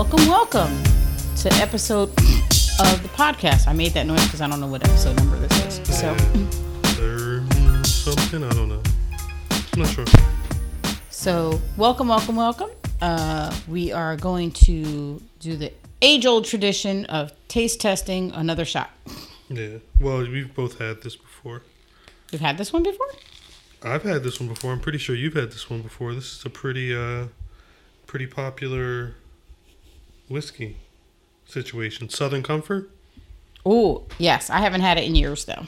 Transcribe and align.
welcome, 0.00 0.26
welcome 0.28 0.82
to 1.36 1.52
episode 1.56 2.08
of 2.08 3.02
the 3.02 3.10
podcast. 3.12 3.68
I 3.68 3.74
made 3.74 3.92
that 3.92 4.06
noise 4.06 4.24
because 4.24 4.40
I 4.40 4.48
don't 4.48 4.58
know 4.58 4.66
what 4.66 4.82
episode 4.82 5.14
number 5.18 5.36
this 5.36 5.52
is. 5.66 5.94
So, 5.94 6.16
something, 7.84 8.42
I 8.42 8.48
don't 8.54 8.70
know. 8.70 8.82
I'm 9.74 9.80
not 9.82 9.88
sure. 9.88 10.06
so 11.10 11.60
welcome, 11.76 12.08
welcome, 12.08 12.34
welcome. 12.34 12.70
Uh, 13.02 13.54
we 13.68 13.92
are 13.92 14.16
going 14.16 14.52
to 14.52 15.20
do 15.38 15.56
the 15.56 15.70
age-old 16.00 16.46
tradition 16.46 17.04
of 17.04 17.32
taste 17.48 17.78
testing 17.78 18.32
another 18.32 18.64
shot. 18.64 18.88
Yeah. 19.50 19.80
Well, 20.00 20.20
we've 20.20 20.54
both 20.54 20.78
had 20.78 21.02
this 21.02 21.14
before. 21.14 21.60
You've 22.32 22.40
had 22.40 22.56
this 22.56 22.72
one 22.72 22.84
before? 22.84 23.08
I've 23.82 24.04
had 24.04 24.22
this 24.22 24.40
one 24.40 24.48
before. 24.48 24.72
I'm 24.72 24.80
pretty 24.80 24.96
sure 24.96 25.14
you've 25.14 25.34
had 25.34 25.52
this 25.52 25.68
one 25.68 25.82
before. 25.82 26.14
This 26.14 26.38
is 26.38 26.46
a 26.46 26.50
pretty 26.50 26.96
uh 26.96 27.26
pretty 28.06 28.26
popular 28.26 29.14
whiskey 30.30 30.76
situation. 31.44 32.08
Southern 32.08 32.42
Comfort? 32.42 32.90
Oh, 33.66 34.04
yes. 34.18 34.48
I 34.48 34.60
haven't 34.60 34.80
had 34.80 34.96
it 34.96 35.04
in 35.04 35.14
years 35.14 35.44
though. 35.44 35.66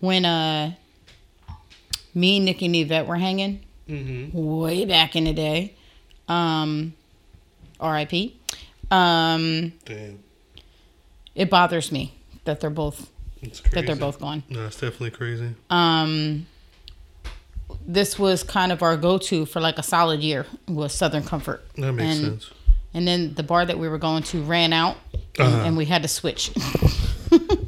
When 0.00 0.24
uh 0.24 0.72
me, 2.14 2.38
Nikki, 2.40 2.66
and 2.66 2.76
Yvette 2.76 3.06
were 3.06 3.16
hanging 3.16 3.60
Mm-hmm. 3.88 4.36
way 4.38 4.84
back 4.84 5.16
in 5.16 5.24
the 5.24 5.32
day, 5.32 5.74
um, 6.28 6.94
R.I.P. 7.80 8.38
Um, 8.92 9.72
Damn. 9.84 10.20
it 11.34 11.50
bothers 11.50 11.90
me 11.90 12.14
that 12.44 12.60
they're 12.60 12.70
both 12.70 13.10
that 13.72 13.84
they're 13.86 13.96
both 13.96 14.20
gone. 14.20 14.44
No, 14.48 14.66
it's 14.66 14.76
definitely 14.78 15.10
crazy. 15.10 15.54
Um, 15.68 16.46
this 17.86 18.18
was 18.18 18.42
kind 18.42 18.72
of 18.72 18.82
our 18.82 18.96
go-to 18.96 19.44
for 19.46 19.60
like 19.60 19.78
a 19.78 19.82
solid 19.82 20.20
year 20.20 20.46
was 20.68 20.92
Southern 20.94 21.22
Comfort. 21.24 21.64
That 21.76 21.92
makes 21.92 22.16
and, 22.16 22.24
sense. 22.24 22.50
And 22.94 23.08
then 23.08 23.34
the 23.34 23.42
bar 23.42 23.64
that 23.64 23.78
we 23.78 23.88
were 23.88 23.98
going 23.98 24.22
to 24.24 24.42
ran 24.42 24.72
out, 24.72 24.96
and, 25.38 25.48
Uh-huh. 25.48 25.62
and 25.66 25.76
we 25.76 25.86
had 25.86 26.02
to 26.02 26.08
switch. 26.08 26.50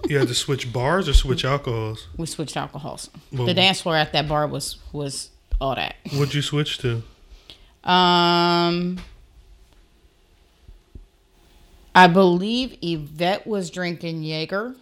You 0.07 0.19
had 0.19 0.29
to 0.29 0.35
switch 0.35 0.71
bars 0.71 1.09
or 1.09 1.15
switch 1.15 1.47
alcohols? 1.47 2.09
we 2.19 2.27
switched 2.27 2.59
alcohols. 2.59 3.09
Well- 3.33 3.47
the 3.47 3.55
dance 3.55 3.81
floor 3.81 3.97
at 3.97 4.13
that 4.13 4.29
bar 4.29 4.47
was 4.47 4.77
was 4.93 5.31
all 5.59 5.75
that. 5.77 5.95
What'd 6.13 6.35
you 6.35 6.43
switch 6.43 6.77
to? 6.79 7.03
Um, 7.91 8.99
I 11.95 12.07
believe 12.07 12.77
Yvette 12.83 13.47
was 13.47 13.71
drinking 13.71 14.25
Jaeger, 14.25 14.75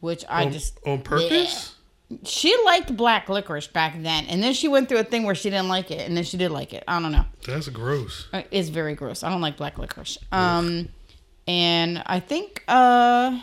which 0.00 0.24
I 0.28 0.46
on, 0.46 0.52
just 0.52 0.80
on 0.84 1.02
purpose? 1.02 1.75
She 2.24 2.56
liked 2.64 2.96
black 2.96 3.28
licorice 3.28 3.66
back 3.66 4.00
then, 4.00 4.26
and 4.26 4.42
then 4.42 4.52
she 4.54 4.68
went 4.68 4.88
through 4.88 4.98
a 4.98 5.04
thing 5.04 5.24
where 5.24 5.34
she 5.34 5.50
didn't 5.50 5.68
like 5.68 5.90
it, 5.90 6.06
and 6.06 6.16
then 6.16 6.22
she 6.24 6.36
did 6.36 6.50
like 6.50 6.72
it. 6.72 6.84
I 6.86 7.00
don't 7.00 7.10
know. 7.12 7.24
That's 7.46 7.68
gross. 7.68 8.28
Uh, 8.32 8.42
It's 8.50 8.68
very 8.68 8.94
gross. 8.94 9.22
I 9.24 9.30
don't 9.30 9.40
like 9.40 9.56
black 9.56 9.76
licorice. 9.78 10.18
Um, 10.30 10.88
and 11.48 12.02
I 12.06 12.20
think 12.20 12.62
uh, 12.68 13.40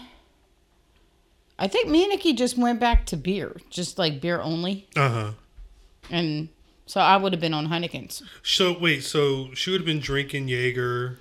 I 1.59 1.67
think 1.67 1.89
me 1.89 2.03
and 2.03 2.11
Nikki 2.11 2.33
just 2.33 2.57
went 2.57 2.79
back 2.79 3.05
to 3.07 3.17
beer, 3.17 3.57
just 3.69 3.97
like 3.99 4.19
beer 4.21 4.41
only, 4.41 4.87
Uh 4.95 5.09
huh. 5.09 5.31
and 6.09 6.49
so 6.85 6.99
I 6.99 7.15
would 7.17 7.31
have 7.33 7.39
been 7.41 7.53
on 7.53 7.67
Heineken's. 7.67 8.23
So 8.43 8.77
wait, 8.77 9.03
so 9.03 9.53
she 9.53 9.71
would 9.71 9.81
have 9.81 9.85
been 9.85 9.99
drinking 10.01 10.47
Jaeger, 10.47 11.19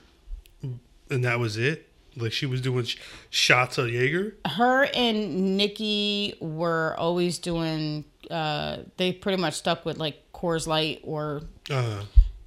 and 1.11 1.25
that 1.25 1.39
was 1.39 1.57
it. 1.57 1.89
Like 2.17 2.33
she 2.33 2.47
was 2.47 2.61
doing 2.61 2.85
sh- 2.85 2.97
shots 3.31 3.79
of 3.79 3.89
Jaeger. 3.91 4.37
her 4.47 4.85
and 4.95 5.57
Nikki 5.57 6.35
were 6.41 6.95
always 6.99 7.39
doing 7.39 8.05
uh 8.31 8.79
they 8.99 9.13
pretty 9.13 9.41
much 9.41 9.55
stuck 9.55 9.85
with 9.85 9.99
like 9.99 10.31
Coors 10.33 10.67
Light 10.67 11.01
or 11.05 11.43
Uh 11.71 11.83
huh. 11.83 12.03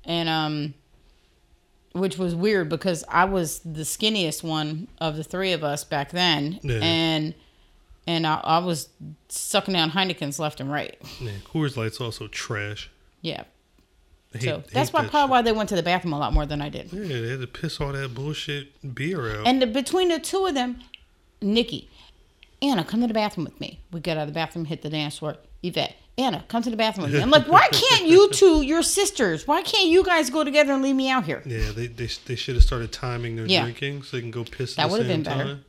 and 0.06 0.30
um 0.30 0.74
which 1.94 2.18
was 2.18 2.36
weird 2.36 2.68
because 2.70 3.04
I 3.10 3.26
was 3.26 3.60
the 3.60 3.82
skinniest 3.84 4.44
one 4.44 4.88
of 5.00 5.16
the 5.16 5.24
three 5.24 5.54
of 5.54 5.64
us 5.64 5.84
back 5.84 6.12
then 6.12 6.60
Yeah. 6.62 6.80
and 6.82 7.34
and 8.08 8.28
I, 8.28 8.36
I 8.44 8.58
was 8.60 8.90
sucking 9.30 9.74
down 9.74 9.90
Heineken's 9.92 10.38
left 10.38 10.60
and 10.60 10.72
right. 10.72 10.96
Yeah, 11.20 11.32
Coors 11.44 11.76
Light's 11.76 12.00
also 12.00 12.28
trash. 12.28 12.92
Yeah. 13.22 13.46
I 14.36 14.40
So 14.40 14.64
that's 14.74 14.92
why 14.94 15.02
probably 15.08 15.22
shit. 15.22 15.30
why 15.30 15.42
they 15.42 15.52
went 15.52 15.70
to 15.70 15.76
the 15.76 15.84
bathroom 15.84 16.14
a 16.14 16.20
lot 16.20 16.34
more 16.34 16.46
than 16.46 16.62
I 16.62 16.70
did. 16.70 16.92
Yeah, 16.94 17.22
they 17.22 17.30
had 17.30 17.42
to 17.42 17.48
piss 17.48 17.80
all 17.82 17.92
that 17.94 18.14
bullshit 18.14 18.96
beer 18.96 19.40
out. 19.40 19.48
And 19.48 19.62
the, 19.62 19.68
between 19.68 20.10
the 20.10 20.20
two 20.20 20.46
of 20.46 20.54
them, 20.54 20.82
Nikki, 21.42 21.90
Anna, 22.62 22.84
come 22.84 23.02
to 23.02 23.08
the 23.08 23.14
bathroom 23.14 23.46
with 23.46 23.60
me. 23.60 23.80
We 23.92 24.00
get 24.00 24.18
out 24.18 24.22
of 24.24 24.28
the 24.30 24.34
bathroom, 24.34 24.66
hit 24.66 24.82
the 24.82 24.90
dance 24.90 25.18
floor. 25.20 25.38
Yvette, 25.62 25.96
Anna, 26.18 26.46
come 26.48 26.64
to 26.64 26.70
the 26.70 26.78
bathroom 26.78 27.06
with 27.06 27.14
me. 27.16 27.22
I'm 27.22 27.30
like, 27.30 27.48
why 27.48 27.68
can't 27.72 28.08
you 28.08 28.30
two, 28.34 28.62
your 28.62 28.82
sisters, 28.84 29.48
why 29.48 29.62
can't 29.62 29.88
you 29.90 30.04
guys 30.04 30.30
go 30.30 30.44
together 30.44 30.74
and 30.74 30.82
leave 30.82 30.96
me 30.96 31.10
out 31.10 31.26
here? 31.26 31.42
yeah, 31.46 31.72
they 31.72 31.88
they, 31.88 32.08
they 32.26 32.36
should 32.36 32.56
have 32.56 32.64
started 32.64 32.92
timing 32.92 33.36
their 33.36 33.46
Yeah. 33.46 33.64
drinking 33.64 34.04
so 34.04 34.18
they 34.18 34.22
can 34.22 34.32
go 34.32 34.44
piss. 34.44 34.76
That 34.76 34.90
would've 34.90 35.08
same 35.08 35.24
been 35.24 35.38
better. 35.38 35.44
time. 35.44 35.65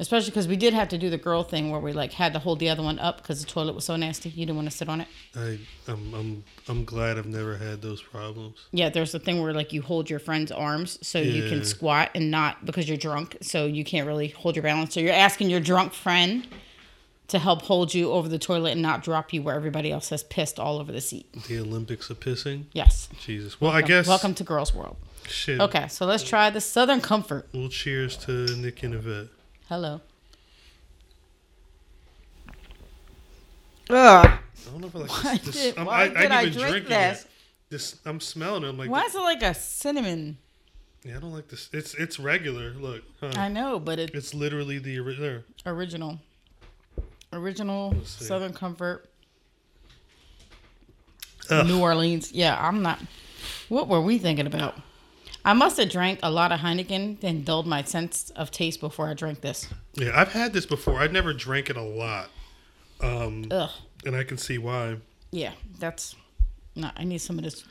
Especially 0.00 0.30
because 0.30 0.48
we 0.48 0.56
did 0.56 0.74
have 0.74 0.88
to 0.88 0.98
do 0.98 1.08
the 1.08 1.18
girl 1.18 1.44
thing 1.44 1.70
where 1.70 1.78
we 1.78 1.92
like 1.92 2.12
had 2.12 2.32
to 2.32 2.40
hold 2.40 2.58
the 2.58 2.68
other 2.68 2.82
one 2.82 2.98
up 2.98 3.18
because 3.18 3.40
the 3.40 3.46
toilet 3.48 3.76
was 3.76 3.84
so 3.84 3.94
nasty. 3.94 4.28
You 4.28 4.44
didn't 4.44 4.56
want 4.56 4.68
to 4.68 4.76
sit 4.76 4.88
on 4.88 5.00
it. 5.00 5.08
I 5.36 5.58
I'm 5.86 6.12
I'm 6.14 6.44
I'm 6.68 6.84
glad 6.84 7.16
I've 7.16 7.26
never 7.26 7.56
had 7.56 7.80
those 7.80 8.02
problems. 8.02 8.56
Yeah, 8.72 8.88
there's 8.88 9.12
the 9.12 9.20
thing 9.20 9.40
where 9.40 9.52
like 9.52 9.72
you 9.72 9.82
hold 9.82 10.10
your 10.10 10.18
friend's 10.18 10.50
arms 10.50 10.98
so 11.06 11.20
you 11.20 11.48
can 11.48 11.64
squat 11.64 12.10
and 12.16 12.28
not 12.28 12.64
because 12.66 12.88
you're 12.88 12.98
drunk, 12.98 13.36
so 13.40 13.66
you 13.66 13.84
can't 13.84 14.06
really 14.06 14.28
hold 14.28 14.56
your 14.56 14.64
balance. 14.64 14.94
So 14.94 15.00
you're 15.00 15.12
asking 15.12 15.48
your 15.50 15.60
drunk 15.60 15.92
friend 15.92 16.48
to 17.28 17.38
help 17.38 17.62
hold 17.62 17.94
you 17.94 18.10
over 18.10 18.28
the 18.28 18.38
toilet 18.38 18.72
and 18.72 18.82
not 18.82 19.02
drop 19.02 19.32
you 19.32 19.42
where 19.42 19.54
everybody 19.54 19.92
else 19.92 20.10
has 20.10 20.24
pissed 20.24 20.58
all 20.58 20.78
over 20.78 20.90
the 20.90 21.00
seat. 21.00 21.32
The 21.46 21.60
Olympics 21.60 22.10
of 22.10 22.20
pissing. 22.20 22.64
Yes. 22.72 23.08
Jesus. 23.20 23.60
Well, 23.60 23.70
I 23.70 23.82
guess. 23.82 24.06
Welcome 24.06 24.34
to 24.34 24.44
Girls 24.44 24.74
World. 24.74 24.96
Shit. 25.28 25.60
Okay, 25.60 25.88
so 25.88 26.04
let's 26.04 26.22
try 26.22 26.50
the 26.50 26.60
Southern 26.60 27.00
Comfort. 27.00 27.48
Well, 27.54 27.68
cheers 27.68 28.16
to 28.18 28.54
Nick 28.56 28.82
and 28.82 28.94
Yvette. 28.94 29.28
Hello. 29.68 30.00
Ugh. 33.90 34.26
I 34.26 34.70
don't 34.70 34.80
know 34.80 34.86
if 34.86 34.96
I 34.96 34.98
like 35.00 35.10
Why 35.24 35.36
this. 35.38 35.44
this 35.46 35.54
did- 35.56 35.78
I'm, 35.78 35.86
why 35.86 36.02
I, 36.04 36.08
did 36.08 36.16
I, 36.32 36.40
I 36.40 36.44
even 36.44 36.58
drink 36.62 36.86
this? 36.88 37.22
it. 37.22 37.30
This 37.70 37.96
I'm 38.04 38.20
smelling 38.20 38.64
it. 38.64 38.68
I'm 38.68 38.78
like, 38.78 38.90
Why 38.90 39.04
is 39.04 39.14
it 39.14 39.18
like 39.20 39.42
a 39.42 39.54
cinnamon? 39.54 40.38
yeah, 41.02 41.16
I 41.16 41.20
don't 41.20 41.32
like 41.32 41.48
this. 41.48 41.68
It's 41.72 41.94
it's 41.94 42.18
regular. 42.18 42.70
Look, 42.72 43.02
huh? 43.20 43.32
I 43.36 43.48
know, 43.48 43.78
but 43.78 43.98
it's 43.98 44.14
it's 44.14 44.34
literally 44.34 44.78
the 44.78 44.98
original. 44.98 45.42
original. 45.66 46.18
Original. 47.32 47.94
Southern 48.04 48.52
Comfort. 48.52 49.08
Ugh. 51.50 51.66
New 51.66 51.80
Orleans. 51.80 52.32
Yeah, 52.32 52.56
I'm 52.58 52.80
not. 52.82 53.00
What 53.68 53.88
were 53.88 54.00
we 54.00 54.18
thinking 54.18 54.46
about? 54.46 54.76
I 55.44 55.52
must 55.52 55.76
have 55.76 55.90
drank 55.90 56.20
a 56.22 56.30
lot 56.30 56.52
of 56.52 56.60
Heineken 56.60 57.22
and 57.22 57.44
dulled 57.44 57.66
my 57.66 57.82
sense 57.82 58.30
of 58.30 58.50
taste 58.50 58.80
before 58.80 59.08
I 59.08 59.14
drank 59.14 59.42
this. 59.42 59.68
Yeah, 59.94 60.12
I've 60.14 60.32
had 60.32 60.52
this 60.52 60.64
before. 60.64 60.98
I've 61.00 61.12
never 61.12 61.34
drank 61.34 61.68
it 61.68 61.76
a 61.76 61.82
lot, 61.82 62.30
um, 63.00 63.46
Ugh. 63.50 63.70
and 64.06 64.16
I 64.16 64.24
can 64.24 64.38
see 64.38 64.58
why. 64.58 64.96
Yeah, 65.30 65.52
that's. 65.78 66.16
No, 66.74 66.90
I 66.96 67.04
need 67.04 67.18
some 67.18 67.38
of 67.38 67.44
this. 67.44 67.64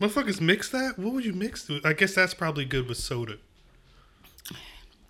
Motherfuckers 0.00 0.40
mix 0.40 0.68
that? 0.70 0.98
What 0.98 1.14
would 1.14 1.24
you 1.24 1.32
mix 1.32 1.68
with? 1.68 1.84
I 1.84 1.94
guess 1.94 2.14
that's 2.14 2.34
probably 2.34 2.64
good 2.64 2.88
with 2.88 2.98
soda. 2.98 3.38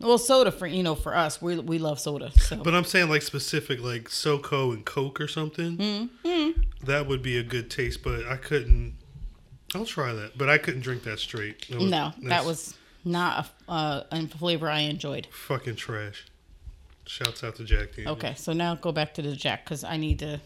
Well, 0.01 0.19
soda 0.19 0.53
for 0.53 0.67
you 0.67 0.83
know 0.83 0.95
for 0.95 1.17
us, 1.17 1.41
we 1.41 1.59
we 1.59 1.79
love 1.79 1.99
soda. 1.99 2.31
So 2.39 2.57
But 2.57 2.75
I'm 2.75 2.85
saying 2.85 3.09
like 3.09 3.23
specific, 3.23 3.81
like 3.81 4.09
SoCo 4.09 4.73
and 4.73 4.85
Coke 4.85 5.21
or 5.21 5.29
something. 5.29 5.77
Mm-hmm. 5.77 6.61
That 6.85 7.07
would 7.07 7.23
be 7.23 7.39
a 7.39 7.43
good 7.43 7.71
taste, 7.71 8.03
but 8.03 8.27
I 8.27 8.37
couldn't. 8.37 8.95
I'll 9.77 9.85
try 9.87 10.13
that, 10.13 10.37
but 10.39 10.49
I 10.49 10.59
couldn't 10.59 10.81
drink 10.81 11.03
that 11.05 11.19
straight. 11.19 11.69
That 11.69 11.81
was- 11.81 11.91
no, 11.91 12.13
that 12.23 12.45
was 12.45 12.75
not 13.05 13.47
a, 13.69 13.71
uh, 13.71 14.05
a 14.11 14.27
flavor 14.29 14.69
I 14.69 14.81
enjoyed. 14.81 15.29
fucking 15.31 15.77
trash. 15.77 16.25
Shouts 17.07 17.45
out 17.45 17.55
to 17.57 17.65
Jack 17.65 17.95
Daniels. 17.95 18.17
Okay, 18.19 18.35
so 18.37 18.53
now 18.53 18.75
go 18.75 18.91
back 18.91 19.15
to 19.15 19.23
the 19.23 19.37
Jack 19.37 19.65
because 19.65 19.85
I 19.85 19.97
need 19.97 20.19
to. 20.21 20.41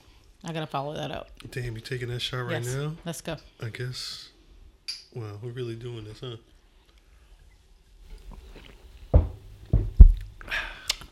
I 0.44 0.52
gotta 0.52 0.66
follow 0.66 0.94
that 0.94 1.10
up. 1.10 1.28
Damn, 1.50 1.74
you 1.74 1.80
taking 1.80 2.08
that 2.08 2.20
shot 2.20 2.40
right 2.40 2.62
yes, 2.62 2.74
now? 2.74 2.96
let's 3.04 3.20
go. 3.22 3.36
I 3.62 3.68
guess. 3.68 4.28
Wow, 5.14 5.38
we're 5.42 5.50
really 5.50 5.74
doing 5.74 6.04
this, 6.04 6.20
huh? 6.20 6.36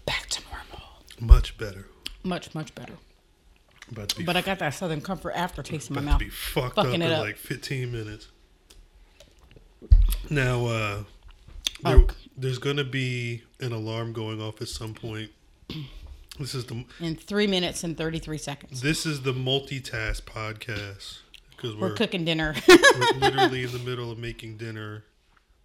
Back 0.07 0.27
to 0.29 0.43
normal. 0.51 0.83
Much 1.21 1.57
better. 1.57 1.87
Much 2.23 2.55
much 2.55 2.75
better. 2.75 2.95
To 3.95 4.17
be, 4.17 4.25
But 4.25 4.37
I 4.37 4.43
got 4.43 4.59
that 4.59 4.75
Southern 4.75 5.01
Comfort 5.01 5.33
aftertaste 5.33 5.89
in 5.91 5.97
my 5.97 6.03
mouth. 6.03 6.19
be 6.19 6.29
fucked 6.29 6.77
Fucking 6.77 6.95
up 6.97 7.01
it 7.01 7.05
in 7.07 7.13
up. 7.13 7.21
like 7.21 7.37
15 7.37 7.91
minutes. 7.91 8.29
Now, 10.31 10.67
uh, 10.67 11.03
there, 11.83 12.05
there's 12.37 12.59
gonna 12.59 12.85
be 12.85 13.43
an 13.61 13.73
alarm 13.73 14.13
going 14.13 14.43
off 14.43 14.61
at 14.61 14.69
some 14.69 14.95
point. 14.95 15.31
This 16.39 16.55
is 16.55 16.67
the 16.67 16.85
In 17.01 17.17
three 17.17 17.47
minutes 17.47 17.83
and 17.85 17.97
thirty 17.97 18.19
three 18.19 18.39
seconds, 18.39 18.81
this 18.81 19.07
is 19.07 19.23
the 19.23 19.33
multitask 19.33 20.23
podcast 20.23 21.19
because 21.51 21.75
we're 21.75 21.89
we're, 21.91 21.95
cooking 21.95 22.25
dinner. 22.25 22.55
we're 22.69 23.13
literally 23.19 23.63
in 23.65 23.73
the 23.73 23.79
middle 23.81 24.11
of 24.11 24.19
making 24.19 24.57
dinner 24.57 25.05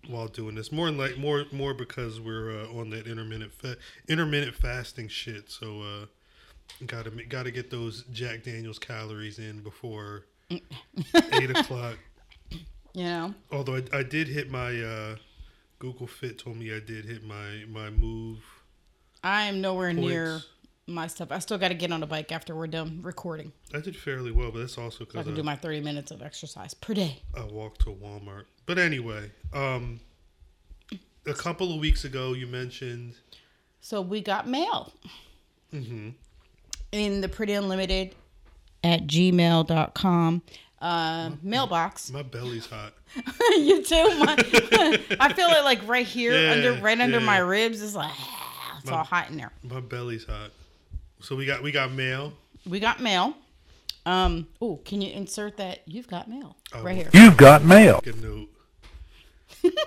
while 0.07 0.27
doing 0.27 0.55
this. 0.55 0.71
More 0.71 0.89
like 0.91 1.17
more 1.17 1.45
more 1.51 1.73
because 1.73 2.19
we're 2.19 2.51
uh, 2.51 2.67
on 2.79 2.89
that 2.91 3.05
intermittent 3.07 3.53
fa- 3.53 3.77
intermittent 4.07 4.55
fasting 4.55 5.07
shit. 5.09 5.49
So 5.51 5.81
uh, 5.81 6.05
gotta 6.85 7.11
gotta 7.29 7.51
get 7.51 7.69
those 7.69 8.03
Jack 8.11 8.43
Daniels 8.43 8.79
calories 8.79 9.39
in 9.39 9.61
before 9.61 10.25
eight 10.49 11.49
o'clock. 11.49 11.97
You 12.93 13.03
know, 13.05 13.33
Although 13.51 13.77
I, 13.77 13.83
I 13.99 14.03
did 14.03 14.27
hit 14.27 14.51
my 14.51 14.79
uh, 14.81 15.15
Google 15.79 16.05
Fit 16.07 16.37
told 16.37 16.57
me 16.57 16.73
I 16.73 16.79
did 16.79 17.05
hit 17.05 17.23
my 17.23 17.65
my 17.67 17.89
move 17.89 18.39
I 19.23 19.43
am 19.43 19.61
nowhere 19.61 19.93
near 19.93 20.41
my 20.85 21.07
stuff. 21.07 21.31
I 21.31 21.39
still 21.39 21.57
got 21.57 21.69
to 21.69 21.73
get 21.73 21.91
on 21.91 22.03
a 22.03 22.05
bike 22.05 22.31
after 22.31 22.53
we're 22.55 22.67
done 22.67 22.99
recording. 23.01 23.53
I 23.73 23.79
did 23.79 23.95
fairly 23.95 24.31
well, 24.31 24.51
but 24.51 24.59
that's 24.59 24.77
also 24.77 24.99
So 24.99 25.03
I 25.03 25.07
because 25.07 25.25
can 25.27 25.35
do 25.35 25.43
my 25.43 25.55
30 25.55 25.79
minutes 25.81 26.11
of 26.11 26.21
exercise 26.21 26.73
per 26.73 26.93
day. 26.93 27.21
I 27.35 27.43
walked 27.45 27.81
to 27.81 27.89
Walmart. 27.89 28.45
But 28.65 28.77
anyway, 28.79 29.31
um, 29.53 30.01
a 31.25 31.33
couple 31.33 31.73
of 31.73 31.79
weeks 31.79 32.03
ago 32.03 32.33
you 32.33 32.47
mentioned. 32.47 33.15
So 33.81 34.01
we 34.01 34.21
got 34.21 34.47
mail 34.47 34.93
hmm 35.71 36.09
in 36.93 37.19
the 37.21 37.27
pretty 37.27 37.53
unlimited 37.53 38.13
at 38.83 39.07
gmail.com 39.07 40.41
uh, 40.81 41.31
mailbox. 41.41 42.11
My 42.11 42.23
belly's 42.23 42.65
hot. 42.67 42.93
you 43.51 43.81
too. 43.83 44.19
My, 44.19 44.35
I 45.19 45.31
feel 45.33 45.47
it 45.49 45.63
like 45.63 45.85
right 45.87 46.05
here, 46.05 46.33
Yeah, 46.39 46.51
under 46.51 46.73
right 46.81 46.99
under 46.99 47.19
my 47.21 47.37
ribs. 47.37 47.81
It's 47.81 47.95
like 47.95 48.11
it's 48.79 48.89
My- 48.89 48.97
all 48.97 49.03
hot 49.03 49.29
in 49.29 49.37
there. 49.37 49.51
My 49.63 49.79
belly's 49.79 50.25
hot. 50.25 50.51
So 51.21 51.35
we 51.35 51.45
got 51.45 51.63
we 51.63 51.71
got 51.71 51.91
mail. 51.91 52.33
We 52.67 52.79
got 52.79 53.01
mail. 53.01 53.33
Um. 54.05 54.47
Oh, 54.61 54.77
can 54.83 55.01
you 55.01 55.13
insert 55.13 55.55
that? 55.57 55.83
You've 55.85 56.07
got 56.07 56.29
mail 56.29 56.57
Oh. 56.73 56.83
right 56.83 56.95
here. 56.97 57.09
You've 57.13 57.37
got 57.37 57.63
mail. 57.63 58.01
Good 58.03 58.21
note. 58.21 58.49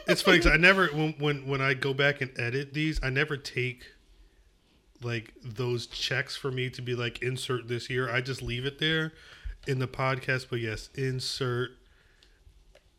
it's 0.08 0.22
funny 0.22 0.38
'cause 0.38 0.46
I 0.46 0.56
never 0.56 0.86
when, 0.86 1.12
when 1.18 1.46
when 1.46 1.60
I 1.60 1.74
go 1.74 1.92
back 1.92 2.22
and 2.22 2.30
edit 2.38 2.72
these, 2.72 2.98
I 3.02 3.10
never 3.10 3.36
take 3.36 3.84
like 5.02 5.34
those 5.42 5.86
checks 5.86 6.36
for 6.36 6.50
me 6.50 6.70
to 6.70 6.82
be 6.82 6.94
like 6.94 7.22
insert 7.22 7.68
this 7.68 7.86
here. 7.86 8.10
I 8.10 8.20
just 8.20 8.42
leave 8.42 8.66
it 8.66 8.78
there 8.78 9.12
in 9.66 9.78
the 9.78 9.88
podcast. 9.88 10.46
But 10.50 10.60
yes, 10.60 10.90
insert. 10.94 11.70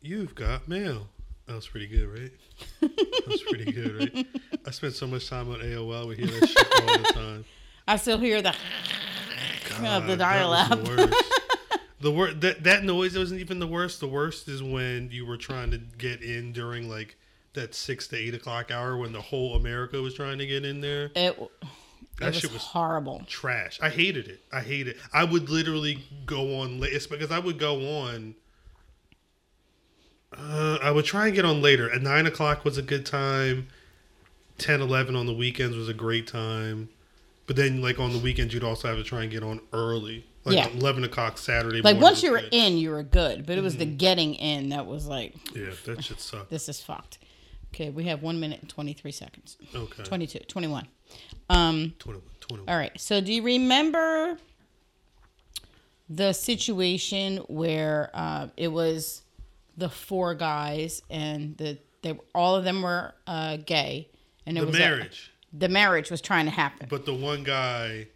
You've 0.00 0.34
got 0.34 0.68
mail. 0.68 1.08
That 1.46 1.54
was 1.54 1.66
pretty 1.66 1.86
good, 1.86 2.06
right? 2.08 2.32
That 2.80 3.26
was 3.26 3.42
pretty 3.42 3.72
good, 3.72 4.14
right? 4.14 4.26
I 4.66 4.70
spent 4.70 4.94
so 4.94 5.06
much 5.06 5.28
time 5.28 5.50
on 5.50 5.60
AOL. 5.60 6.08
We 6.08 6.16
hear 6.16 6.26
that 6.26 6.48
shit 6.48 6.82
all 6.82 6.98
the 6.98 7.12
time. 7.14 7.44
I 7.86 7.96
still 7.96 8.18
hear 8.18 8.42
the 8.42 8.54
of 9.82 10.06
the 10.06 10.16
dial 10.16 10.52
up. 10.52 10.78
The 12.00 12.12
worst. 12.12 12.40
That 12.42 12.62
that 12.62 12.84
noise 12.84 13.18
wasn't 13.18 13.40
even 13.40 13.58
the 13.58 13.66
worst. 13.66 13.98
The 13.98 14.06
worst 14.06 14.46
is 14.46 14.62
when 14.62 15.10
you 15.10 15.26
were 15.26 15.36
trying 15.36 15.72
to 15.72 15.78
get 15.78 16.22
in 16.22 16.52
during 16.52 16.88
like 16.88 17.16
that 17.54 17.74
six 17.74 18.06
to 18.08 18.16
eight 18.16 18.34
o'clock 18.34 18.70
hour 18.70 18.96
when 18.96 19.12
the 19.12 19.20
whole 19.20 19.56
America 19.56 20.00
was 20.00 20.14
trying 20.14 20.38
to 20.38 20.46
get 20.46 20.64
in 20.64 20.80
there. 20.80 21.10
It, 21.16 21.36
That 22.20 22.26
was, 22.28 22.36
shit 22.40 22.52
was 22.52 22.62
horrible. 22.62 23.22
trash. 23.26 23.78
I 23.82 23.90
hated 23.90 24.26
it. 24.28 24.40
I 24.52 24.60
hate 24.60 24.88
it. 24.88 24.96
I 25.12 25.24
would 25.24 25.48
literally 25.48 26.02
go 26.26 26.60
on 26.60 26.80
late. 26.80 26.92
It's 26.92 27.06
because 27.06 27.30
I 27.30 27.38
would 27.38 27.58
go 27.58 27.76
on. 28.00 28.34
Uh, 30.36 30.78
I 30.82 30.90
would 30.90 31.04
try 31.04 31.26
and 31.26 31.34
get 31.34 31.44
on 31.44 31.62
later. 31.62 31.90
At 31.92 32.02
nine 32.02 32.26
o'clock 32.26 32.64
was 32.64 32.76
a 32.78 32.82
good 32.82 33.06
time. 33.06 33.68
10, 34.58 34.80
11 34.80 35.14
on 35.16 35.26
the 35.26 35.32
weekends 35.32 35.76
was 35.76 35.88
a 35.88 35.94
great 35.94 36.26
time. 36.26 36.88
But 37.46 37.56
then, 37.56 37.80
like 37.80 37.98
on 37.98 38.12
the 38.12 38.18
weekends, 38.18 38.52
you'd 38.52 38.64
also 38.64 38.88
have 38.88 38.98
to 38.98 39.04
try 39.04 39.22
and 39.22 39.30
get 39.30 39.42
on 39.42 39.60
early, 39.72 40.26
like 40.44 40.56
Yeah. 40.56 40.68
eleven 40.68 41.02
o'clock 41.04 41.38
Saturday. 41.38 41.80
Like 41.80 41.98
once 41.98 42.22
you 42.22 42.30
were 42.30 42.40
good. 42.40 42.52
in, 42.52 42.76
you 42.76 42.90
were 42.90 43.02
good, 43.02 43.46
but 43.46 43.56
it 43.56 43.62
was 43.62 43.78
the 43.78 43.86
Mm-hmm. 43.86 43.96
getting 43.96 44.34
in 44.34 44.68
that 44.68 44.86
was 44.86 45.06
like 45.06 45.34
yeah, 45.56 45.70
that 45.86 46.04
shit 46.04 46.20
sucked. 46.20 46.50
this 46.50 46.68
is 46.68 46.82
fucked. 46.82 47.16
Okay, 47.74 47.90
we 47.90 48.04
have 48.04 48.22
one 48.22 48.40
minute 48.40 48.60
and 48.60 48.68
twenty 48.68 48.92
three 48.92 49.12
seconds. 49.12 49.56
Okay, 49.74 50.02
22, 50.02 50.40
21. 50.40 50.88
Um. 51.50 51.94
21, 51.98 52.22
21. 52.40 52.68
All 52.68 52.78
right. 52.78 52.98
So 53.00 53.20
do 53.20 53.32
you 53.32 53.42
remember 53.42 54.38
the 56.08 56.32
situation 56.32 57.38
where 57.48 58.10
uh, 58.14 58.48
it 58.56 58.68
was 58.68 59.22
the 59.76 59.88
four 59.88 60.34
guys 60.34 61.02
and 61.10 61.56
the 61.58 61.78
they 62.02 62.18
all 62.34 62.56
of 62.56 62.64
them 62.64 62.82
were 62.82 63.12
uh, 63.26 63.58
gay 63.58 64.08
and 64.46 64.56
it 64.56 64.60
The 64.60 64.66
was 64.66 64.76
a- 64.76 64.78
marriage, 64.78 65.32
the 65.52 65.68
marriage 65.68 66.10
was 66.10 66.20
trying 66.20 66.46
to 66.46 66.50
happen 66.50 66.86
but 66.88 67.04
the 67.04 67.14
one 67.14 67.44
guy, 67.44 68.06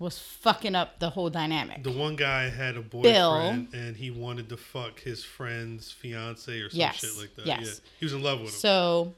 was 0.00 0.18
fucking 0.18 0.74
up 0.74 0.98
the 0.98 1.10
whole 1.10 1.30
dynamic. 1.30 1.84
the 1.84 1.92
one 1.92 2.16
guy 2.16 2.48
had 2.48 2.76
a 2.76 2.80
Bill. 2.80 3.30
boyfriend, 3.32 3.72
and 3.74 3.96
he 3.96 4.10
wanted 4.10 4.48
to 4.48 4.56
fuck 4.56 4.98
his 5.00 5.22
friend's 5.22 5.92
fiance 5.92 6.58
or 6.58 6.70
some 6.70 6.80
Yes, 6.80 6.96
shit 6.96 7.16
like 7.18 7.34
that. 7.36 7.46
yes. 7.46 7.60
Yeah, 7.84 7.90
he 8.00 8.04
was 8.06 8.12
in 8.14 8.22
love 8.22 8.40
with 8.40 8.48
him. 8.48 8.54
So, 8.58 9.14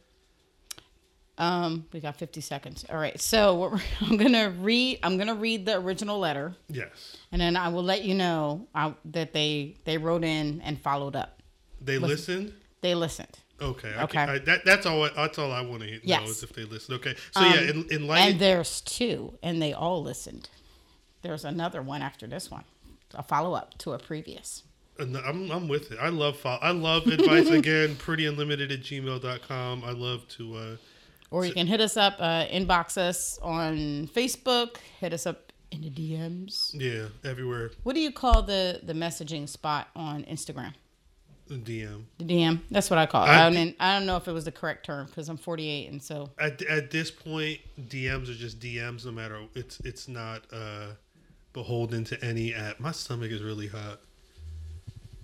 um, 1.38 1.86
we 1.92 2.00
got 2.00 2.16
fifty 2.16 2.40
seconds. 2.40 2.84
All 2.90 2.98
right. 2.98 3.18
So 3.20 3.78
I'm 4.00 4.16
gonna 4.16 4.50
read. 4.50 4.98
I'm 5.02 5.16
gonna 5.18 5.34
read 5.34 5.64
the 5.66 5.78
original 5.78 6.18
letter, 6.18 6.54
yes, 6.68 7.16
and 7.32 7.40
then 7.40 7.56
I 7.56 7.68
will 7.68 7.82
let 7.82 8.04
you 8.04 8.14
know 8.14 8.66
uh, 8.74 8.92
that 9.06 9.32
they 9.32 9.76
they 9.84 9.98
wrote 9.98 10.24
in 10.24 10.60
and 10.62 10.80
followed 10.80 11.16
up. 11.16 11.40
they 11.80 11.98
listened. 11.98 12.52
They 12.82 12.94
listened. 12.94 13.38
Okay, 13.60 13.94
Okay. 13.96 14.18
I, 14.18 14.38
that, 14.40 14.64
that's 14.64 14.86
all. 14.86 15.08
That's 15.14 15.38
all 15.38 15.52
I 15.52 15.60
want 15.60 15.82
to 15.84 15.90
know 15.92 15.98
Yes. 16.02 16.28
is 16.28 16.42
if 16.42 16.52
they 16.52 16.64
listen. 16.64 16.96
Okay, 16.96 17.14
so 17.30 17.40
Um, 17.42 17.52
yeah, 17.52 17.60
in, 17.70 17.86
in 17.92 18.06
light. 18.08 18.18
And 18.32 18.40
there's 18.40 18.80
two, 18.80 19.38
and 19.40 19.62
they 19.62 19.72
all 19.72 20.02
listened. 20.02 20.48
There's 21.22 21.44
another 21.44 21.82
one 21.82 22.02
after 22.02 22.26
this 22.26 22.50
one, 22.50 22.64
a 23.14 23.22
follow 23.22 23.54
up 23.54 23.78
to 23.78 23.92
a 23.92 23.98
previous. 23.98 24.64
And 24.98 25.16
I'm, 25.16 25.50
I'm 25.50 25.68
with 25.68 25.90
it. 25.92 25.98
I 26.00 26.08
love 26.10 26.36
fo- 26.36 26.58
I 26.60 26.70
love 26.72 27.06
advice 27.06 27.48
again. 27.60 27.96
Pretty 27.96 28.26
unlimited 28.26 28.70
at 28.70 28.80
gmail.com. 28.80 29.84
I 29.84 29.90
love 29.92 30.28
to. 30.36 30.54
Uh, 30.56 30.76
Or 31.30 31.46
you 31.46 31.52
can 31.54 31.66
hit 31.66 31.80
us 31.80 31.96
up, 31.96 32.16
uh, 32.18 32.44
inbox 32.46 32.98
us 32.98 33.38
on 33.42 34.06
Facebook, 34.14 34.76
hit 35.00 35.12
us 35.14 35.26
up 35.26 35.50
in 35.70 35.80
the 35.80 35.90
DMs. 35.90 36.54
yeah, 36.74 37.06
everywhere. 37.24 37.70
What 37.84 37.94
do 37.94 38.00
you 38.00 38.12
call 38.12 38.42
the 38.42 38.80
the 38.82 38.92
messaging 38.92 39.48
spot 39.48 39.88
on 39.96 40.24
Instagram? 40.24 40.74
The 41.48 41.54
DM. 41.56 42.04
The 42.18 42.24
DM. 42.24 42.60
That's 42.70 42.88
what 42.90 42.98
I 42.98 43.06
call 43.06 43.24
it. 43.24 43.28
I- 43.30 43.46
I, 43.46 43.50
don't, 43.52 43.74
I 43.80 43.98
don't 43.98 44.06
know 44.06 44.16
if 44.16 44.28
it 44.28 44.32
was 44.32 44.44
the 44.44 44.52
correct 44.52 44.84
term 44.86 45.06
because 45.06 45.28
I'm 45.30 45.36
48, 45.38 45.90
and 45.90 46.02
so 46.02 46.30
At, 46.38 46.60
at 46.62 46.90
this 46.90 47.10
point, 47.10 47.60
DMs 47.80 48.28
are 48.30 48.34
just 48.34 48.60
DMs. 48.60 49.06
No 49.06 49.12
matter 49.12 49.40
it's 49.54 49.80
it's 49.80 50.06
not 50.08 50.44
uh, 50.52 50.88
beholden 51.52 52.04
to 52.04 52.24
any 52.24 52.54
app. 52.54 52.80
My 52.80 52.92
stomach 52.92 53.30
is 53.30 53.42
really 53.42 53.68
hot. 53.68 54.00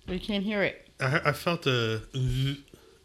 we 0.09 0.19
can't 0.19 0.45
hear 0.45 0.63
it. 0.63 0.89
I, 1.01 1.21
I 1.27 1.33
felt 1.33 1.67
a. 1.67 2.03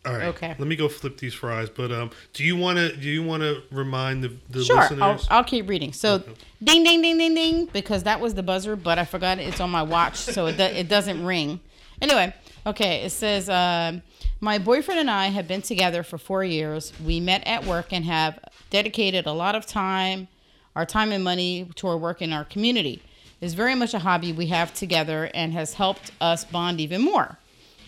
All 0.05 0.11
right. 0.13 0.23
Okay. 0.23 0.55
Let 0.59 0.67
me 0.67 0.75
go 0.75 0.89
flip 0.89 1.17
these 1.17 1.33
fries. 1.33 1.69
But 1.69 1.91
um, 1.91 2.11
do 2.33 2.43
you 2.43 2.57
want 2.57 2.77
to 2.77 2.95
do 2.95 3.07
you 3.07 3.23
want 3.23 3.41
to 3.43 3.61
remind 3.71 4.23
the 4.23 4.35
the 4.49 4.63
Sure, 4.63 4.77
listeners? 4.81 5.01
I'll, 5.01 5.37
I'll 5.37 5.43
keep 5.43 5.69
reading. 5.69 5.93
So, 5.93 6.19
ding, 6.62 6.83
ding, 6.83 7.01
ding, 7.01 7.17
ding, 7.17 7.33
ding, 7.36 7.65
because 7.67 8.03
that 8.03 8.19
was 8.19 8.33
the 8.33 8.43
buzzer, 8.43 8.75
but 8.75 9.00
I 9.00 9.05
forgot 9.05 9.39
it's 9.39 9.62
on 9.62 9.69
my 9.69 9.83
watch, 9.83 10.17
so 10.17 10.48
it, 10.48 10.57
do, 10.57 10.63
it 10.63 10.89
doesn't 10.89 11.24
ring. 11.25 11.62
Anyway, 12.01 12.33
okay, 12.65 13.03
it 13.05 13.12
says, 13.12 13.48
uh, 13.48 14.00
My 14.41 14.57
boyfriend 14.57 15.00
and 15.00 15.09
I 15.09 15.27
have 15.27 15.48
been 15.48 15.62
together 15.62 16.03
for 16.03 16.17
four 16.17 16.43
years. 16.43 16.91
We 17.00 17.21
met 17.21 17.48
at 17.48 17.63
work 17.65 17.93
and 17.93 18.03
have 18.03 18.39
dedicated 18.69 19.25
a 19.25 19.31
lot 19.31 19.55
of 19.55 19.65
time, 19.65 20.27
our 20.75 20.86
time 20.86 21.13
and 21.13 21.24
money, 21.24 21.69
to 21.75 21.88
our 21.88 21.98
work 21.98 22.21
in 22.21 22.33
our 22.33 22.43
community. 22.43 23.01
It's 23.43 23.55
very 23.55 23.75
much 23.75 23.93
a 23.93 24.00
hobby 24.00 24.31
we 24.31 24.47
have 24.47 24.73
together 24.73 25.29
and 25.33 25.51
has 25.51 25.73
helped 25.73 26.12
us 26.21 26.45
bond 26.45 26.79
even 26.79 27.01
more. 27.01 27.39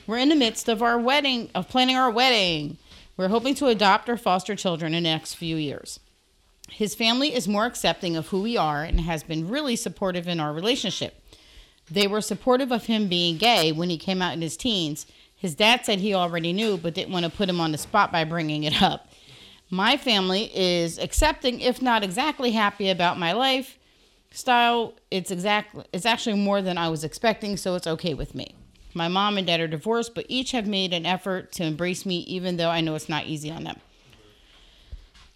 We're 0.05 0.17
in 0.17 0.27
the 0.27 0.35
midst 0.35 0.67
of 0.67 0.81
our 0.81 1.00
wedding, 1.00 1.50
of 1.55 1.69
planning 1.69 1.95
our 1.95 2.12
wedding. 2.12 2.77
We're 3.15 3.29
hoping 3.29 3.55
to 3.55 3.67
adopt 3.67 4.09
or 4.09 4.17
foster 4.17 4.57
children 4.57 4.93
in 4.93 5.03
the 5.03 5.09
next 5.09 5.35
few 5.35 5.55
years. 5.55 6.01
His 6.69 6.93
family 6.93 7.33
is 7.33 7.47
more 7.47 7.65
accepting 7.65 8.17
of 8.17 8.27
who 8.27 8.41
we 8.41 8.57
are 8.57 8.83
and 8.83 9.00
has 9.00 9.24
been 9.24 9.47
really 9.47 9.77
supportive 9.77 10.27
in 10.27 10.41
our 10.41 10.51
relationship. 10.51 11.24
They 11.89 12.05
were 12.05 12.19
supportive 12.19 12.74
of 12.74 12.88
him 12.88 13.07
being 13.07 13.38
gay 13.38 13.71
when 13.71 13.89
he 13.89 13.97
came 13.97 14.21
out 14.21 14.33
in 14.33 14.41
his 14.41 14.57
teens. 14.57 15.05
His 15.38 15.55
dad 15.55 15.85
said 15.85 16.00
he 16.00 16.13
already 16.13 16.51
knew, 16.51 16.75
but 16.75 16.93
didn't 16.93 17.13
want 17.13 17.24
to 17.24 17.31
put 17.31 17.47
him 17.47 17.62
on 17.62 17.71
the 17.71 17.77
spot 17.77 18.12
by 18.12 18.25
bringing 18.25 18.65
it 18.65 18.81
up. 18.81 19.07
My 19.69 19.95
family 19.95 20.51
is 20.53 21.00
accepting, 21.00 21.62
if 21.62 21.81
not 21.81 22.03
exactly 22.03 22.51
happy 22.51 22.89
about 22.89 23.17
my 23.17 23.31
life 23.31 23.77
style. 24.36 24.94
It's 25.12 25.32
exactly 25.32 25.86
it's 25.94 26.06
actually 26.06 26.38
more 26.38 26.62
than 26.62 26.77
I 26.77 26.89
was 26.89 27.04
expecting, 27.04 27.58
so 27.58 27.75
it's 27.75 27.88
okay 27.88 28.13
with 28.13 28.36
me. 28.36 28.56
My 28.94 29.08
mom 29.08 29.38
and 29.38 29.46
dad 29.46 29.60
are 29.60 29.68
divorced, 29.68 30.15
but 30.15 30.25
each 30.30 30.51
have 30.51 30.68
made 30.68 30.94
an 30.94 31.06
effort 31.06 31.51
to 31.54 31.63
embrace 31.63 32.06
me, 32.06 32.20
even 32.20 32.58
though 32.58 32.70
I 32.70 32.82
know 32.82 32.96
it's 32.96 33.10
not 33.10 33.25
easy 33.25 33.51
on 33.51 33.65
them. 33.65 33.80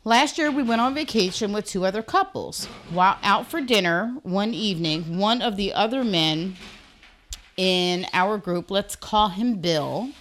Last 0.05 0.37
year, 0.37 0.49
we 0.49 0.63
went 0.63 0.79
on 0.79 0.95
vacation 0.95 1.51
with 1.51 1.65
two 1.65 1.85
other 1.85 2.01
couples. 2.01 2.67
While 2.89 3.17
out 3.21 3.47
for 3.47 3.59
dinner 3.59 4.15
one 4.23 4.53
evening, 4.53 5.17
one 5.17 5.41
of 5.41 5.57
the 5.57 5.73
other 5.73 6.05
men 6.05 6.55
in 7.57 8.07
our 8.13 8.37
group, 8.37 8.71
let's 8.71 8.95
call 8.95 9.27
him 9.27 9.55
Bill, 9.55 10.11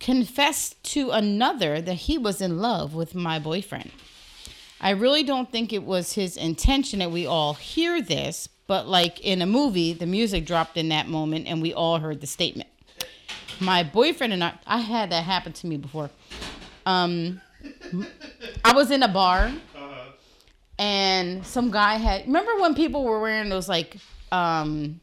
confessed 0.00 0.82
to 0.84 1.10
another 1.10 1.82
that 1.82 1.94
he 1.94 2.16
was 2.16 2.40
in 2.40 2.58
love 2.58 2.94
with 2.94 3.14
my 3.14 3.38
boyfriend. 3.38 3.90
I 4.82 4.90
really 4.90 5.22
don't 5.22 5.50
think 5.50 5.72
it 5.72 5.84
was 5.84 6.14
his 6.14 6.36
intention 6.36 6.98
that 6.98 7.12
we 7.12 7.24
all 7.24 7.54
hear 7.54 8.02
this, 8.02 8.48
but 8.66 8.88
like 8.88 9.20
in 9.20 9.40
a 9.40 9.46
movie, 9.46 9.92
the 9.92 10.06
music 10.06 10.44
dropped 10.44 10.76
in 10.76 10.88
that 10.88 11.08
moment 11.08 11.46
and 11.46 11.62
we 11.62 11.72
all 11.72 12.00
heard 12.00 12.20
the 12.20 12.26
statement. 12.26 12.68
My 13.60 13.84
boyfriend 13.84 14.32
and 14.32 14.42
I, 14.42 14.54
I 14.66 14.78
had 14.78 15.10
that 15.10 15.22
happen 15.22 15.52
to 15.52 15.66
me 15.68 15.76
before. 15.76 16.10
Um, 16.84 17.40
I 18.64 18.74
was 18.74 18.90
in 18.90 19.04
a 19.04 19.08
bar 19.08 19.52
and 20.80 21.46
some 21.46 21.70
guy 21.70 21.94
had, 21.94 22.26
remember 22.26 22.60
when 22.60 22.74
people 22.74 23.04
were 23.04 23.20
wearing 23.20 23.50
those 23.50 23.68
like, 23.68 23.98
um, 24.32 25.00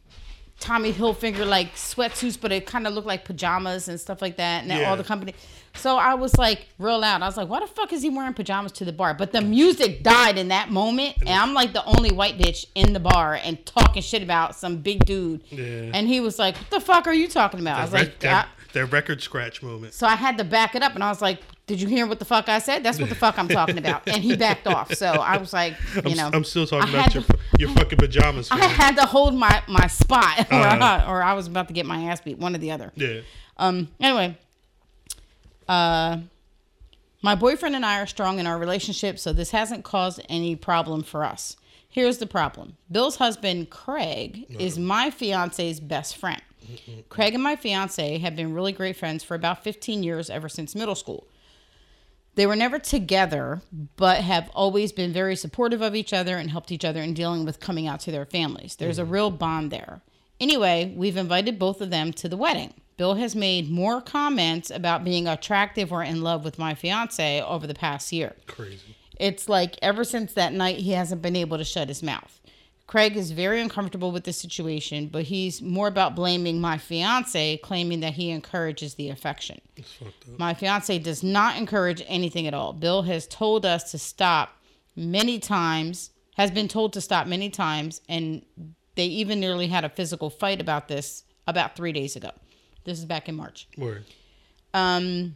Tommy 0.60 0.92
Hilfiger 0.92 1.48
like 1.48 1.74
sweatsuits, 1.75 2.39
but 2.39 2.51
it 2.51 2.66
kind 2.66 2.86
of 2.86 2.94
looked 2.94 3.08
like 3.08 3.24
pajamas 3.25 3.88
and 3.88 4.00
stuff 4.00 4.22
like 4.22 4.38
that. 4.38 4.63
And 4.63 4.72
Yeah. 4.72 4.89
all 4.89 4.98
the 4.98 5.04
company. 5.04 5.34
So 5.75 5.98
I 5.98 6.16
was 6.16 6.36
like 6.38 6.68
real 6.80 7.00
loud. 7.00 7.22
I 7.22 7.25
was 7.28 7.38
like, 7.38 7.48
"Why 7.48 7.60
the 7.62 7.68
fuck 7.68 7.94
is 7.94 8.01
he 8.01 8.10
wearing 8.10 8.34
pajamas 8.34 8.72
to 8.74 8.86
the 8.86 8.92
bar?" 8.92 9.13
But 9.13 9.32
the 9.32 9.42
music 9.42 10.04
died 10.04 10.38
in 10.38 10.50
that 10.50 10.70
moment, 10.72 11.16
and 11.20 11.30
I'm 11.30 11.54
like 11.54 11.74
the 11.74 11.86
only 11.86 12.12
white 12.12 12.38
bitch 12.38 12.66
in 12.75 12.94
the 12.94 13.00
bar 13.00 13.39
and 13.42 13.63
talking 13.66 14.01
shit 14.01 14.22
about 14.24 14.56
some 14.56 14.78
big 14.78 15.06
dude. 15.06 15.42
Yeah. 15.50 15.92
And 15.94 16.08
he 16.08 16.20
was 16.20 16.38
like, 16.39 16.56
"What 16.58 16.70
the 16.72 16.80
fuck 16.82 17.08
are 17.08 17.13
you 17.13 17.28
talking 17.28 17.60
about?" 17.60 17.78
I 17.78 17.82
was 17.84 17.92
That, 17.92 17.98
like, 18.00 18.20
that, 18.20 18.50
"I- 18.69 18.73
that 18.73 18.85
record 18.88 19.21
scratch 19.21 19.61
moment. 19.63 19.93
so 19.93 20.05
I 20.07 20.15
had 20.15 20.38
to 20.38 20.43
back 20.43 20.75
it 20.75 20.83
up, 20.83 20.95
and 20.95 21.03
I 21.03 21.09
was 21.09 21.21
like, 21.21 21.41
"Did 21.67 21.81
you 21.81 21.88
hear 21.88 22.05
what 22.07 22.19
the 22.19 22.25
fuck 22.25 22.49
I 22.49 22.59
said? 22.59 22.83
That's 22.83 22.99
what 22.99 23.09
the 23.09 23.15
fuck 23.15 23.38
I'm 23.39 23.47
talking 23.47 23.77
about." 23.77 24.07
And 24.07 24.23
he 24.23 24.35
backed 24.35 24.67
off. 24.67 24.93
So 24.93 25.07
I 25.07 25.38
was 25.38 25.53
like, 25.53 25.73
you 25.95 26.01
I'm, 26.11 26.17
know, 26.17 26.29
I'm 26.33 26.43
still 26.43 26.65
talking 26.67 26.93
I 26.95 26.99
about 26.99 27.13
your 27.13 27.23
to- 27.23 27.38
your 27.59 27.69
fucking 27.69 27.97
pajamas. 27.97 28.49
I 28.51 28.65
had 28.65 28.95
to 28.97 29.05
hold 29.05 29.33
my 29.35 29.61
my 29.67 29.88
spot, 29.88 30.39
or, 30.51 30.55
Uh-huh. 30.55 30.83
I, 31.05 31.09
or 31.09 31.21
I 31.23 31.33
was 31.33 31.47
about 31.47 31.67
to 31.67 31.73
get 31.73 31.85
my 31.85 32.03
ass 32.05 32.21
beat, 32.21 32.38
one 32.38 32.55
or 32.55 32.59
the 32.59 32.71
other. 32.71 32.91
yeah. 32.95 33.21
Um. 33.57 33.89
Anyway, 33.99 34.38
uh, 35.67 36.17
my 37.21 37.35
boyfriend 37.35 37.75
and 37.75 37.85
I 37.85 37.99
are 38.01 38.07
strong 38.07 38.39
in 38.39 38.47
our 38.47 38.57
relationship, 38.57 39.19
so 39.19 39.33
this 39.33 39.51
hasn't 39.51 39.83
caused 39.83 40.21
any 40.29 40.55
problem 40.55 41.03
for 41.03 41.23
us. 41.23 41.57
Here's 41.89 42.19
the 42.19 42.27
problem: 42.27 42.77
Bill's 42.91 43.17
husband, 43.17 43.69
Craig, 43.69 44.45
is 44.59 44.77
my 44.79 45.09
fiance's 45.09 45.79
best 45.79 46.15
friend. 46.15 46.41
Craig 47.10 47.34
and 47.34 47.44
my 47.44 47.56
fiance 47.56 48.18
have 48.20 48.36
been 48.36 48.54
really 48.54 48.72
great 48.72 48.96
friends 48.96 49.24
for 49.24 49.36
about 49.36 49.63
15 49.63 50.04
years, 50.04 50.30
ever 50.30 50.50
since 50.50 50.75
middle 50.75 50.96
school. 50.96 51.28
They 52.36 52.46
were 52.46 52.56
never 52.56 52.80
together, 52.80 53.62
but 53.98 54.22
have 54.22 54.50
always 54.54 54.92
been 54.92 55.12
very 55.12 55.36
supportive 55.36 55.82
of 55.82 55.96
each 55.96 56.13
other 56.13 56.38
and 56.38 56.50
helped 56.50 56.72
each 56.72 56.86
other 56.86 57.01
in 57.01 57.13
dealing 57.13 57.44
with 57.44 57.60
coming 57.60 57.88
out 57.88 58.00
to 58.01 58.12
their 58.12 58.25
families. 58.25 58.75
There's 58.75 59.00
a 59.00 59.04
mm-hmm. 59.04 59.12
real 59.12 59.32
bond 59.32 59.72
there. 59.72 60.01
Anyway, 60.39 60.94
we've 60.96 61.18
invited 61.18 61.60
both 61.60 61.82
of 61.82 61.89
them 61.89 62.13
to 62.13 62.30
the 62.30 62.38
wedding. 62.38 62.74
Bill 62.96 63.16
has 63.16 63.36
made 63.36 63.70
more 63.70 64.01
comments 64.01 64.70
about 64.70 65.04
being 65.04 65.28
attractive 65.28 65.92
or 65.92 66.04
in 66.04 66.22
love 66.22 66.44
with 66.44 66.60
my 66.60 66.75
fiance 66.75 67.42
over 67.42 67.68
the 67.68 67.74
past 67.74 68.12
year. 68.12 68.36
Crazy. 68.46 68.96
It's 69.20 69.50
like 69.50 69.78
ever 69.82 70.04
since 70.04 70.34
that 70.34 70.54
night, 70.54 70.78
he 70.78 70.92
hasn't 70.92 71.22
been 71.22 71.36
able 71.36 71.58
to 71.58 71.66
shut 71.66 71.89
his 71.89 72.01
mouth. 72.01 72.38
Craig 72.89 73.15
is 73.15 73.29
very 73.29 73.62
uncomfortable 73.62 74.12
with 74.12 74.24
the 74.24 74.34
situation, 74.34 75.10
but 75.10 75.22
he's 75.22 75.62
more 75.62 75.88
about 75.88 76.15
blaming 76.15 76.60
my 76.60 76.75
fiance, 76.79 77.58
claiming 77.58 78.00
that 78.00 78.13
he 78.13 78.31
encourages 78.31 78.96
the 78.96 79.10
affection. 79.10 79.62
It's 79.75 79.93
fucked 79.93 80.27
up. 80.27 80.39
My 80.39 80.55
fiance 80.55 80.98
does 80.98 81.22
not 81.22 81.55
encourage 81.55 82.01
anything 82.08 82.48
at 82.48 82.55
all. 82.55 82.74
Bill 82.74 83.03
has 83.03 83.27
told 83.27 83.63
us 83.63 83.91
to 83.91 84.00
stop 84.00 84.58
many 84.96 85.38
times, 85.38 86.10
has 86.36 86.50
been 86.50 86.67
told 86.67 86.93
to 86.93 87.01
stop 87.01 87.27
many 87.27 87.51
times, 87.51 88.01
and 88.10 88.43
they 88.96 89.05
even 89.05 89.39
nearly 89.39 89.67
had 89.67 89.86
a 89.86 89.89
physical 89.89 90.31
fight 90.31 90.60
about 90.60 90.88
this 90.88 91.25
about 91.46 91.75
three 91.75 91.91
days 91.91 92.15
ago. 92.15 92.31
This 92.86 92.98
is 92.98 93.05
back 93.05 93.29
in 93.29 93.36
March. 93.36 93.67
Word. 93.77 94.05
Um, 94.74 95.36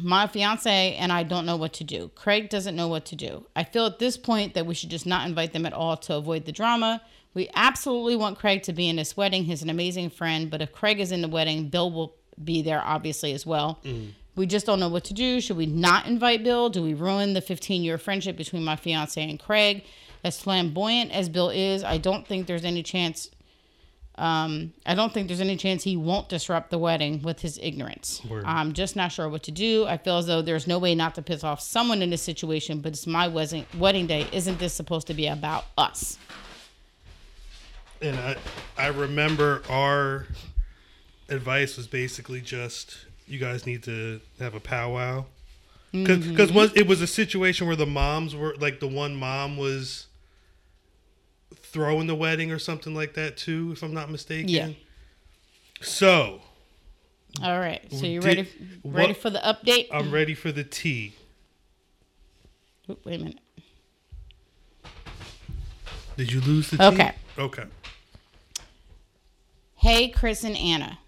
my 0.00 0.26
fiance 0.26 0.94
and 0.96 1.12
I 1.12 1.22
don't 1.22 1.46
know 1.46 1.56
what 1.56 1.72
to 1.74 1.84
do. 1.84 2.10
Craig 2.14 2.48
doesn't 2.48 2.74
know 2.74 2.88
what 2.88 3.04
to 3.06 3.16
do. 3.16 3.46
I 3.54 3.64
feel 3.64 3.86
at 3.86 3.98
this 3.98 4.16
point 4.16 4.54
that 4.54 4.66
we 4.66 4.74
should 4.74 4.90
just 4.90 5.06
not 5.06 5.26
invite 5.26 5.52
them 5.52 5.66
at 5.66 5.72
all 5.72 5.96
to 5.98 6.16
avoid 6.16 6.44
the 6.44 6.52
drama. 6.52 7.00
We 7.32 7.48
absolutely 7.54 8.16
want 8.16 8.38
Craig 8.38 8.62
to 8.64 8.72
be 8.72 8.88
in 8.88 8.96
this 8.96 9.16
wedding. 9.16 9.44
He's 9.44 9.62
an 9.62 9.70
amazing 9.70 10.10
friend, 10.10 10.50
but 10.50 10.62
if 10.62 10.72
Craig 10.72 11.00
is 11.00 11.12
in 11.12 11.20
the 11.20 11.28
wedding, 11.28 11.68
Bill 11.68 11.90
will 11.90 12.14
be 12.42 12.62
there 12.62 12.82
obviously 12.82 13.32
as 13.32 13.46
well. 13.46 13.78
Mm. 13.84 14.12
We 14.36 14.46
just 14.46 14.66
don't 14.66 14.80
know 14.80 14.88
what 14.88 15.04
to 15.04 15.14
do. 15.14 15.40
Should 15.40 15.56
we 15.56 15.66
not 15.66 16.06
invite 16.06 16.42
Bill? 16.42 16.68
Do 16.68 16.82
we 16.82 16.94
ruin 16.94 17.34
the 17.34 17.40
15 17.40 17.82
year 17.82 17.98
friendship 17.98 18.36
between 18.36 18.64
my 18.64 18.76
fiance 18.76 19.22
and 19.22 19.38
Craig? 19.38 19.84
As 20.24 20.40
flamboyant 20.40 21.12
as 21.12 21.28
Bill 21.28 21.50
is, 21.50 21.84
I 21.84 21.98
don't 21.98 22.26
think 22.26 22.46
there's 22.46 22.64
any 22.64 22.82
chance 22.82 23.30
um, 24.16 24.72
I 24.86 24.94
don't 24.94 25.12
think 25.12 25.26
there's 25.28 25.40
any 25.40 25.56
chance 25.56 25.82
he 25.82 25.96
won't 25.96 26.28
disrupt 26.28 26.70
the 26.70 26.78
wedding 26.78 27.22
with 27.22 27.40
his 27.40 27.58
ignorance. 27.60 28.22
Word. 28.24 28.44
I'm 28.46 28.72
just 28.72 28.94
not 28.94 29.10
sure 29.10 29.28
what 29.28 29.42
to 29.44 29.50
do. 29.50 29.86
I 29.86 29.96
feel 29.96 30.18
as 30.18 30.26
though 30.26 30.40
there's 30.42 30.66
no 30.66 30.78
way 30.78 30.94
not 30.94 31.14
to 31.16 31.22
piss 31.22 31.42
off 31.42 31.60
someone 31.60 32.00
in 32.02 32.10
this 32.10 32.22
situation, 32.22 32.80
but 32.80 32.92
it's 32.92 33.06
my 33.06 33.26
wedding 33.28 33.66
wedding 33.76 34.06
day. 34.06 34.26
Isn't 34.32 34.58
this 34.58 34.72
supposed 34.72 35.08
to 35.08 35.14
be 35.14 35.26
about 35.26 35.64
us? 35.76 36.18
And 38.00 38.16
I, 38.16 38.36
I 38.76 38.86
remember 38.88 39.62
our 39.68 40.26
advice 41.28 41.76
was 41.76 41.86
basically 41.86 42.40
just 42.40 43.06
you 43.26 43.38
guys 43.38 43.66
need 43.66 43.82
to 43.84 44.20
have 44.38 44.54
a 44.54 44.60
powwow 44.60 45.24
because 45.92 46.18
Mm-hmm. 46.24 46.54
once 46.54 46.72
it 46.74 46.86
was 46.86 47.00
a 47.00 47.06
situation 47.06 47.66
where 47.66 47.76
the 47.76 47.86
moms 47.86 48.34
were 48.36 48.54
like 48.58 48.80
the 48.80 48.88
one 48.88 49.14
mom 49.16 49.56
was 49.56 50.06
throwing 51.74 52.06
the 52.06 52.14
wedding 52.14 52.52
or 52.52 52.58
something 52.60 52.94
like 52.94 53.14
that 53.14 53.36
too, 53.36 53.70
if 53.72 53.82
I'm 53.82 53.92
not 53.92 54.08
mistaken. 54.08 54.48
Yeah. 54.48 54.70
So 55.82 56.40
All 57.42 57.58
right. 57.58 57.82
So 57.92 58.06
you 58.06 58.20
ready 58.20 58.48
ready 58.84 59.08
what- 59.12 59.16
for 59.16 59.28
the 59.28 59.40
update? 59.40 59.88
I'm 59.92 60.12
ready 60.12 60.34
for 60.34 60.52
the 60.52 60.62
tea. 60.62 61.14
Oop, 62.88 63.04
wait 63.04 63.20
a 63.20 63.24
minute. 63.24 63.40
Did 66.16 66.32
you 66.32 66.40
lose 66.42 66.70
the 66.70 66.76
tea? 66.76 66.84
Okay. 66.84 67.14
Okay. 67.38 67.64
Hey, 69.74 70.08
Chris 70.08 70.44
and 70.44 70.56
Anna. 70.56 70.98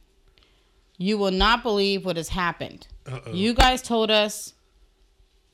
You 0.98 1.16
will 1.16 1.30
not 1.30 1.62
believe 1.62 2.04
what 2.04 2.16
has 2.16 2.30
happened. 2.30 2.88
Uh-oh. 3.06 3.32
You 3.32 3.54
guys 3.54 3.82
told 3.82 4.10
us 4.10 4.54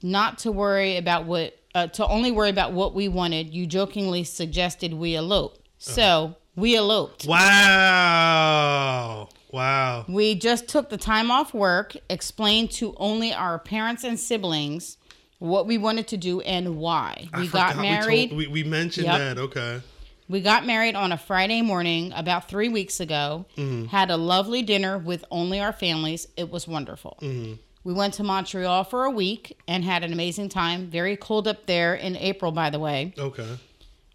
not 0.03 0.39
to 0.39 0.53
worry 0.53 0.97
about 0.97 1.27
what, 1.27 1.59
uh, 1.75 1.87
to 1.89 2.07
only 2.07 2.31
worry 2.31 2.51
about 2.51 2.73
what 2.73 2.95
we 2.95 3.09
wanted. 3.09 3.53
You 3.55 3.67
jokingly 3.67 4.25
suggested 4.25 4.95
we 4.95 5.15
elope. 5.15 5.55
Uh-huh. 5.55 5.61
So 5.79 6.37
we 6.57 6.77
eloped. 6.77 7.27
Wow. 7.27 9.29
Wow. 9.53 10.05
We 10.09 10.35
just 10.35 10.69
took 10.69 10.89
the 10.91 10.97
time 10.97 11.31
off 11.31 11.53
work, 11.55 11.95
explained 12.09 12.71
to 12.73 12.95
only 12.97 13.33
our 13.35 13.59
parents 13.59 14.05
and 14.05 14.19
siblings 14.19 14.97
what 15.39 15.67
we 15.67 15.77
wanted 15.77 16.07
to 16.09 16.17
do 16.17 16.41
and 16.43 16.77
why. 16.77 17.29
I 17.33 17.41
We 17.41 17.49
got 17.49 17.71
forgot 17.73 17.83
married. 17.83 18.33
We, 18.33 18.45
told, 18.47 18.53
we, 18.55 18.63
we 18.63 18.65
mentioned 18.65 19.07
Yep. 19.07 19.19
that. 19.19 19.39
Okay. 19.39 19.81
We 20.29 20.41
got 20.41 20.65
married 20.65 20.95
on 20.95 21.13
a 21.13 21.19
Friday 21.19 21.63
morning 21.63 22.13
about 22.15 22.49
three 22.49 22.69
weeks 22.69 23.01
ago. 23.01 23.45
Mm-hmm. 23.57 23.87
Had 23.87 24.11
a 24.11 24.17
lovely 24.17 24.63
dinner 24.63 24.97
with 24.97 25.25
only 25.31 25.61
our 25.61 25.73
families. 25.73 26.29
It 26.37 26.51
was 26.51 26.67
wonderful. 26.69 27.19
Mm-hmm. 27.21 27.55
We 27.85 27.93
went 27.93 28.15
to 28.15 28.23
Montreal 28.23 28.85
for 28.85 29.05
a 29.05 29.11
week 29.11 29.59
and 29.67 29.85
had 29.85 30.05
an 30.05 30.13
amazing 30.13 30.49
time. 30.49 30.87
Very 30.87 31.17
cold 31.17 31.49
up 31.49 31.67
there 31.67 31.95
in 31.95 32.17
April, 32.17 32.53
by 32.53 32.71
the 32.71 32.79
way. 32.79 33.13
Okay. 33.19 33.59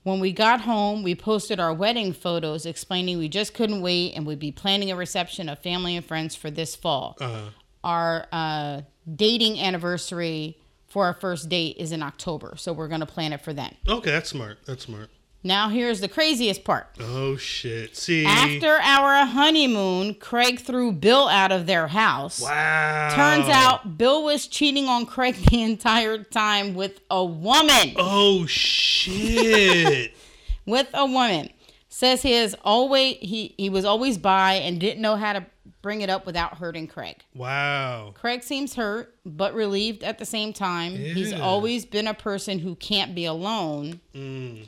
When 0.04 0.22
we 0.22 0.32
got 0.32 0.62
home, 0.62 1.04
we 1.04 1.16
posted 1.16 1.60
our 1.60 1.74
wedding 1.74 2.14
photos 2.14 2.66
explaining 2.66 3.18
we 3.18 3.28
just 3.28 3.54
couldn't 3.54 3.82
wait 3.82 4.14
and 4.14 4.26
we'd 4.26 4.40
be 4.40 4.54
planning 4.54 4.90
a 4.90 4.96
reception 4.96 5.50
of 5.50 5.60
family 5.60 5.98
and 5.98 6.06
friends 6.06 6.34
for 6.34 6.50
this 6.50 6.78
fall. 6.78 7.18
Uh-huh. 7.20 7.50
Our 7.84 8.28
uh, 8.32 8.82
dating 9.14 9.60
anniversary 9.60 10.58
for 10.88 11.06
our 11.06 11.14
first 11.14 11.50
date 11.50 11.76
is 11.78 11.92
in 11.92 12.02
October, 12.02 12.54
so 12.56 12.72
we're 12.72 12.88
going 12.88 13.02
to 13.02 13.06
plan 13.06 13.34
it 13.34 13.42
for 13.42 13.52
then. 13.52 13.76
okay, 13.88 14.12
that's 14.12 14.30
smart. 14.30 14.60
That's 14.66 14.86
smart. 14.86 15.10
Now, 15.44 15.70
here's 15.70 16.02
the 16.02 16.08
craziest 16.10 16.64
part. 16.64 16.88
Oh 17.00 17.38
shit. 17.38 17.96
See. 17.96 18.26
After 18.26 18.78
our 18.82 19.26
honeymoon, 19.26 20.16
Craig 20.16 20.60
threw 20.60 20.92
Bill 20.92 21.28
out 21.30 21.52
of 21.52 21.68
their 21.68 21.88
house. 21.88 22.42
Wow. 22.42 23.14
Turns 23.16 23.48
out 23.48 23.98
Bill 23.98 24.24
was 24.24 24.48
cheating 24.48 24.88
on 24.88 25.06
Craig 25.06 25.36
the 25.50 25.62
entire 25.62 26.24
time 26.24 26.74
with 26.74 27.00
a 27.10 27.24
woman. 27.24 27.94
Oh 27.98 28.46
shit. 28.48 30.14
With 30.66 30.90
a 30.94 31.06
woman. 31.06 31.50
Says 31.88 32.22
he 32.24 32.34
is 32.34 32.54
always 32.66 33.16
he 33.22 33.56
he 33.58 33.70
was 33.70 33.86
always 33.86 34.18
bi 34.18 34.56
and 34.56 34.82
didn't 34.82 35.02
know 35.02 35.16
how 35.16 35.32
to 35.34 35.46
bring 35.82 36.02
it 36.02 36.10
up 36.10 36.26
without 36.26 36.58
hurting 36.58 36.88
Craig. 36.88 37.24
wow. 37.34 38.12
Craig 38.14 38.44
seems 38.44 38.76
hurt 38.76 39.16
but 39.26 39.54
relieved 39.54 40.04
at 40.04 40.18
the 40.20 40.26
same 40.26 40.52
time. 40.52 40.92
He's 40.94 41.32
always 41.34 41.86
been 41.86 42.08
a 42.08 42.14
person 42.14 42.60
who 42.60 42.76
can't 42.76 43.16
be 43.16 43.24
alone. 43.24 44.02
Mm. 44.14 44.68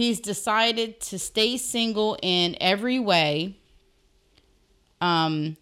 He's 0.00 0.18
decided 0.18 0.98
to 1.02 1.18
stay 1.18 1.58
single 1.58 2.16
in 2.22 2.56
every 2.58 2.98
way. 2.98 3.58
Um, 5.02 5.58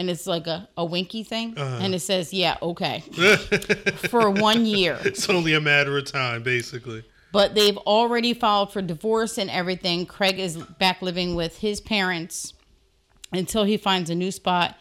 and 0.00 0.10
it's 0.10 0.26
like 0.26 0.48
a, 0.48 0.68
a 0.76 0.84
winky 0.84 1.22
thing. 1.22 1.56
Uh-huh. 1.56 1.78
And 1.80 1.94
it 1.94 2.00
says, 2.00 2.34
yeah, 2.34 2.56
okay, 2.60 2.98
for 4.10 4.28
one 4.28 4.66
year. 4.66 4.98
it's 5.04 5.30
only 5.30 5.54
a 5.54 5.60
matter 5.60 5.96
of 5.96 6.04
time, 6.04 6.42
basically. 6.42 7.04
But 7.30 7.54
they've 7.54 7.76
already 7.76 8.34
filed 8.34 8.72
for 8.72 8.82
divorce 8.82 9.38
and 9.38 9.48
everything. 9.48 10.04
Craig 10.04 10.40
is 10.40 10.56
back 10.56 11.00
living 11.00 11.36
with 11.36 11.58
his 11.58 11.80
parents 11.80 12.54
until 13.32 13.62
he 13.62 13.76
finds 13.76 14.10
a 14.10 14.16
new 14.16 14.32
spot. 14.32 14.76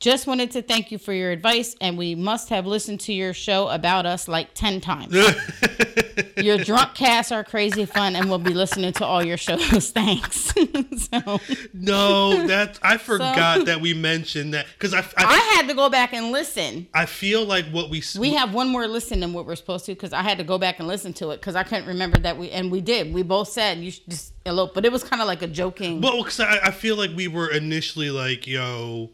Just 0.00 0.28
wanted 0.28 0.52
to 0.52 0.62
thank 0.62 0.92
you 0.92 0.98
for 0.98 1.12
your 1.12 1.32
advice, 1.32 1.74
and 1.80 1.98
we 1.98 2.14
must 2.14 2.50
have 2.50 2.66
listened 2.66 3.00
to 3.00 3.12
your 3.12 3.34
show 3.34 3.66
about 3.66 4.06
us 4.06 4.28
like 4.28 4.54
10 4.54 4.80
times. 4.80 5.12
your 6.36 6.56
drunk 6.58 6.94
casts 6.94 7.32
are 7.32 7.42
crazy 7.42 7.84
fun, 7.84 8.14
and 8.14 8.28
we'll 8.28 8.38
be 8.38 8.54
listening 8.54 8.92
to 8.92 9.04
all 9.04 9.24
your 9.24 9.36
shows. 9.36 9.90
Thanks. 9.90 10.54
so 11.12 11.40
no, 11.74 12.46
that's 12.46 12.78
I 12.80 12.96
forgot 12.96 13.66
that 13.66 13.80
we 13.80 13.92
mentioned 13.92 14.54
that 14.54 14.66
because 14.74 14.94
I, 14.94 15.00
I 15.00 15.24
I, 15.24 15.56
had 15.56 15.66
to 15.66 15.74
go 15.74 15.90
back 15.90 16.12
and 16.12 16.30
listen. 16.30 16.86
I 16.94 17.06
feel 17.06 17.44
like 17.44 17.66
what 17.70 17.90
we 17.90 18.00
We 18.16 18.34
have 18.34 18.54
one 18.54 18.68
more 18.68 18.86
listen 18.86 19.18
than 19.18 19.32
what 19.32 19.46
we're 19.46 19.56
supposed 19.56 19.84
to 19.86 19.94
because 19.94 20.12
I 20.12 20.22
had 20.22 20.38
to 20.38 20.44
go 20.44 20.58
back 20.58 20.78
and 20.78 20.86
listen 20.86 21.12
to 21.14 21.30
it 21.30 21.40
because 21.40 21.56
I 21.56 21.64
couldn't 21.64 21.86
remember 21.86 22.18
that 22.20 22.38
we 22.38 22.50
and 22.50 22.70
we 22.70 22.80
did. 22.80 23.12
We 23.12 23.24
both 23.24 23.48
said 23.48 23.78
you 23.78 23.90
should 23.90 24.08
just 24.08 24.32
elope, 24.46 24.74
but 24.74 24.84
it 24.84 24.92
was 24.92 25.02
kind 25.02 25.20
of 25.20 25.26
like 25.26 25.42
a 25.42 25.48
joking. 25.48 26.00
Well, 26.00 26.18
because 26.18 26.38
I, 26.38 26.58
I 26.66 26.70
feel 26.70 26.94
like 26.94 27.10
we 27.16 27.26
were 27.26 27.50
initially 27.50 28.10
like, 28.10 28.46
yo, 28.46 29.10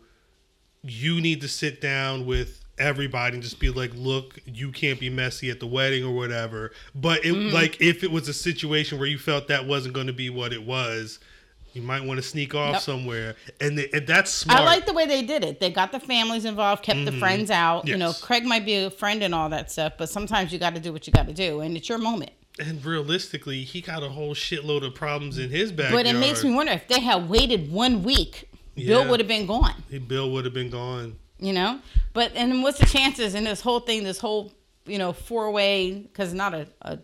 you 0.84 1.20
need 1.20 1.40
to 1.40 1.48
sit 1.48 1.80
down 1.80 2.26
with 2.26 2.60
everybody 2.78 3.34
and 3.34 3.42
just 3.42 3.58
be 3.60 3.70
like, 3.70 3.92
look, 3.94 4.38
you 4.46 4.70
can't 4.70 4.98
be 5.00 5.08
messy 5.08 5.48
at 5.50 5.60
the 5.60 5.66
wedding 5.66 6.04
or 6.04 6.12
whatever. 6.14 6.72
But 6.94 7.24
it 7.24 7.32
Mm-hmm. 7.34 7.54
like 7.54 7.80
if 7.80 8.02
it 8.04 8.10
was 8.10 8.28
a 8.28 8.34
situation 8.34 8.98
where 8.98 9.08
you 9.08 9.18
felt 9.18 9.48
that 9.48 9.66
wasn't 9.66 9.94
going 9.94 10.08
to 10.08 10.12
be 10.12 10.28
what 10.30 10.52
it 10.52 10.64
was, 10.64 11.20
you 11.72 11.82
might 11.82 12.04
want 12.04 12.18
to 12.18 12.22
sneak 12.22 12.54
off 12.54 12.74
Yep. 12.74 12.82
somewhere, 12.82 13.34
and, 13.60 13.76
they, 13.78 13.88
and 13.92 14.06
that's 14.06 14.30
smart. 14.30 14.60
I 14.60 14.64
like 14.64 14.86
the 14.86 14.92
way 14.92 15.06
they 15.06 15.22
did 15.22 15.42
it. 15.44 15.58
They 15.58 15.70
got 15.70 15.90
the 15.90 15.98
families 15.98 16.44
involved, 16.44 16.84
kept 16.84 17.04
the 17.04 17.12
friends 17.12 17.50
out. 17.50 17.88
You 17.88 17.96
know, 17.96 18.10
Mm-hmm. 18.10 18.24
Craig 18.26 18.44
might 18.44 18.64
be 18.64 18.74
a 18.76 18.90
friend 18.90 19.22
and 19.24 19.34
all 19.34 19.48
that 19.48 19.72
stuff, 19.72 19.94
but 19.98 20.08
sometimes 20.08 20.52
you 20.52 20.58
got 20.60 20.74
to 20.74 20.80
do 20.80 20.92
what 20.92 21.06
you 21.06 21.12
got 21.12 21.26
to 21.26 21.32
do, 21.32 21.60
and 21.60 21.76
it's 21.76 21.88
your 21.88 21.98
moment. 21.98 22.30
and 22.60 22.84
realistically, 22.84 23.64
he 23.64 23.80
got 23.80 24.02
a 24.04 24.08
whole 24.08 24.34
shitload 24.34 24.86
of 24.86 24.94
problems 24.94 25.38
in 25.38 25.50
his 25.50 25.72
backyard. 25.72 26.04
But 26.04 26.06
it 26.14 26.18
makes 26.18 26.44
me 26.44 26.54
wonder 26.54 26.70
if 26.72 26.86
they 26.86 27.00
had 27.00 27.28
waited 27.28 27.72
one 27.72 28.04
week, 28.04 28.48
Yeah. 28.74 28.86
Bill 28.88 29.08
would 29.10 29.20
have 29.20 29.28
been 29.28 29.46
gone. 29.46 29.74
He- 29.90 29.98
Bill 29.98 30.30
would 30.32 30.44
have 30.44 30.54
been 30.54 30.70
gone. 30.70 31.16
You 31.38 31.52
know, 31.52 31.80
but 32.12 32.32
and 32.34 32.62
what's 32.62 32.78
the 32.78 32.86
chances 32.86 33.34
in 33.34 33.44
this 33.44 33.60
whole 33.60 33.80
thing, 33.80 34.04
this 34.04 34.18
whole 34.18 34.52
you 34.86 34.98
know 34.98 35.12
four 35.12 35.50
way? 35.50 35.92
Because 35.92 36.32
not 36.32 36.54
a, 36.54 36.68
a 36.82 36.98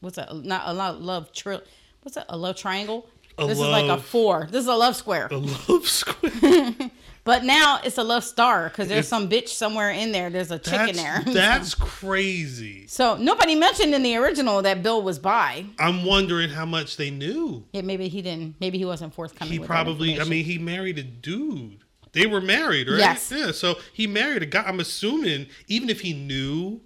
what's 0.00 0.16
that? 0.16 0.34
Not 0.34 0.62
a 0.66 0.72
lo- 0.72 0.98
love 0.98 1.32
tri- 1.32 1.60
What's 2.02 2.16
that? 2.16 2.26
A 2.28 2.36
love 2.36 2.56
triangle. 2.56 3.08
A 3.38 3.46
this 3.46 3.58
is 3.58 3.66
like 3.66 3.90
a 3.90 4.00
four. 4.00 4.48
This 4.50 4.62
is 4.62 4.68
a 4.68 4.74
love 4.74 4.96
square. 4.96 5.28
A 5.30 5.36
love 5.36 5.88
square. 5.88 6.74
But 7.24 7.42
now 7.42 7.80
it's 7.82 7.96
a 7.96 8.04
love 8.04 8.22
star 8.22 8.68
because 8.68 8.88
there's 8.88 9.08
some 9.08 9.30
bitch 9.30 9.48
somewhere 9.48 9.90
in 9.90 10.12
there. 10.12 10.28
There's 10.28 10.50
a 10.50 10.58
chick 10.58 10.90
in 10.90 10.96
there. 10.96 11.22
that's 11.26 11.74
crazy. 11.74 12.86
so 12.86 13.16
nobody 13.16 13.54
mentioned 13.54 13.94
in 13.94 14.02
the 14.02 14.16
original 14.16 14.60
that 14.60 14.82
Bill 14.82 15.02
was 15.02 15.18
bi. 15.18 15.64
I'm 15.78 16.04
wondering 16.04 16.50
how 16.50 16.66
much 16.66 16.98
they 16.98 17.10
knew. 17.10 17.64
Yeah, 17.72 17.80
maybe 17.80 18.08
he 18.08 18.20
didn't. 18.20 18.56
Maybe 18.60 18.76
he 18.76 18.84
wasn't 18.84 19.14
forthcoming. 19.14 19.52
He 19.54 19.58
probably. 19.58 20.20
I 20.20 20.24
mean, 20.24 20.44
he 20.44 20.58
married 20.58 20.98
a 20.98 21.02
dude. 21.02 21.78
They 22.12 22.26
were 22.26 22.42
married, 22.42 22.88
right? 22.88 22.98
Yes. 22.98 23.32
Yeah. 23.34 23.52
So 23.52 23.78
he 23.92 24.06
married 24.06 24.42
a 24.42 24.46
guy. 24.46 24.62
I'm 24.62 24.78
assuming, 24.78 25.46
even 25.66 25.88
if 25.88 26.02
he 26.02 26.12
knew 26.12 26.82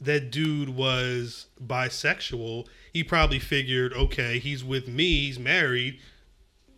that 0.00 0.30
dude 0.30 0.70
was 0.70 1.46
bisexual, 1.64 2.66
he 2.92 3.04
probably 3.04 3.38
figured, 3.38 3.92
okay, 3.92 4.38
he's 4.38 4.64
with 4.64 4.88
me. 4.88 5.26
He's 5.26 5.38
married. 5.38 5.98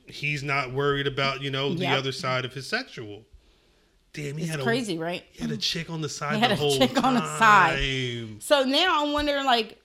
He's 0.06 0.42
not 0.42 0.72
worried 0.72 1.06
about 1.06 1.40
you 1.42 1.50
know 1.50 1.72
the 1.74 1.84
Yep. 1.84 1.98
other 1.98 2.12
side 2.12 2.44
of 2.44 2.52
his 2.54 2.66
sexual. 2.66 3.22
Damn, 4.12 4.36
he 4.36 4.42
it's 4.42 4.50
had 4.50 4.60
a 4.60 4.62
crazy, 4.64 4.98
right? 4.98 5.24
he 5.32 5.40
had 5.40 5.50
a 5.52 5.56
chick 5.56 5.88
on 5.88 6.02
the 6.02 6.08
side 6.08 6.34
He 6.34 6.40
had 6.40 6.50
the 6.50 6.54
a 6.54 6.56
whole 6.58 6.76
chick 6.76 6.92
time. 6.94 7.04
on 7.04 7.14
the 7.14 7.38
side. 7.38 8.42
So 8.42 8.64
now 8.64 9.02
I'm 9.04 9.12
wondering, 9.12 9.46
like, 9.46 9.78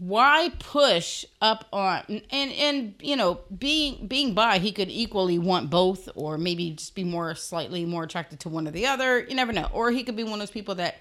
why 0.00 0.50
push 0.58 1.24
up 1.40 1.66
on 1.72 2.02
and 2.08 2.50
and 2.52 2.94
you 3.00 3.14
know 3.14 3.40
being 3.56 4.08
being 4.08 4.34
bi, 4.34 4.58
he 4.58 4.72
could 4.72 4.90
equally 4.90 5.38
want 5.38 5.70
both, 5.70 6.08
or 6.16 6.36
maybe 6.36 6.72
just 6.72 6.96
be 6.96 7.04
more 7.04 7.36
slightly 7.36 7.84
more 7.84 8.02
attracted 8.02 8.40
to 8.40 8.48
one 8.48 8.66
or 8.66 8.72
the 8.72 8.86
other. 8.86 9.20
You 9.20 9.36
never 9.36 9.52
know. 9.52 9.68
Or 9.72 9.92
he 9.92 10.02
could 10.02 10.16
be 10.16 10.24
one 10.24 10.32
of 10.34 10.38
those 10.40 10.50
people 10.50 10.74
that 10.76 10.96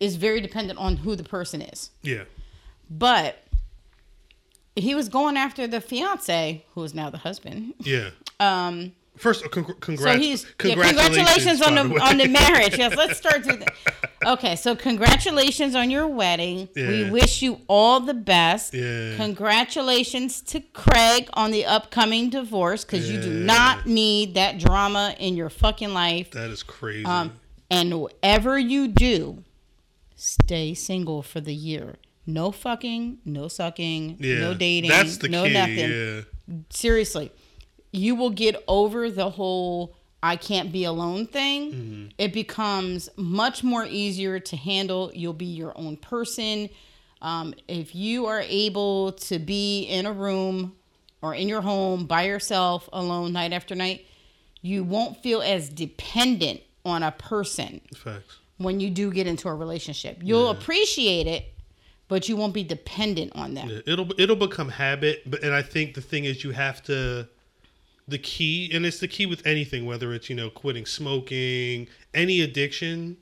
is 0.00 0.16
very 0.16 0.40
dependent 0.40 0.78
on 0.78 0.98
who 0.98 1.16
the 1.16 1.24
person 1.24 1.60
is. 1.62 1.90
Yeah. 2.02 2.24
But 2.90 3.42
he 4.74 4.94
was 4.94 5.08
going 5.08 5.36
after 5.36 5.66
the 5.66 5.80
fiance, 5.80 6.64
who 6.74 6.84
is 6.84 6.94
now 6.94 7.10
the 7.10 7.18
husband. 7.18 7.74
Yeah. 7.80 8.10
Um, 8.38 8.92
First, 9.16 9.44
congr- 9.46 9.80
congrats. 9.80 10.12
so 10.12 10.18
he's 10.20 10.42
yeah, 10.44 10.50
congratulations, 10.74 11.16
congratulations 11.16 11.62
on 11.62 11.74
by 11.74 11.82
the 11.94 12.04
on 12.04 12.18
the 12.18 12.28
marriage. 12.28 12.76
Yes, 12.76 12.94
let's 12.94 13.16
start 13.24 13.46
with 13.46 13.60
that. 13.60 13.72
Okay, 14.26 14.56
so 14.56 14.76
congratulations 14.76 15.74
on 15.74 15.90
your 15.90 16.06
wedding. 16.06 16.68
We 16.76 17.08
wish 17.08 17.40
you 17.40 17.62
all 17.66 18.00
the 18.00 18.12
best. 18.12 18.74
Yeah. 18.74 19.16
Congratulations 19.16 20.42
to 20.42 20.60
Craig 20.60 21.30
on 21.32 21.50
the 21.50 21.64
upcoming 21.64 22.28
divorce 22.28 22.84
because 22.84 23.10
you 23.10 23.18
do 23.22 23.30
not 23.32 23.86
need 23.86 24.34
that 24.34 24.58
drama 24.58 25.14
in 25.18 25.34
your 25.34 25.48
fucking 25.48 25.94
life. 25.94 26.32
That 26.32 26.50
is 26.50 26.62
crazy. 26.62 27.06
Um, 27.06 27.32
and 27.70 27.98
whatever 27.98 28.58
you 28.58 28.86
do, 28.88 29.42
stay 30.16 30.74
single 30.74 31.22
for 31.22 31.40
the 31.40 31.54
year. 31.54 31.96
No 32.26 32.50
fucking, 32.50 33.18
no 33.24 33.46
sucking, 33.46 34.16
yeah. 34.18 34.40
no 34.40 34.54
dating, 34.54 34.90
That's 34.90 35.18
the 35.18 35.28
no 35.28 35.44
key. 35.44 35.52
nothing 35.52 35.78
Yeah. 35.90 36.20
seriously, 36.70 37.30
you 37.92 38.16
will 38.16 38.30
get 38.30 38.62
over 38.66 39.10
the 39.10 39.30
whole 39.30 39.94
I 40.22 40.34
can't 40.34 40.72
be 40.72 40.82
alone 40.84 41.26
thing. 41.26 41.72
Mm-hmm. 41.72 42.06
It 42.18 42.32
becomes 42.32 43.08
much 43.16 43.62
more 43.62 43.84
easier 43.86 44.40
to 44.40 44.56
handle. 44.56 45.12
You'll 45.14 45.34
be 45.34 45.44
your 45.46 45.72
own 45.78 45.96
person. 45.98 46.68
Um, 47.22 47.54
if 47.68 47.94
you 47.94 48.26
are 48.26 48.40
able 48.40 49.12
to 49.12 49.38
be 49.38 49.84
in 49.84 50.04
a 50.04 50.12
room 50.12 50.74
or 51.22 51.34
in 51.34 51.48
your 51.48 51.60
home 51.60 52.06
by 52.06 52.24
yourself 52.24 52.88
alone 52.92 53.34
night 53.34 53.52
after 53.52 53.74
night, 53.76 54.04
you 54.62 54.82
won't 54.82 55.22
feel 55.22 55.42
as 55.42 55.68
dependent 55.68 56.60
on 56.84 57.02
a 57.04 57.12
person 57.12 57.80
Facts. 57.94 58.38
When 58.58 58.80
you 58.80 58.90
do 58.90 59.10
get 59.10 59.26
into 59.26 59.48
a 59.48 59.54
relationship. 59.54 60.18
You'll 60.22 60.50
appreciate 60.50 61.26
it, 61.26 61.52
but 62.08 62.28
you 62.28 62.36
won't 62.36 62.54
be 62.54 62.64
dependent 62.64 63.32
on 63.34 63.54
them. 63.54 63.68
Yeah, 63.68 63.80
it'll 63.86 64.20
it'll 64.20 64.36
become 64.36 64.68
habit, 64.68 65.28
but 65.28 65.42
and 65.42 65.54
I 65.54 65.62
think 65.62 65.94
the 65.94 66.00
thing 66.00 66.24
is 66.24 66.44
you 66.44 66.52
have 66.52 66.82
to 66.84 67.28
the 68.08 68.18
key 68.18 68.70
and 68.72 68.86
it's 68.86 69.00
the 69.00 69.08
key 69.08 69.26
with 69.26 69.44
anything 69.44 69.84
whether 69.84 70.12
it's 70.14 70.30
you 70.30 70.36
know 70.36 70.50
quitting 70.50 70.86
smoking, 70.86 71.88
any 72.14 72.40
addiction 72.42 73.16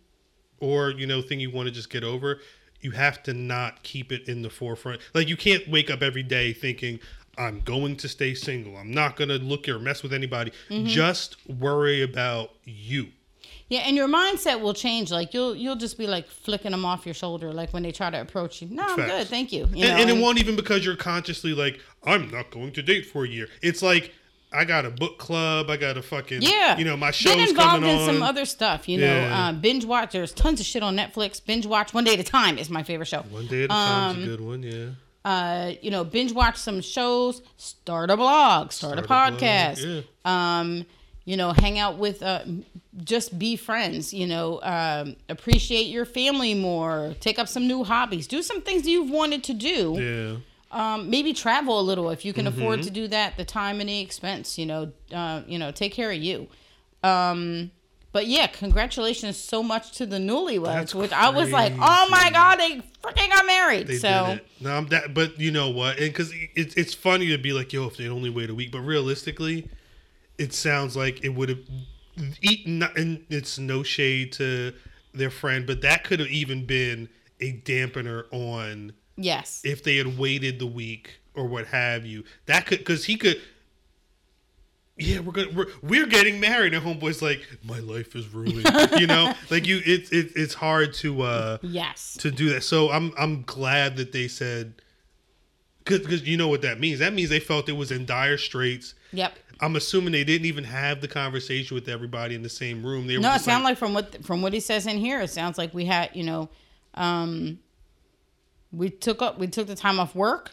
or 0.61 0.91
you 0.91 1.07
know 1.07 1.23
thing 1.23 1.41
you 1.41 1.51
want 1.51 1.67
to 1.67 1.73
just 1.73 1.91
get 1.91 2.05
over, 2.05 2.41
you 2.81 2.93
have 2.93 3.23
to 3.25 3.35
not 3.35 3.83
keep 3.83 4.13
it 4.13 4.29
in 4.29 4.43
the 4.43 4.51
forefront. 4.51 5.01
Like 5.15 5.29
you 5.29 5.37
can't 5.37 5.67
wake 5.69 5.91
up 5.91 6.03
every 6.03 6.23
day 6.23 6.53
thinking 6.53 7.01
I'm 7.37 7.61
going 7.61 7.97
to 7.97 8.09
stay 8.09 8.35
single. 8.35 8.77
I'm 8.77 8.93
not 8.93 9.17
going 9.17 9.29
to 9.29 9.39
look 9.39 9.69
or 9.69 9.79
mess 9.79 10.03
with 10.03 10.13
anybody. 10.13 10.53
Mm-hmm. 10.69 10.87
Just 10.87 11.37
worry 11.49 12.03
about 12.03 12.51
you. 12.65 13.09
Yeah, 13.71 13.81
and 13.81 13.97
your 13.97 14.09
mindset 14.09 14.61
will 14.61 14.75
change. 14.75 15.11
Like 15.11 15.33
you'll 15.35 15.55
you'll 15.57 15.77
just 15.77 15.97
be 15.99 16.07
like 16.07 16.29
flicking 16.29 16.71
them 16.73 16.85
off 16.85 17.07
your 17.07 17.15
shoulder, 17.15 17.53
like 17.53 17.73
when 17.73 17.83
they 17.83 17.93
try 17.93 18.11
to 18.11 18.21
approach 18.21 18.61
you. 18.61 18.69
No, 18.71 18.83
I'm 18.85 18.97
good, 18.97 19.27
thank 19.29 19.53
you. 19.53 19.61
you 19.73 19.85
and, 19.87 19.95
know, 19.95 20.01
and 20.01 20.11
it 20.11 20.13
and- 20.15 20.23
won't 20.23 20.39
even 20.39 20.55
because 20.57 20.85
you're 20.85 20.97
consciously 20.97 21.55
like, 21.55 21.81
I'm 22.05 22.31
not 22.31 22.51
going 22.51 22.73
to 22.73 22.83
date 22.83 23.07
for 23.07 23.25
a 23.25 23.29
year. 23.29 23.49
It's 23.63 23.83
like 23.83 24.13
I 24.53 24.65
got 24.65 24.85
a 24.85 24.91
book 24.91 25.19
club. 25.19 25.69
I 25.71 25.77
got 25.77 25.97
a 25.97 26.03
fucking 26.03 26.43
yeah, 26.43 26.77
You 26.79 26.85
know, 26.85 26.97
my 26.97 27.11
show's 27.11 27.35
Get 27.35 27.49
involved 27.49 27.71
coming 27.83 27.91
in 27.91 27.97
on. 27.99 28.07
some 28.07 28.23
other 28.23 28.45
stuff. 28.45 28.89
You 28.89 28.99
know, 28.99 29.07
Yeah. 29.07 29.49
uh, 29.49 29.53
binge 29.53 29.85
watch. 29.85 30.13
There's 30.13 30.33
tons 30.33 30.61
of 30.61 30.67
shit 30.67 30.83
on 30.83 30.95
Netflix. 30.97 31.45
Binge 31.45 31.67
watch 31.67 31.93
one 31.93 32.05
day 32.05 32.13
at 32.15 32.21
a 32.21 32.25
time 32.25 32.57
is 32.59 32.71
my 32.71 32.83
favorite 32.85 33.07
show. 33.07 33.23
One 33.23 33.47
day 33.49 33.61
at 33.65 33.65
a 33.65 33.69
time's 33.69 34.17
Um, 34.19 34.23
a 34.23 34.27
good 34.27 34.41
one. 34.41 34.63
Yeah. 34.63 34.87
Uh, 35.25 35.73
you 35.83 35.91
know, 35.91 36.05
binge 36.05 36.33
watch 36.33 36.57
some 36.59 36.83
shows. 36.83 37.41
Start 37.57 38.11
a 38.11 38.17
blog. 38.17 38.71
Start, 38.73 38.99
a 39.01 39.03
Start 39.03 39.33
a 39.33 39.37
blog, 39.39 39.41
podcast. 39.43 40.05
Um, 40.25 40.87
you 41.25 41.37
know, 41.37 41.53
hang 41.53 41.79
out 41.79 41.99
with. 41.99 42.23
Uh, 42.23 42.45
just 43.03 43.39
be 43.39 43.57
friends. 43.57 44.15
You 44.15 44.27
know, 44.27 44.61
um, 44.63 45.17
appreciate 45.29 45.87
your 45.87 46.05
family 46.05 46.55
more. 46.55 47.15
Take 47.21 47.39
up 47.39 47.49
some 47.49 47.67
new 47.67 47.83
hobbies. 47.85 48.27
Do 48.27 48.43
some 48.43 48.61
things 48.63 48.87
you've 48.87 49.11
wanted 49.11 49.43
to 49.45 49.55
do. 49.55 49.97
Yeah. 49.99 50.37
um, 50.71 51.11
maybe 51.11 51.33
travel 51.33 51.81
a 51.81 51.83
little 51.83 52.11
if 52.11 52.25
you 52.25 52.33
can 52.33 52.47
afford 52.47 52.81
Mm-hmm. 52.81 52.87
to 52.87 52.91
do 52.91 53.09
that. 53.09 53.37
The 53.37 53.45
time 53.45 53.81
and 53.81 53.89
the 53.89 54.01
expense, 54.01 54.59
you 54.59 54.67
know, 54.67 54.93
uh, 55.13 55.43
you 55.47 55.59
know, 55.59 55.71
take 55.73 55.93
care 55.93 56.11
of 56.11 56.19
you. 56.19 56.47
Um, 57.03 57.71
but 58.13 58.27
yeah, 58.29 58.47
congratulations 58.47 59.37
so 59.37 59.61
much 59.63 59.91
to 59.99 60.07
the 60.07 60.19
newlyweds, 60.19 60.65
That's 60.65 60.95
which 60.95 61.13
I 61.13 61.31
was 61.31 61.51
like, 61.51 61.73
oh 61.77 62.07
my 62.11 62.31
god, 62.33 62.57
they 62.61 62.81
freaking 63.03 63.29
got 63.29 63.45
married. 63.45 63.89
They 63.89 63.97
so 63.97 64.27
did 64.29 64.39
it. 64.39 64.47
No, 64.61 64.71
I'm 64.77 64.87
that. 64.89 65.15
But 65.15 65.39
you 65.41 65.51
know 65.51 65.71
what? 65.71 65.99
And 65.99 66.13
because 66.13 66.33
it's 66.55 66.77
it's 66.77 66.95
funny 66.95 67.27
to 67.29 67.39
be 67.39 67.53
like, 67.53 67.73
yo, 67.73 67.87
if 67.87 67.97
they 67.97 68.09
only 68.09 68.31
wait 68.31 68.51
a 68.51 68.55
week. 68.55 68.71
But 68.71 68.81
realistically, 68.83 69.69
it 70.39 70.53
sounds 70.53 70.97
like 70.97 71.25
it 71.25 71.31
would 71.31 71.49
have 71.49 71.61
eaten. 72.41 72.83
And 72.97 73.25
it's 73.29 73.59
no 73.59 73.83
shade 73.83 74.33
to 74.33 74.73
their 75.13 75.31
friend, 75.31 75.67
but 75.67 75.81
that 75.83 76.05
could 76.05 76.21
have 76.21 76.29
even 76.29 76.67
been 76.67 77.09
a 77.41 77.53
dampener 77.53 78.25
on 78.33 78.93
yes, 79.17 79.63
if 79.65 79.83
they 79.83 79.97
had 79.97 80.19
waited 80.19 80.59
the 80.59 80.67
week 80.67 81.21
or 81.35 81.47
what 81.47 81.67
have 81.67 82.05
you. 82.05 82.25
That 82.47 82.67
could 82.67 82.79
because 82.79 83.05
he 83.05 83.17
could. 83.17 83.41
Yeah, 84.97 85.21
we're 85.21 85.33
gonna 85.33 85.51
we're, 85.53 85.67
we're 85.83 86.07
getting 86.07 86.39
married, 86.39 86.73
and 86.73 86.85
homeboy's 86.85 87.21
like, 87.21 87.45
my 87.65 87.81
life 87.81 88.15
is 88.15 88.29
ruined. 88.29 88.69
you 88.99 89.09
know, 89.09 89.35
like 89.51 89.67
you, 89.67 89.81
it's 89.85 90.11
it, 90.11 90.33
it's 90.37 90.55
hard 90.55 90.95
to 90.95 91.23
uh 91.23 91.59
yes, 91.63 92.17
to 92.21 92.31
do 92.31 92.51
that. 92.51 92.63
So 92.63 92.91
I'm 92.91 93.13
I'm 93.19 93.43
glad 93.43 93.97
that 93.97 94.13
they 94.13 94.29
said 94.29 94.75
because 95.85 96.27
you 96.27 96.37
know 96.37 96.49
what 96.49 96.63
that 96.63 96.81
means. 96.81 96.99
That 96.99 97.13
means 97.13 97.31
they 97.31 97.41
felt 97.41 97.69
it 97.69 97.73
was 97.73 97.91
in 97.93 98.07
dire 98.07 98.39
straits. 98.39 98.95
yep. 99.13 99.35
I'm 99.61 99.77
assuming 99.77 100.13
they 100.13 100.25
didn't 100.25 100.47
even 100.47 100.65
have 100.65 101.01
the 101.01 101.07
conversation 101.07 101.77
with 101.77 101.89
everybody 101.89 102.35
in 102.35 102.43
the 102.43 102.49
same 102.49 102.85
room. 102.85 103.07
They 103.07 103.17
were 103.17 103.23
No, 103.23 103.35
it 103.35 103.41
sounds 103.41 103.63
like 103.63 103.79
from 103.79 103.95
what 103.95 104.25
from 104.25 104.43
what 104.43 104.53
he 104.53 104.59
says 104.61 104.87
in 104.87 104.99
here, 104.99 105.21
it 105.21 105.31
sounds 105.31 105.59
like 105.59 105.73
we 105.73 105.85
had, 105.85 106.11
you 106.13 106.25
know, 106.25 106.49
um, 106.95 107.61
we 108.73 108.91
took 108.91 109.23
up 109.23 109.39
we 109.39 109.47
took 109.47 109.69
the 109.69 109.77
time 109.77 110.01
off 110.01 110.15
work. 110.15 110.51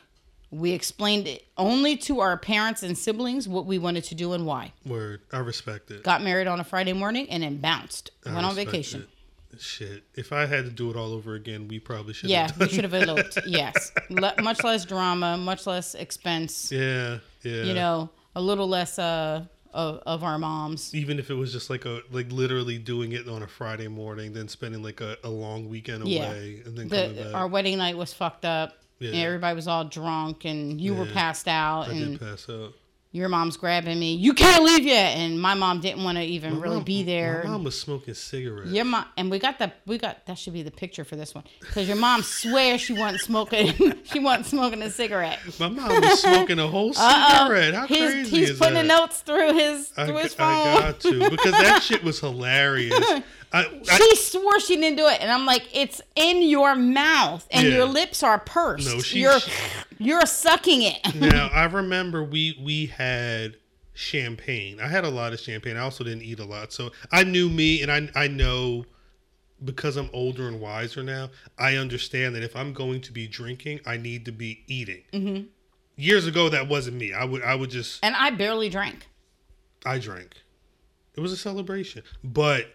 We 0.51 0.71
explained 0.73 1.27
it 1.27 1.47
only 1.57 1.95
to 1.97 2.19
our 2.19 2.37
parents 2.37 2.83
and 2.83 2.95
siblings 2.97 3.47
what 3.47 3.65
we 3.65 3.79
wanted 3.79 4.03
to 4.05 4.15
do 4.15 4.33
and 4.33 4.45
why. 4.45 4.73
word. 4.85 5.21
I 5.31 5.39
respect 5.39 5.89
it. 5.91 6.03
got 6.03 6.21
married 6.21 6.45
on 6.47 6.59
a 6.59 6.63
Friday 6.63 6.93
morning 6.93 7.27
and 7.29 7.41
then 7.41 7.57
bounced. 7.57 8.11
I 8.25 8.33
Went 8.33 8.45
on 8.45 8.53
vacation. 8.53 9.01
it. 9.03 9.09
Shit. 9.59 10.03
If 10.15 10.31
I 10.31 10.45
had 10.45 10.65
to 10.65 10.71
do 10.71 10.89
it 10.89 10.95
all 10.95 11.13
over 11.13 11.35
again, 11.35 11.67
we 11.67 11.79
probably 11.79 12.13
should. 12.13 12.29
Yeah, 12.29 12.47
have 12.47 12.57
Yeah, 12.57 12.65
we 12.65 12.69
should 12.73 12.83
have 12.83 12.93
eloped. 12.93 13.37
Yes, 13.47 13.91
Le- 14.09 14.33
much 14.41 14.63
less 14.63 14.85
drama, 14.85 15.37
much 15.37 15.67
less 15.67 15.95
expense. 15.95 16.71
Yeah, 16.71 17.19
yeah. 17.43 17.63
You 17.63 17.73
know, 17.73 18.09
a 18.35 18.41
little 18.41 18.67
less 18.67 18.97
uh 18.99 19.45
of, 19.73 20.01
of 20.05 20.23
our 20.23 20.37
moms. 20.37 20.93
even 20.93 21.17
if 21.17 21.29
it 21.29 21.33
was 21.33 21.53
just 21.53 21.69
like 21.69 21.85
a 21.85 22.01
like 22.11 22.29
literally 22.31 22.77
doing 22.77 23.13
it 23.13 23.27
on 23.29 23.41
a 23.43 23.47
Friday 23.47 23.87
morning, 23.87 24.33
then 24.33 24.47
spending 24.49 24.83
like 24.83 24.99
a, 24.99 25.17
a 25.23 25.29
long 25.29 25.69
weekend 25.69 26.01
away 26.03 26.11
Yeah. 26.13 26.67
and 26.67 26.77
then 26.77 26.89
coming 26.89 27.15
The 27.15 27.23
back. 27.23 27.33
our 27.33 27.47
wedding 27.47 27.77
night 27.77 27.95
was 27.97 28.13
fucked 28.13 28.43
up. 28.45 28.73
Yeah. 28.99 29.11
Everybody 29.13 29.55
was 29.55 29.67
all 29.67 29.85
drunk, 29.85 30.45
and 30.45 30.79
you 30.79 30.93
were 30.93 31.07
passed 31.07 31.47
out, 31.47 31.87
I 31.87 31.91
and 31.93 31.99
did 32.11 32.19
pass 32.19 32.47
out. 32.49 32.73
Your 33.13 33.27
mom's 33.27 33.57
grabbing 33.57 33.99
me. 33.99 34.15
You 34.15 34.33
can't 34.33 34.63
leave 34.63 34.85
yet, 34.85 35.17
and 35.17 35.39
my 35.39 35.53
mom 35.53 35.81
didn't 35.81 36.03
want 36.03 36.17
to 36.17 36.23
even 36.23 36.55
My 36.55 36.61
really 36.61 36.75
mom- 36.77 36.83
be 36.85 37.03
there. 37.03 37.41
My 37.43 37.51
mom 37.51 37.65
was 37.65 37.79
smoking 37.79 38.13
cigarettes. 38.13 38.71
Your 38.71 38.85
mom 38.85 39.05
and 39.17 39.29
we 39.29 39.37
got 39.37 39.59
the 39.59 39.71
we 39.85 39.97
got 39.97 40.25
that 40.27 40.37
should 40.37 40.53
be 40.53 40.63
the 40.63 40.71
picture 40.71 41.03
for 41.03 41.17
this 41.17 41.35
one 41.35 41.43
because 41.59 41.87
your 41.87 41.97
mom 41.97 42.21
swears 42.23 42.79
she 42.79 42.93
wasn't 42.93 43.21
smoking 43.21 43.73
she 44.05 44.19
wasn't 44.19 44.45
smoking 44.45 44.81
a 44.81 44.89
cigarette. 44.89 45.39
My 45.59 45.67
mom 45.67 45.89
was 46.01 46.21
smoking 46.21 46.59
a 46.59 46.67
whole 46.67 46.93
cigarette. 46.93 47.73
How 47.73 47.85
he's, 47.87 48.11
crazy 48.11 48.37
he's 48.37 48.49
is 48.51 48.57
putting 48.59 48.75
that? 48.75 48.83
the 48.83 48.87
notes 48.87 49.19
through 49.21 49.53
his 49.53 49.91
I, 49.97 50.05
through 50.05 50.17
his 50.17 50.35
I 50.39 50.79
got 50.79 50.99
to 51.01 51.29
because 51.29 51.51
that 51.51 51.83
shit 51.83 52.03
was 52.03 52.19
hilarious. 52.19 52.97
I, 53.53 53.65
I, 53.89 53.97
she 53.97 54.15
swore 54.15 54.59
she 54.61 54.77
didn't 54.77 54.97
do 54.97 55.07
it, 55.07 55.19
and 55.21 55.29
I'm 55.31 55.45
like, 55.45 55.67
it's 55.73 56.01
in 56.15 56.41
your 56.43 56.73
mouth, 56.75 57.45
and 57.51 57.67
Yeah. 57.67 57.75
your 57.75 57.85
lips 57.85 58.23
are 58.23 58.39
pursed. 58.39 58.87
No, 58.87 59.01
she- 59.01 59.19
you're 59.19 59.39
she- 59.39 59.51
you're 59.97 60.25
sucking 60.25 60.81
it. 60.83 61.15
now 61.15 61.49
I 61.53 61.65
remember 61.65 62.23
we 62.23 62.57
we 62.61 62.85
had 62.87 63.57
champagne. 63.93 64.79
I 64.79 64.87
had 64.87 65.03
a 65.03 65.09
lot 65.09 65.33
of 65.33 65.39
champagne. 65.39 65.77
I 65.77 65.81
also 65.81 66.03
didn't 66.03 66.23
eat 66.23 66.39
a 66.39 66.45
lot, 66.45 66.71
so 66.73 66.91
I 67.11 67.23
knew 67.23 67.49
me, 67.49 67.81
and 67.81 67.91
I 67.91 68.09
I 68.15 68.27
know 68.27 68.85
because 69.63 69.95
I'm 69.97 70.09
older 70.13 70.47
and 70.47 70.59
wiser 70.59 71.03
now. 71.03 71.29
I 71.59 71.75
understand 71.75 72.33
that 72.35 72.43
if 72.43 72.55
I'm 72.55 72.73
going 72.73 73.01
to 73.01 73.11
be 73.11 73.27
drinking, 73.27 73.81
I 73.85 73.97
need 73.97 74.25
to 74.25 74.31
be 74.31 74.63
eating. 74.67 75.03
Mm-hmm. 75.13 75.43
Years 75.97 76.25
ago, 76.25 76.49
that 76.49 76.67
wasn't 76.67 76.97
me. 76.97 77.13
I 77.13 77.25
would 77.25 77.43
I 77.43 77.53
would 77.55 77.69
just 77.69 77.99
and 78.03 78.15
I 78.15 78.31
barely 78.31 78.69
drank. 78.69 79.07
I 79.85 79.97
drank. 79.99 80.35
It 81.15 81.19
was 81.19 81.31
a 81.33 81.37
celebration, 81.37 82.03
but 82.23 82.73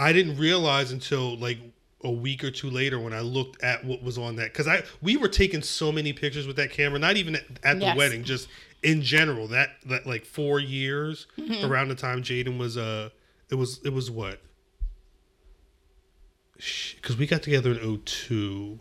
I 0.00 0.12
didn't 0.12 0.36
realize 0.38 0.92
until 0.92 1.36
like 1.38 1.58
a 2.02 2.10
week 2.10 2.42
or 2.42 2.50
two 2.50 2.70
later 2.70 2.98
when 2.98 3.12
I 3.12 3.20
looked 3.20 3.62
at 3.62 3.84
what 3.84 4.02
was 4.02 4.16
on 4.16 4.36
that 4.36 4.52
because 4.52 4.66
I 4.66 4.82
we 5.02 5.16
were 5.16 5.28
taking 5.28 5.62
so 5.62 5.92
many 5.92 6.12
pictures 6.12 6.46
with 6.46 6.56
that 6.56 6.70
camera, 6.70 6.98
not 6.98 7.16
even 7.16 7.36
at, 7.36 7.44
at 7.62 7.78
the 7.78 7.86
Yes. 7.86 7.96
wedding, 7.96 8.24
just 8.24 8.48
in 8.82 9.02
general. 9.02 9.46
That 9.48 9.70
that 9.86 10.06
like 10.06 10.24
four 10.24 10.58
years 10.60 11.26
Mm-hmm. 11.38 11.64
around 11.70 11.88
the 11.88 11.94
time 11.94 12.22
Jaden 12.22 12.56
was 12.58 12.76
uh 12.78 13.10
it 13.50 13.56
was 13.56 13.80
it 13.84 13.92
was 13.92 14.10
what 14.10 14.40
because 16.96 17.16
we 17.16 17.26
got 17.26 17.42
together 17.42 17.72
in 17.72 17.98
02 18.04 18.78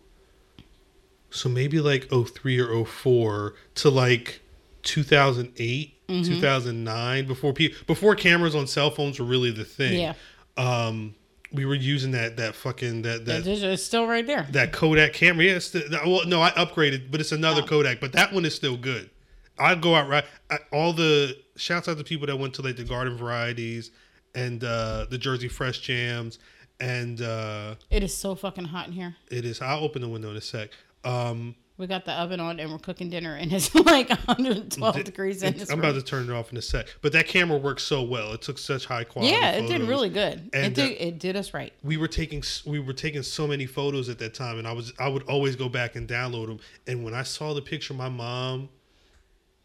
so 1.30 1.48
maybe 1.48 1.80
like 1.80 2.10
03 2.10 2.60
or 2.60 2.86
04 2.86 3.54
to 3.76 3.90
like 3.90 4.42
2008 4.84 5.96
Mm-hmm. 6.10 6.24
2009 6.24 7.28
before 7.28 7.54
people 7.54 7.78
before 7.86 8.16
cameras 8.16 8.56
on 8.56 8.66
cell 8.66 8.90
phones 8.90 9.20
were 9.20 9.26
really 9.28 9.52
the 9.52 9.64
thing 9.64 10.00
Yeah. 10.00 10.14
Um 10.60 11.16
we 11.52 11.66
were 11.66 11.74
using 11.76 12.12
that 12.12 12.38
that 12.38 12.54
fucking 12.54 13.02
that 13.02 13.26
that 13.26 13.48
It's 13.48 13.82
still 13.84 14.06
right 14.06 14.26
there. 14.28 14.46
that 14.52 14.72
Kodak 14.72 15.14
camera. 15.14 15.46
Yeah, 15.46 15.54
it's 15.54 15.74
well, 15.74 16.26
no, 16.28 16.42
I 16.42 16.52
upgraded, 16.52 17.10
but 17.10 17.20
it's 17.22 17.32
another 17.32 17.62
Oh. 17.64 17.68
Kodak. 17.68 18.00
But 18.00 18.12
that 18.12 18.32
one 18.34 18.46
is 18.46 18.54
still 18.54 18.78
good. 18.78 19.10
I'd 19.58 19.82
go 19.82 19.96
out 19.96 20.08
right. 20.08 20.26
I, 20.52 20.58
all 20.72 20.94
the 20.94 21.36
shouts 21.56 21.88
out 21.90 21.98
to 21.98 22.04
people 22.04 22.28
that 22.28 22.38
went 22.38 22.54
to 22.56 22.62
like 22.62 22.76
the 22.78 22.84
Garden 22.84 23.18
Varieties 23.18 23.90
and 24.36 24.64
uh, 24.64 25.08
the 25.10 25.18
Jersey 25.18 25.48
Fresh 25.48 25.80
Jams, 25.80 26.38
and 26.80 27.20
uh, 27.22 27.76
It 27.90 28.04
is 28.04 28.16
so 28.16 28.36
fucking 28.36 28.66
hot 28.66 28.86
in 28.88 28.94
here. 28.94 29.16
it 29.32 29.44
is. 29.44 29.60
I'll 29.62 29.84
open 29.84 30.02
the 30.04 30.08
window 30.08 30.30
in 30.30 30.38
a 30.38 30.42
sec. 30.42 30.70
Um, 31.04 31.56
We 31.80 31.88
got 31.88 32.04
the 32.06 32.12
oven 32.12 32.40
on 32.42 32.60
and 32.60 32.72
we're 32.72 32.78
cooking 32.78 33.10
dinner, 33.10 33.36
and 33.36 33.52
it's 33.54 33.74
like 33.86 34.10
112 34.10 35.04
degrees 35.06 35.42
in 35.42 35.58
this 35.58 35.70
I'm 35.72 35.80
room. 35.80 35.90
about 35.90 35.98
to 35.98 36.06
turn 36.06 36.30
it 36.30 36.34
off 36.34 36.52
in 36.52 36.58
a 36.58 36.62
sec. 36.62 36.88
But 37.02 37.14
that 37.14 37.28
camera 37.28 37.58
worked 37.58 37.82
so 37.82 38.04
well. 38.04 38.34
It 38.34 38.42
took 38.42 38.58
such 38.58 38.86
high 38.86 39.06
quality. 39.06 39.32
yeah, 39.34 39.52
it 39.52 39.68
did 39.68 39.82
really 39.84 40.10
good. 40.10 40.50
And, 40.54 40.66
it 40.66 40.74
did. 40.76 40.92
uh, 40.92 41.06
it 41.08 41.20
did 41.20 41.36
us 41.38 41.54
right. 41.54 41.72
we 41.82 41.96
were 41.96 42.10
taking 42.10 42.44
we 42.66 42.80
were 42.80 42.92
taking 42.94 43.24
so 43.24 43.48
many 43.48 43.66
photos 43.66 44.10
at 44.10 44.20
that 44.20 44.34
time 44.34 44.60
and 44.60 44.68
i 44.68 44.72
was 44.74 44.92
i 45.00 45.08
would 45.08 45.24
always 45.24 45.56
go 45.56 45.70
back 45.70 45.96
and 45.96 46.08
download 46.08 46.48
them 46.48 46.60
and 46.88 47.04
when 47.04 47.14
i 47.14 47.24
saw 47.24 47.54
the 47.54 47.62
picture 47.62 47.94
of 47.94 47.98
my 47.98 48.10
mom 48.10 48.68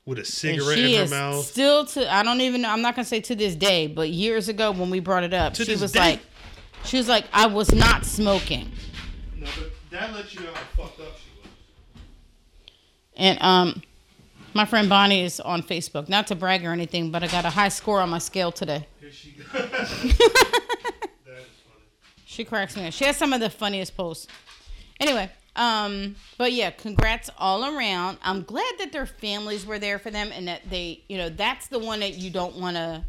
with 0.07 0.18
a 0.18 0.24
cigarette 0.24 0.79
in 0.79 1.09
her 1.09 1.11
mouth 1.11 1.44
still 1.44 1.85
to. 1.87 2.12
I 2.12 2.22
don't 2.22 2.40
even. 2.42 2.62
know 2.62 2.70
I'm 2.70 2.83
not 2.83 2.94
gonna 2.94 3.05
say 3.07 3.20
to 3.22 3.35
this 3.35 3.57
day, 3.57 3.87
but 3.88 4.11
years 4.11 4.48
ago 4.48 4.70
when 4.70 4.90
we 4.90 5.00
brought 5.00 5.24
it 5.24 5.35
up, 5.35 5.55
To 5.55 5.64
she 5.64 5.74
was 5.77 5.92
day. 5.92 5.98
like, 5.98 6.20
she 6.85 6.96
was 6.98 7.09
like, 7.09 7.24
I 7.33 7.46
was 7.46 7.74
not 7.74 8.05
smoking. 8.05 8.70
no, 9.37 9.46
but 9.59 9.70
that 9.90 10.12
lets 10.14 10.35
you 10.35 10.40
know 10.42 10.53
how 10.53 10.85
fucked 10.85 11.00
up 11.00 11.16
And 13.16 13.40
um, 13.42 13.83
my 14.55 14.64
friend 14.64 14.88
Bonnie 14.88 15.22
is 15.22 15.40
on 15.40 15.62
Facebook. 15.62 16.09
Not 16.09 16.27
to 16.29 16.35
brag 16.35 16.64
or 16.64 16.72
anything, 16.72 17.11
but 17.11 17.22
I 17.22 17.29
got 17.29 17.44
a 17.44 17.50
high 17.50 17.68
score 17.68 18.00
on 18.00 18.11
my 18.11 18.18
scale 18.18 18.53
today. 18.53 18.87
here 19.00 19.11
she 19.11 19.31
goes 19.33 19.46
that 19.53 20.05
is 20.05 20.18
funny 21.27 21.85
She 22.24 22.44
cracks 22.44 22.77
me 22.77 22.87
up. 22.87 22.92
She 22.92 23.05
has 23.05 23.16
some 23.16 23.33
of 23.33 23.40
the 23.40 23.50
funniest 23.50 23.96
posts. 23.96 24.27
Anyway, 25.00 25.31
um, 25.57 26.16
but 26.38 26.53
yeah, 26.53 26.70
congrats 26.70 27.31
all 27.38 27.64
around. 27.77 28.18
I'm 28.22 28.42
glad 28.42 28.74
that 28.79 28.92
their 28.92 29.07
families 29.07 29.66
were 29.66 29.79
there 29.79 29.98
for 29.98 30.11
them 30.11 30.31
and 30.33 30.48
that 30.48 30.62
they, 30.68 31.03
you 31.09 31.16
know, 31.16 31.29
that's 31.29 31.68
the 31.68 31.79
one 31.79 32.00
that 32.00 32.14
you 32.14 32.31
don't 32.31 32.57
want 32.57 32.77
to, 32.77 33.05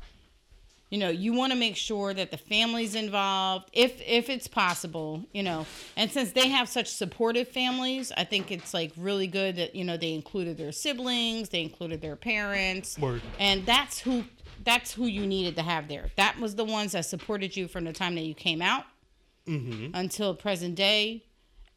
you 0.95 1.01
know, 1.01 1.09
you 1.09 1.33
want 1.33 1.51
to 1.51 1.59
make 1.59 1.75
sure 1.75 2.13
that 2.13 2.31
the 2.31 2.37
family's 2.37 2.95
involved 2.95 3.69
if 3.73 4.01
if 4.01 4.29
it's 4.29 4.47
possible, 4.47 5.25
you 5.33 5.43
know. 5.43 5.65
And 5.97 6.09
since 6.09 6.31
they 6.31 6.47
have 6.47 6.69
such 6.69 6.87
supportive 6.87 7.49
families, 7.49 8.13
I 8.15 8.23
think 8.23 8.49
it's 8.49 8.73
like 8.73 8.93
really 8.95 9.27
good 9.27 9.57
that 9.57 9.75
you 9.75 9.83
know 9.83 9.97
they 9.97 10.13
included 10.13 10.57
their 10.57 10.71
siblings, 10.71 11.49
they 11.49 11.63
included 11.63 11.99
their 11.99 12.15
parents, 12.15 12.97
Word. 12.97 13.21
and 13.39 13.65
that's 13.65 13.99
who 13.99 14.23
that's 14.63 14.93
who 14.93 15.05
you 15.05 15.27
needed 15.27 15.57
to 15.57 15.63
have 15.63 15.89
there. 15.89 16.05
That 16.15 16.39
was 16.39 16.55
the 16.55 16.63
ones 16.63 16.93
that 16.93 17.05
supported 17.05 17.57
you 17.57 17.67
from 17.67 17.83
the 17.83 17.91
time 17.91 18.15
that 18.15 18.23
you 18.23 18.33
came 18.33 18.61
out 18.61 18.85
Mm-hmm. 19.47 19.93
until 19.93 20.33
present 20.33 20.75
day 20.75 21.25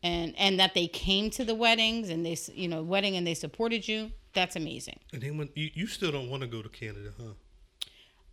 and 0.02 0.32
and 0.38 0.60
that 0.60 0.74
they 0.74 0.86
came 0.86 1.28
to 1.30 1.44
the 1.44 1.54
weddings 1.56 2.08
and 2.08 2.24
they 2.24 2.36
you 2.54 2.68
know 2.68 2.82
wedding 2.82 3.16
and 3.16 3.26
they 3.26 3.34
supported 3.34 3.86
you 3.86 4.10
that's 4.32 4.56
amazing 4.56 4.98
and 5.12 5.20
then 5.20 5.36
when 5.36 5.50
you, 5.54 5.68
you 5.74 5.86
still 5.86 6.10
don't 6.10 6.30
want 6.30 6.40
to 6.40 6.46
go 6.46 6.62
to 6.62 6.68
canada 6.70 7.10
huh 7.20 7.32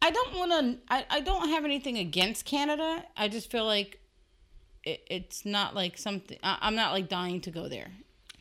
i 0.02 0.12
don't 0.12 0.34
want 0.36 0.52
to 0.52 0.78
I, 0.90 1.06
I 1.10 1.20
don't 1.22 1.50
have 1.50 1.66
anything 1.66 1.98
against 1.98 2.46
canada. 2.46 3.04
I 3.18 3.28
just 3.28 3.52
feel 3.52 3.66
like 3.66 4.00
it, 4.84 5.02
it's 5.10 5.46
not 5.46 5.76
like 5.76 5.98
something 5.98 6.38
I, 6.44 6.58
i'm 6.62 6.76
not 6.76 6.92
like 6.94 7.10
dying 7.10 7.42
to 7.42 7.52
go 7.52 7.68
there. 7.68 7.92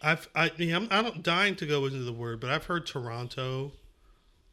I've 0.03 0.29
i 0.35 0.51
mean 0.59 0.75
i'm, 0.75 0.89
I'm 0.91 1.05
not 1.05 1.23
dying 1.23 1.57
to 1.57 1.67
go 1.67 1.87
into 1.87 1.99
the 2.01 2.13
word 2.13 2.41
but 2.41 2.51
i've 2.51 2.65
heard 2.67 2.87
toronto 2.87 3.73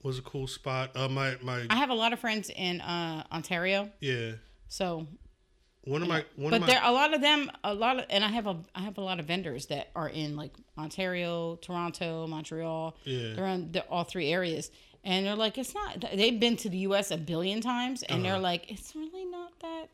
was 0.04 0.18
a 0.18 0.22
cool 0.22 0.48
spot. 0.48 0.92
Uh 0.96 1.08
my 1.10 1.36
my 1.42 1.66
i 1.70 1.76
have 1.76 1.90
a 1.90 1.94
lot 1.94 2.14
of 2.14 2.20
friends 2.20 2.50
in 2.56 2.82
uh 2.82 3.24
ontario. 3.32 3.90
Yeah. 4.00 4.34
So 4.68 5.08
one 5.84 6.02
of 6.02 6.08
my 6.08 6.24
one 6.36 6.52
but 6.52 6.56
of 6.58 6.62
my 6.62 6.68
But 6.68 6.74
there 6.74 6.82
a 6.84 6.92
lot 6.92 7.14
of 7.14 7.22
them 7.22 7.52
a 7.64 7.74
lot 7.74 8.00
of 8.00 8.06
and 8.10 8.24
i 8.24 8.28
have 8.30 8.48
a 8.48 8.58
i 8.76 8.82
have 8.82 8.98
a 8.98 9.02
lot 9.02 9.20
of 9.20 9.26
vendors 9.26 9.66
that 9.68 9.90
are 9.96 10.10
in 10.10 10.36
like 10.36 10.54
ontario 10.78 11.56
toronto 11.58 12.28
montreal. 12.28 12.96
Yeah. 13.04 13.34
they're 13.34 13.48
in 13.48 13.72
the, 13.72 13.82
all 13.88 14.04
three 14.04 14.32
areas 14.32 14.72
and 15.04 15.26
they're 15.26 15.36
like 15.36 15.58
it's 15.58 15.74
not 15.74 16.04
they've 16.16 16.40
been 16.40 16.56
to 16.58 16.70
the 16.70 16.78
us 16.80 17.12
a 17.12 17.18
billion 17.18 17.60
times 17.62 18.04
and 18.04 18.24
they're 18.24 18.34
Uh-huh. 18.34 18.42
like 18.42 18.72
it's 18.72 18.96
really 18.96 19.26
not 19.26 19.52
that 19.62 19.88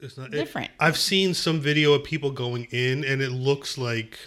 It's 0.00 0.16
not 0.16 0.30
Different. 0.30 0.68
It, 0.70 0.74
I've 0.78 0.96
seen 0.96 1.34
some 1.34 1.58
video 1.60 1.92
of 1.92 2.04
people 2.04 2.30
going 2.30 2.64
in, 2.70 3.04
and 3.04 3.20
it 3.20 3.30
looks 3.32 3.76
like 3.78 4.18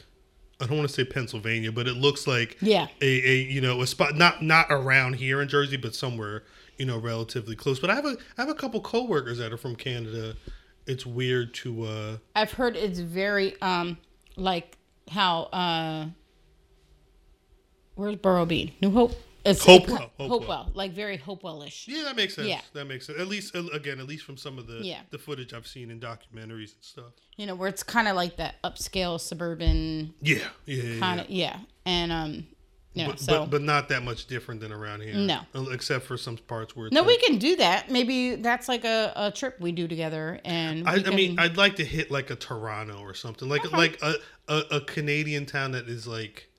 I 0.59 0.67
don't 0.67 0.77
want 0.77 0.87
to 0.89 0.93
say 0.93 1.03
Pennsylvania, 1.05 1.71
but 1.71 1.87
it 1.87 1.93
looks 1.95 2.27
like 2.27 2.57
Yeah. 2.61 2.87
a, 3.01 3.05
a 3.31 3.35
you 3.43 3.61
know 3.61 3.81
a 3.81 3.87
spot 3.87 4.15
not 4.15 4.43
not 4.43 4.67
around 4.69 5.13
here 5.15 5.41
in 5.41 5.47
Jersey, 5.47 5.77
but 5.77 5.95
somewhere 5.95 6.43
you 6.77 6.85
know 6.85 6.97
relatively 6.97 7.55
close. 7.55 7.79
But 7.79 7.89
I 7.89 7.95
have 7.95 8.05
a 8.05 8.17
I 8.37 8.41
have 8.41 8.49
a 8.49 8.53
couple 8.55 8.81
coworkers 8.81 9.37
that 9.37 9.51
are 9.53 9.57
from 9.57 9.75
Canada. 9.75 10.35
It's 10.87 11.05
weird 11.05 11.53
to 11.63 11.83
uh 11.83 12.17
i've 12.35 12.51
heard 12.53 12.75
it's 12.75 12.99
very 12.99 13.55
um 13.61 13.97
like 14.35 14.77
how 15.09 15.43
uh 15.53 16.07
where's 17.95 18.15
Borough 18.17 18.45
Bean? 18.45 18.71
new 18.81 18.91
hope 18.91 19.13
it's 19.43 19.63
Hopewell, 19.65 19.97
hopewell, 20.17 20.29
Hopewell. 20.29 20.71
like 20.73 20.91
very 20.93 21.17
hopewellish 21.17 21.87
yeah 21.87 22.03
that 22.03 22.15
makes 22.15 22.35
sense. 22.35 22.47
Yeah. 22.47 22.61
That 22.73 22.85
makes 22.85 23.07
sense. 23.07 23.19
At 23.19 23.27
least 23.27 23.55
again, 23.55 23.99
at 23.99 24.07
least 24.07 24.23
from 24.25 24.37
some 24.37 24.57
of 24.59 24.67
the 24.67 24.79
Yeah. 24.83 24.99
the 25.09 25.17
footage 25.17 25.53
I've 25.53 25.67
seen 25.67 25.89
in 25.91 25.99
documentaries 25.99 26.73
and 26.75 26.81
stuff. 26.83 27.13
you 27.37 27.45
know 27.47 27.55
where 27.55 27.67
it's 27.69 27.83
kind 27.83 28.07
of 28.07 28.15
like 28.15 28.37
that 28.37 28.55
upscale 28.63 29.19
suburban 29.19 30.13
Yeah, 30.21 30.37
yeah, 30.65 30.83
yeah. 30.83 30.99
kind 30.99 31.19
yeah. 31.19 31.23
of 31.23 31.29
yeah 31.29 31.59
and 31.85 32.11
um 32.11 32.47
you 32.93 33.03
know 33.05 33.11
But, 33.11 33.19
so 33.21 33.39
but 33.41 33.51
but 33.51 33.61
not 33.61 33.87
that 33.89 34.03
much 34.03 34.27
different 34.27 34.59
than 34.59 34.71
around 34.73 35.01
here. 35.01 35.13
No. 35.15 35.39
Uh, 35.55 35.69
except 35.71 36.05
for 36.05 36.17
some 36.17 36.35
parts 36.37 36.75
where 36.75 36.87
it's 36.87 36.93
No, 36.93 37.01
like- 37.01 37.07
we 37.07 37.17
can 37.19 37.37
do 37.37 37.55
that. 37.55 37.89
Maybe 37.89 38.35
that's 38.35 38.67
like 38.67 38.83
a, 38.83 39.13
a 39.15 39.31
trip 39.31 39.55
we 39.61 39.71
do 39.71 39.87
together, 39.87 40.41
and 40.43 40.85
I, 40.87 40.97
we 40.97 41.05
I 41.05 41.09
mean, 41.15 41.29
can- 41.37 41.39
I'd 41.39 41.55
like 41.57 41.77
to 41.77 41.85
hit 41.85 42.11
like 42.11 42.29
a 42.31 42.35
Toronto 42.35 42.99
or 42.99 43.13
something, 43.13 43.47
like 43.47 43.71
like 43.71 43.97
a, 44.01 44.15
a, 44.49 44.63
a 44.71 44.81
Canadian 44.81 45.45
town 45.45 45.71
that 45.71 45.87
is 45.87 46.05
like, 46.05 46.49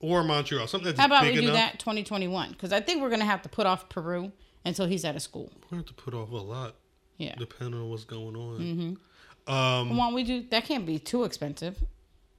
or 0.00 0.22
Montreal, 0.24 0.66
something 0.66 0.86
that's 0.88 0.98
how 1.00 1.06
about 1.06 1.24
we 1.24 1.34
do 1.34 1.42
enough. 1.42 1.54
that 1.54 1.78
2021? 1.78 2.50
Because 2.50 2.72
I 2.72 2.80
think 2.80 3.02
we're 3.02 3.10
gonna 3.10 3.24
have 3.24 3.42
to 3.42 3.48
put 3.48 3.66
off 3.66 3.88
Peru 3.88 4.32
until 4.64 4.86
he's 4.86 5.04
out 5.04 5.14
of 5.16 5.22
school. 5.22 5.50
We're 5.70 5.76
going 5.76 5.84
to 5.84 5.88
have 5.90 5.96
to 5.96 6.02
put 6.02 6.12
off 6.12 6.30
a 6.32 6.34
lot, 6.36 6.74
Yeah, 7.18 7.36
depending 7.38 7.80
on 7.80 7.88
what's 7.88 8.04
going 8.04 8.34
on. 8.34 8.58
Mm-hmm. 8.58 9.52
Um, 9.52 9.96
Why 9.96 10.06
don't 10.06 10.14
we 10.14 10.24
do? 10.24 10.42
That 10.50 10.64
can't 10.64 10.84
be 10.84 10.98
too 10.98 11.22
expensive. 11.22 11.78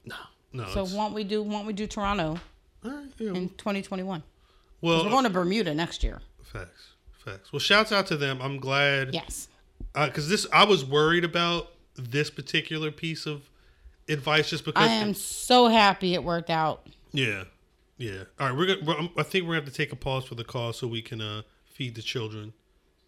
no, 0.06 0.16
no. 0.52 0.66
So 0.66 0.82
it's- 0.82 0.92
don't 0.94 1.14
we 1.14 1.24
do? 1.24 1.42
Why 1.42 1.54
don't 1.54 1.66
we 1.66 1.72
do 1.74 1.88
Toronto 1.88 2.38
right, 2.84 3.08
yeah, 3.18 3.30
in 3.30 3.50
2021? 3.50 4.22
well, 4.82 5.04
We're 5.06 5.10
going 5.10 5.24
to 5.24 5.30
Bermuda 5.30 5.74
next 5.74 6.04
year. 6.04 6.22
facts, 6.44 6.90
facts. 7.24 7.54
Well, 7.54 7.60
shouts 7.62 7.92
out 7.94 8.08
to 8.08 8.18
them. 8.18 8.40
I'm 8.42 8.60
glad. 8.60 9.14
Yes. 9.14 9.48
because 9.96 10.28
this 10.28 10.46
I 10.52 10.66
was 10.66 10.84
worried 10.84 11.24
about 11.24 11.72
this 11.96 12.30
particular 12.30 12.92
piece 12.92 13.26
of 13.26 13.50
advice 14.10 14.50
just 14.50 14.66
because 14.66 14.88
I 14.88 14.92
am 14.94 15.14
so 15.14 15.68
happy 15.68 16.14
it 16.14 16.24
worked 16.26 16.50
out. 16.50 16.86
Yeah 17.12 17.44
yeah 17.98 18.24
all 18.40 18.48
right 18.50 18.58
we're 18.58 18.66
gonna 18.68 18.80
we're, 18.86 18.96
I'm- 18.96 19.10
think 19.24 19.44
we're 19.46 19.54
gonna 19.56 19.66
have 19.66 19.72
to 19.72 19.76
take 19.78 19.92
a 19.92 19.96
pause 19.96 20.26
for 20.26 20.36
the 20.36 20.44
call 20.44 20.74
so 20.74 20.88
we 20.88 21.02
can 21.02 21.22
uh 21.22 21.42
feed 21.66 21.96
the 21.96 22.02
children 22.02 22.54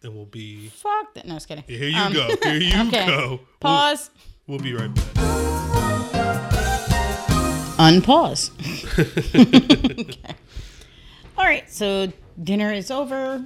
and 0.02 0.14
we'll 0.14 0.24
be 0.24 0.68
Fuck 0.68 1.14
that. 1.14 1.26
No, 1.26 1.38
kidding. 1.38 1.64
here 1.66 1.88
you 1.88 1.96
Um, 1.98 2.12
go 2.12 2.28
here 2.42 2.54
you 2.54 2.88
okay. 2.88 3.06
go 3.06 3.28
we'll, 3.28 3.40
Pause. 3.60 4.10
we'll 4.46 4.58
be 4.58 4.72
right 4.74 4.92
back 4.94 5.04
Unpause. 7.80 8.50
okay. 10.00 10.34
All 11.38 11.44
right. 11.46 11.70
So 11.70 12.12
dinner 12.42 12.72
is 12.74 12.90
over. 12.90 13.42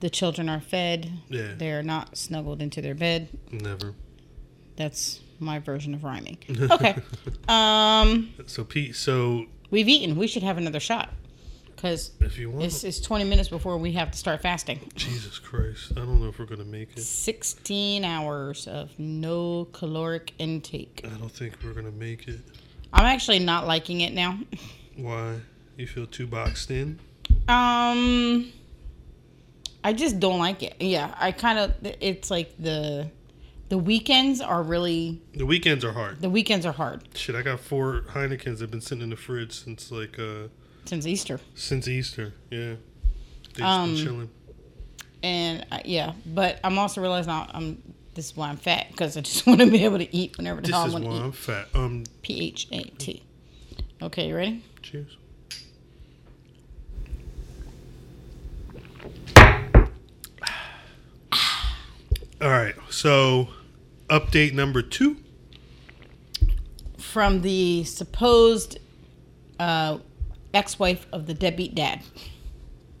The 0.00 0.10
children 0.10 0.48
are 0.48 0.60
fed. 0.60 1.08
Yeah. 1.28 1.54
They're 1.56 1.82
not 1.84 2.16
snuggled 2.16 2.60
into 2.60 2.82
their 2.82 2.96
bed. 2.96 3.28
never 3.52 3.94
That's 4.76 5.20
my 5.38 5.60
version 5.60 5.94
of 5.94 6.02
rhyming. 6.02 6.38
Okay. 6.70 6.96
um, 7.46 8.34
so 8.46 8.64
Pete 8.64 8.96
so 8.96 9.46
we've 9.74 9.88
eaten. 9.88 10.16
We 10.16 10.28
should 10.28 10.44
have 10.44 10.56
another 10.56 10.78
shot 10.78 11.10
because 11.74 12.12
it's, 12.20 12.84
it's 12.84 13.00
20 13.00 13.24
minutes 13.24 13.48
before 13.48 13.76
we 13.76 13.90
have 13.92 14.12
to 14.12 14.16
start 14.16 14.40
fasting. 14.40 14.78
Jesus 14.94 15.40
Christ 15.40 15.92
I 15.96 16.00
don't 16.00 16.20
know 16.20 16.28
if 16.28 16.38
we're 16.38 16.46
gonna 16.46 16.64
make 16.64 16.96
it 16.96 17.00
16 17.00 18.04
hours 18.04 18.68
of 18.68 18.96
no 18.98 19.66
caloric 19.72 20.32
intake. 20.38 21.00
I 21.04 21.08
don't 21.18 21.30
think 21.30 21.54
we're 21.64 21.72
gonna 21.72 21.90
make 21.90 22.28
it 22.28 22.38
I'm 22.92 23.04
actually 23.04 23.40
not 23.40 23.66
liking 23.66 24.02
it 24.02 24.14
now. 24.14 24.38
why 24.96 25.40
you 25.76 25.88
feel 25.88 26.06
too 26.06 26.28
boxed 26.28 26.70
in 26.70 27.00
Um, 27.48 28.52
I 29.82 29.92
just 29.92 30.20
don't 30.20 30.38
like 30.38 30.62
it. 30.62 30.76
Yeah, 30.80 31.12
I 31.18 31.32
kind 31.32 31.58
of. 31.58 31.74
It's 32.00 32.30
like 32.30 32.54
the 32.58 33.10
the 33.74 33.78
weekends 33.78 34.40
are 34.40 34.62
really 34.62 35.20
the 35.34 35.44
weekends 35.44 35.84
are 35.84 35.90
hard 35.92 36.20
the 36.22 36.30
weekends 36.30 36.64
are 36.64 36.70
hard 36.72 37.02
shit 37.16 37.34
I 37.34 37.42
got 37.42 37.58
four 37.58 38.02
Heinekens 38.12 38.58
that 38.58 38.60
have 38.60 38.70
been 38.70 38.80
sitting 38.80 39.02
in 39.02 39.10
the 39.10 39.16
fridge 39.16 39.50
since 39.52 39.90
like 39.90 40.16
uh 40.16 40.46
since 40.84 41.06
Easter. 41.06 41.40
Since 41.56 41.88
Easter, 41.88 42.34
yeah. 42.50 42.74
They 43.54 43.58
just 43.58 43.62
Um, 43.62 43.94
been 43.94 44.04
chilling. 44.04 44.30
And 45.24 45.66
uh, 45.72 45.78
yeah, 45.84 46.12
but 46.26 46.60
I'm 46.62 46.78
also 46.78 47.00
realizing 47.00 47.32
I'm. 47.32 47.82
This 48.14 48.26
is 48.26 48.36
why 48.36 48.48
I'm 48.50 48.58
fat 48.58 48.88
because 48.92 49.16
I 49.16 49.22
just 49.22 49.44
want 49.48 49.58
to 49.60 49.68
be 49.70 49.82
able 49.84 49.98
to 49.98 50.14
eat 50.14 50.36
whenever 50.36 50.60
the 50.60 50.66
This 50.68 50.72
hell 50.76 50.84
I 50.84 50.86
is 50.88 50.92
want 50.92 51.04
why 51.06 51.10
to 51.12 51.16
eat. 51.16 51.22
I'm 51.24 51.32
fat. 51.32 51.66
Um, 51.74 52.04
P 52.22 52.46
H 52.48 52.68
A 52.70 52.82
T. 52.82 53.22
Okay, 54.02 54.28
you 54.28 54.36
ready? 54.36 54.62
cheers. 54.82 55.16
All 62.40 62.50
right, 62.50 62.74
so 62.90 63.48
update 64.08 64.52
number 64.52 64.82
two. 64.82 65.16
From 66.98 67.42
the 67.42 67.84
supposed 67.84 68.78
uh, 69.58 69.98
ex-wife 70.52 71.06
of 71.12 71.26
the 71.26 71.34
deadbeat 71.34 71.74
dad. 71.74 72.02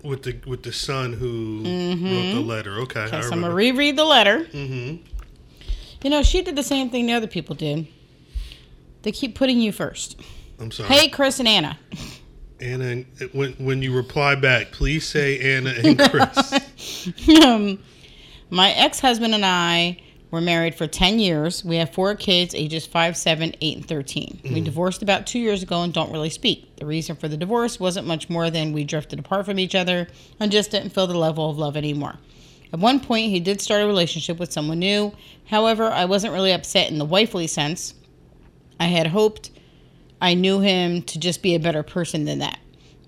with 0.02 0.22
the 0.22 0.38
with 0.46 0.62
the 0.62 0.72
son 0.72 1.14
who 1.14 1.62
wrote 1.64 2.34
the 2.34 2.40
letter. 2.40 2.78
Okay, 2.80 3.00
I 3.00 3.06
Okay, 3.06 3.22
so 3.22 3.30
I'm 3.32 3.40
gonna 3.40 3.54
reread 3.54 3.96
the 3.96 4.04
letter. 4.04 4.44
mm-hmm. 4.44 4.96
You 6.02 6.10
know, 6.10 6.22
she 6.22 6.42
did 6.42 6.54
the 6.54 6.62
same 6.62 6.90
thing 6.90 7.06
the 7.06 7.14
other 7.14 7.26
people 7.26 7.54
did. 7.54 7.86
They 9.02 9.12
keep 9.12 9.34
putting 9.34 9.58
you 9.60 9.72
first. 9.72 10.20
I'm 10.58 10.70
sorry. 10.70 10.88
Hey, 10.90 11.08
Chris 11.08 11.38
and 11.38 11.48
Anna. 11.48 11.78
Anna, 12.60 12.84
and- 12.84 13.06
when 13.32 13.52
when 13.54 13.82
you 13.82 13.94
reply 13.94 14.34
back, 14.34 14.70
please 14.72 15.06
say 15.06 15.56
Anna 15.56 15.70
and 15.70 15.98
Chris. 15.98 17.08
um, 17.44 17.78
my 18.50 18.70
ex 18.72 19.00
husband 19.00 19.34
and 19.34 19.44
I 19.46 20.00
were 20.34 20.40
married 20.40 20.74
for 20.74 20.86
10 20.86 21.18
years. 21.18 21.64
We 21.64 21.76
have 21.76 21.94
four 21.94 22.14
kids, 22.14 22.54
ages 22.54 22.84
5, 22.84 23.16
7, 23.16 23.54
8, 23.60 23.76
and 23.76 23.88
13. 23.88 24.40
We 24.44 24.50
mm. 24.50 24.64
divorced 24.64 25.00
about 25.00 25.26
two 25.26 25.38
years 25.38 25.62
ago 25.62 25.82
and 25.82 25.94
don't 25.94 26.12
really 26.12 26.28
speak. 26.28 26.76
The 26.76 26.84
reason 26.84 27.16
for 27.16 27.28
the 27.28 27.36
divorce 27.36 27.80
wasn't 27.80 28.06
much 28.06 28.28
more 28.28 28.50
than 28.50 28.72
we 28.72 28.84
drifted 28.84 29.18
apart 29.18 29.46
from 29.46 29.58
each 29.58 29.74
other 29.74 30.08
and 30.40 30.52
just 30.52 30.72
didn't 30.72 30.90
feel 30.90 31.06
the 31.06 31.16
level 31.16 31.48
of 31.48 31.56
love 31.56 31.76
anymore. 31.76 32.18
At 32.72 32.80
one 32.80 32.98
point, 32.98 33.30
he 33.30 33.38
did 33.38 33.60
start 33.60 33.82
a 33.82 33.86
relationship 33.86 34.38
with 34.38 34.52
someone 34.52 34.80
new. 34.80 35.12
However, 35.46 35.84
I 35.84 36.04
wasn't 36.04 36.32
really 36.32 36.52
upset 36.52 36.90
in 36.90 36.98
the 36.98 37.04
wifely 37.04 37.46
sense. 37.46 37.94
I 38.80 38.86
had 38.86 39.06
hoped 39.06 39.52
I 40.20 40.34
knew 40.34 40.60
him 40.60 41.02
to 41.02 41.18
just 41.18 41.42
be 41.42 41.54
a 41.54 41.60
better 41.60 41.84
person 41.84 42.24
than 42.24 42.40
that. 42.40 42.58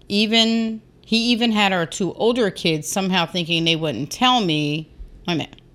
Even 0.08 0.80
he 1.00 1.32
even 1.32 1.52
had 1.52 1.72
our 1.72 1.86
two 1.86 2.12
older 2.14 2.50
kids 2.50 2.88
somehow 2.88 3.26
thinking 3.26 3.64
they 3.64 3.76
wouldn't 3.76 4.12
tell 4.12 4.40
me. 4.40 4.92
Wait 5.26 5.34
a 5.34 5.65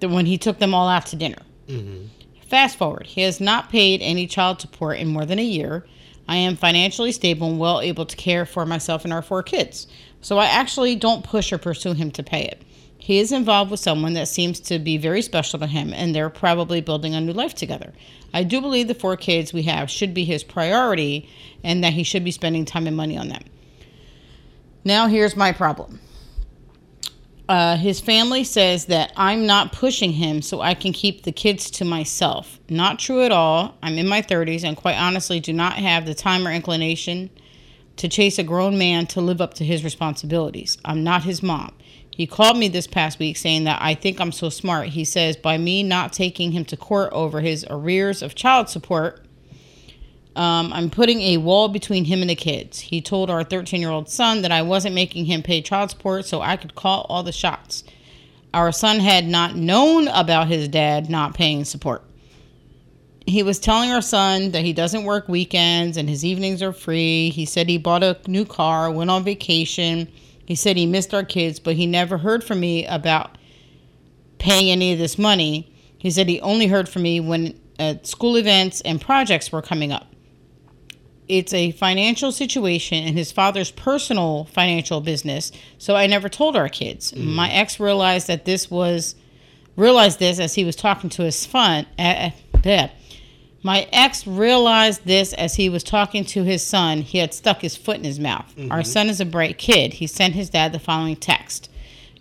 That 0.00 0.10
when 0.10 0.26
he 0.26 0.38
took 0.38 0.58
them 0.58 0.74
all 0.74 0.88
out 0.88 1.06
to 1.06 1.16
dinner. 1.16 1.42
Mm-hmm. 1.66 2.06
Fast 2.48 2.78
forward, 2.78 3.06
he 3.06 3.22
has 3.22 3.40
not 3.40 3.68
paid 3.68 4.00
any 4.00 4.26
child 4.26 4.60
support 4.60 4.98
in 4.98 5.08
more 5.08 5.26
than 5.26 5.38
a 5.38 5.44
year. 5.44 5.84
I 6.28 6.36
am 6.36 6.56
financially 6.56 7.12
stable 7.12 7.50
and 7.50 7.58
well 7.58 7.80
able 7.80 8.06
to 8.06 8.16
care 8.16 8.46
for 8.46 8.64
myself 8.64 9.04
and 9.04 9.12
our 9.12 9.22
four 9.22 9.42
kids. 9.42 9.86
So 10.20 10.38
I 10.38 10.46
actually 10.46 10.96
don't 10.96 11.24
push 11.24 11.52
or 11.52 11.58
pursue 11.58 11.94
him 11.94 12.10
to 12.12 12.22
pay 12.22 12.44
it. 12.44 12.62
He 12.98 13.18
is 13.18 13.32
involved 13.32 13.70
with 13.70 13.80
someone 13.80 14.12
that 14.14 14.28
seems 14.28 14.60
to 14.60 14.78
be 14.78 14.98
very 14.98 15.22
special 15.22 15.58
to 15.60 15.66
him, 15.66 15.92
and 15.94 16.14
they're 16.14 16.28
probably 16.28 16.80
building 16.80 17.14
a 17.14 17.20
new 17.20 17.32
life 17.32 17.54
together. 17.54 17.92
I 18.34 18.42
do 18.42 18.60
believe 18.60 18.88
the 18.88 18.94
four 18.94 19.16
kids 19.16 19.52
we 19.52 19.62
have 19.62 19.88
should 19.90 20.12
be 20.12 20.24
his 20.24 20.44
priority 20.44 21.28
and 21.64 21.82
that 21.82 21.94
he 21.94 22.02
should 22.02 22.24
be 22.24 22.30
spending 22.30 22.64
time 22.64 22.86
and 22.86 22.96
money 22.96 23.16
on 23.16 23.28
them. 23.28 23.42
Now, 24.84 25.06
here's 25.06 25.36
my 25.36 25.52
problem. 25.52 26.00
Uh, 27.48 27.76
his 27.78 27.98
family 27.98 28.44
says 28.44 28.86
that 28.86 29.10
I'm 29.16 29.46
not 29.46 29.72
pushing 29.72 30.12
him 30.12 30.42
so 30.42 30.60
I 30.60 30.74
can 30.74 30.92
keep 30.92 31.22
the 31.22 31.32
kids 31.32 31.70
to 31.72 31.84
myself. 31.84 32.60
Not 32.68 32.98
true 32.98 33.22
at 33.22 33.32
all. 33.32 33.74
I'm 33.82 33.96
in 33.96 34.06
my 34.06 34.20
30s 34.20 34.64
and 34.64 34.76
quite 34.76 34.96
honestly 34.96 35.40
do 35.40 35.54
not 35.54 35.74
have 35.74 36.04
the 36.04 36.14
time 36.14 36.46
or 36.46 36.52
inclination 36.52 37.30
to 37.96 38.08
chase 38.08 38.38
a 38.38 38.42
grown 38.42 38.76
man 38.76 39.06
to 39.06 39.22
live 39.22 39.40
up 39.40 39.54
to 39.54 39.64
his 39.64 39.82
responsibilities. 39.82 40.76
I'm 40.84 41.02
not 41.02 41.24
his 41.24 41.42
mom. 41.42 41.72
He 42.10 42.26
called 42.26 42.58
me 42.58 42.68
this 42.68 42.86
past 42.86 43.18
week 43.18 43.36
saying 43.36 43.64
that 43.64 43.80
I 43.80 43.94
think 43.94 44.20
I'm 44.20 44.32
so 44.32 44.50
smart. 44.50 44.88
He 44.88 45.04
says 45.04 45.36
by 45.36 45.56
me 45.56 45.82
not 45.82 46.12
taking 46.12 46.52
him 46.52 46.64
to 46.66 46.76
court 46.76 47.12
over 47.12 47.40
his 47.40 47.64
arrears 47.70 48.22
of 48.22 48.34
child 48.34 48.68
support, 48.68 49.24
um, 50.38 50.72
I'm 50.72 50.88
putting 50.88 51.20
a 51.20 51.38
wall 51.38 51.68
between 51.68 52.04
him 52.04 52.20
and 52.20 52.30
the 52.30 52.36
kids. 52.36 52.78
He 52.78 53.00
told 53.00 53.28
our 53.28 53.42
13 53.42 53.80
year 53.80 53.90
old 53.90 54.08
son 54.08 54.42
that 54.42 54.52
I 54.52 54.62
wasn't 54.62 54.94
making 54.94 55.24
him 55.24 55.42
pay 55.42 55.60
child 55.60 55.90
support 55.90 56.26
so 56.26 56.40
I 56.40 56.56
could 56.56 56.76
call 56.76 57.06
all 57.08 57.24
the 57.24 57.32
shots. 57.32 57.82
Our 58.54 58.70
son 58.70 59.00
had 59.00 59.26
not 59.26 59.56
known 59.56 60.06
about 60.06 60.46
his 60.46 60.68
dad 60.68 61.10
not 61.10 61.34
paying 61.34 61.64
support. 61.64 62.04
He 63.26 63.42
was 63.42 63.58
telling 63.58 63.90
our 63.90 64.00
son 64.00 64.52
that 64.52 64.64
he 64.64 64.72
doesn't 64.72 65.02
work 65.02 65.28
weekends 65.28 65.96
and 65.96 66.08
his 66.08 66.24
evenings 66.24 66.62
are 66.62 66.72
free. 66.72 67.30
He 67.30 67.44
said 67.44 67.68
he 67.68 67.76
bought 67.76 68.04
a 68.04 68.16
new 68.28 68.44
car, 68.44 68.92
went 68.92 69.10
on 69.10 69.24
vacation. 69.24 70.08
He 70.46 70.54
said 70.54 70.76
he 70.76 70.86
missed 70.86 71.12
our 71.12 71.24
kids, 71.24 71.58
but 71.58 71.74
he 71.74 71.84
never 71.84 72.16
heard 72.16 72.44
from 72.44 72.60
me 72.60 72.86
about 72.86 73.36
paying 74.38 74.70
any 74.70 74.92
of 74.92 75.00
this 75.00 75.18
money. 75.18 75.74
He 75.98 76.12
said 76.12 76.28
he 76.28 76.40
only 76.42 76.68
heard 76.68 76.88
from 76.88 77.02
me 77.02 77.18
when 77.18 77.58
school 78.04 78.36
events 78.36 78.80
and 78.82 79.00
projects 79.00 79.50
were 79.50 79.62
coming 79.62 79.90
up. 79.90 80.07
It's 81.28 81.52
a 81.52 81.72
financial 81.72 82.32
situation 82.32 83.04
and 83.04 83.16
his 83.16 83.32
father's 83.32 83.70
personal 83.70 84.44
financial 84.46 85.00
business, 85.00 85.52
so 85.78 85.94
I 85.94 86.06
never 86.06 86.28
told 86.28 86.56
our 86.56 86.68
kids. 86.68 87.12
Mm. 87.12 87.34
My 87.34 87.50
ex 87.50 87.78
realized 87.78 88.26
that 88.28 88.44
this 88.44 88.70
was 88.70 89.14
realized 89.76 90.18
this 90.18 90.40
as 90.40 90.54
he 90.54 90.64
was 90.64 90.76
talking 90.76 91.10
to 91.10 91.22
his 91.22 91.36
son. 91.36 91.86
Uh, 91.98 92.30
my 93.62 93.88
ex 93.92 94.26
realized 94.26 95.04
this 95.04 95.32
as 95.32 95.54
he 95.56 95.68
was 95.68 95.82
talking 95.82 96.24
to 96.26 96.44
his 96.44 96.62
son. 96.62 97.02
He 97.02 97.18
had 97.18 97.34
stuck 97.34 97.60
his 97.60 97.76
foot 97.76 97.96
in 97.96 98.04
his 98.04 98.20
mouth. 98.20 98.52
Our 98.56 98.80
mm-hmm. 98.80 98.82
son 98.82 99.08
is 99.08 99.20
a 99.20 99.24
bright 99.24 99.58
kid. 99.58 99.94
He 99.94 100.06
sent 100.06 100.34
his 100.34 100.50
dad 100.50 100.72
the 100.72 100.78
following 100.78 101.16
text 101.16 101.70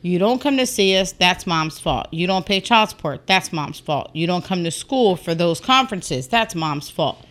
You 0.02 0.20
don't 0.20 0.42
come 0.42 0.58
to 0.58 0.66
see 0.66 0.98
us, 0.98 1.12
that's 1.12 1.46
mom's 1.46 1.80
fault. 1.80 2.08
You 2.12 2.28
don't 2.28 2.46
pay 2.46 2.62
child 2.62 2.90
support, 2.90 3.28
that's 3.28 3.54
mom's 3.54 3.80
fault. 3.80 4.10
You 4.14 4.28
don't 4.28 4.46
come 4.46 4.64
to 4.64 4.72
school 4.72 5.16
for 5.16 5.36
those 5.36 5.60
conferences, 5.60 6.28
that's 6.28 6.56
mom's 6.56 6.90
fault. 6.90 7.24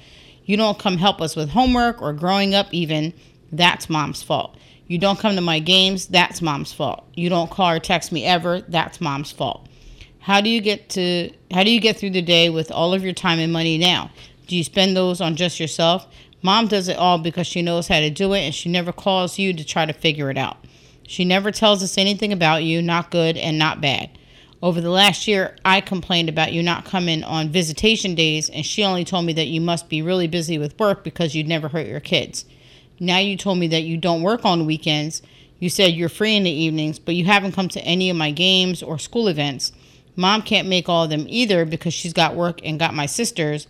You 0.46 0.56
don't 0.56 0.78
come 0.78 0.96
help 0.96 1.20
us 1.20 1.36
with 1.36 1.50
homework 1.50 2.00
or 2.00 2.12
growing 2.12 2.54
up, 2.54 2.72
even, 2.72 3.12
that's 3.52 3.90
mom's 3.90 4.22
fault. 4.22 4.56
You 4.86 4.98
don't 4.98 5.18
come 5.18 5.34
to 5.34 5.42
my 5.42 5.58
games, 5.58 6.06
that's 6.06 6.40
mom's 6.40 6.72
fault. 6.72 7.04
You 7.14 7.28
don't 7.28 7.50
call 7.50 7.70
or 7.70 7.80
text 7.80 8.12
me 8.12 8.24
ever, 8.24 8.60
that's 8.60 9.00
mom's 9.00 9.32
fault. 9.32 9.68
How 10.20 10.40
do 10.40 10.48
you 10.48 10.60
get 10.60 10.88
to 10.90 11.30
how 11.52 11.62
do 11.62 11.70
you 11.70 11.80
get 11.80 11.96
through 11.96 12.10
the 12.10 12.22
day 12.22 12.50
with 12.50 12.70
all 12.70 12.94
of 12.94 13.04
your 13.04 13.12
time 13.12 13.38
and 13.38 13.52
money 13.52 13.78
now? 13.78 14.10
Do 14.46 14.56
you 14.56 14.64
spend 14.64 14.96
those 14.96 15.20
on 15.20 15.36
just 15.36 15.60
yourself? 15.60 16.06
Mom 16.42 16.68
does 16.68 16.88
it 16.88 16.96
all 16.96 17.18
because 17.18 17.46
she 17.46 17.62
knows 17.62 17.88
how 17.88 18.00
to 18.00 18.10
do 18.10 18.32
it 18.32 18.40
and 18.40 18.54
she 18.54 18.68
never 18.68 18.92
calls 18.92 19.38
you 19.38 19.52
to 19.52 19.64
try 19.64 19.84
to 19.84 19.92
figure 19.92 20.30
it 20.30 20.38
out. 20.38 20.56
She 21.06 21.24
never 21.24 21.50
tells 21.50 21.82
us 21.82 21.98
anything 21.98 22.32
about 22.32 22.64
you, 22.64 22.82
not 22.82 23.10
good 23.10 23.36
and 23.36 23.58
not 23.58 23.80
bad. 23.80 24.10
Over 24.62 24.80
the 24.80 24.90
last 24.90 25.28
year, 25.28 25.54
I 25.64 25.80
complained 25.82 26.28
about 26.28 26.52
you 26.52 26.62
not 26.62 26.86
coming 26.86 27.22
on 27.22 27.50
visitation 27.50 28.14
days, 28.14 28.48
and 28.48 28.64
she 28.64 28.82
only 28.82 29.04
told 29.04 29.26
me 29.26 29.34
that 29.34 29.48
you 29.48 29.60
must 29.60 29.88
be 29.88 30.00
really 30.00 30.26
busy 30.26 30.56
with 30.56 30.78
work 30.78 31.04
because 31.04 31.34
you'd 31.34 31.46
never 31.46 31.68
hurt 31.68 31.86
your 31.86 32.00
kids. 32.00 32.46
Now 32.98 33.18
you 33.18 33.36
told 33.36 33.58
me 33.58 33.68
that 33.68 33.82
you 33.82 33.98
don't 33.98 34.22
work 34.22 34.44
on 34.46 34.64
weekends. 34.64 35.20
You 35.58 35.68
said 35.68 35.92
you're 35.92 36.08
free 36.08 36.34
in 36.34 36.44
the 36.44 36.50
evenings, 36.50 36.98
but 36.98 37.14
you 37.14 37.26
haven't 37.26 37.52
come 37.52 37.68
to 37.68 37.80
any 37.82 38.08
of 38.08 38.16
my 38.16 38.30
games 38.30 38.82
or 38.82 38.98
school 38.98 39.28
events. 39.28 39.72
Mom 40.16 40.40
can't 40.40 40.68
make 40.68 40.88
all 40.88 41.04
of 41.04 41.10
them 41.10 41.26
either 41.28 41.66
because 41.66 41.92
she's 41.92 42.14
got 42.14 42.34
work 42.34 42.60
and 42.64 42.78
got 42.78 42.94
my 42.94 43.04
sisters, 43.04 43.68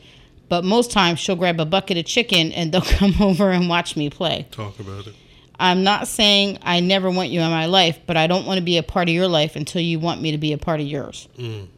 but 0.48 0.64
most 0.64 0.92
times 0.92 1.18
she'll 1.18 1.34
grab 1.34 1.58
a 1.58 1.64
bucket 1.64 1.96
of 1.96 2.04
chicken 2.04 2.52
and 2.52 2.70
they'll 2.72 2.80
come 2.80 3.20
over 3.20 3.50
and 3.50 3.68
watch 3.68 3.96
me 3.96 4.08
play. 4.08 4.46
Talk 4.52 4.78
about 4.78 5.08
it. 5.08 5.14
I'm 5.58 5.82
not 5.82 6.08
saying 6.08 6.58
I 6.62 6.80
never 6.80 7.10
want 7.10 7.30
you 7.30 7.40
in 7.40 7.50
my 7.50 7.66
life, 7.66 7.98
but 8.06 8.16
I 8.16 8.26
don't 8.26 8.46
want 8.46 8.58
to 8.58 8.64
be 8.64 8.78
a 8.78 8.82
part 8.82 9.08
of 9.08 9.14
your 9.14 9.28
life 9.28 9.56
until 9.56 9.80
you 9.80 9.98
want 9.98 10.20
me 10.20 10.32
to 10.32 10.38
be 10.38 10.52
a 10.52 10.58
part 10.58 10.80
of 10.80 10.86
yours. 10.86 11.28
Mm. 11.38 11.68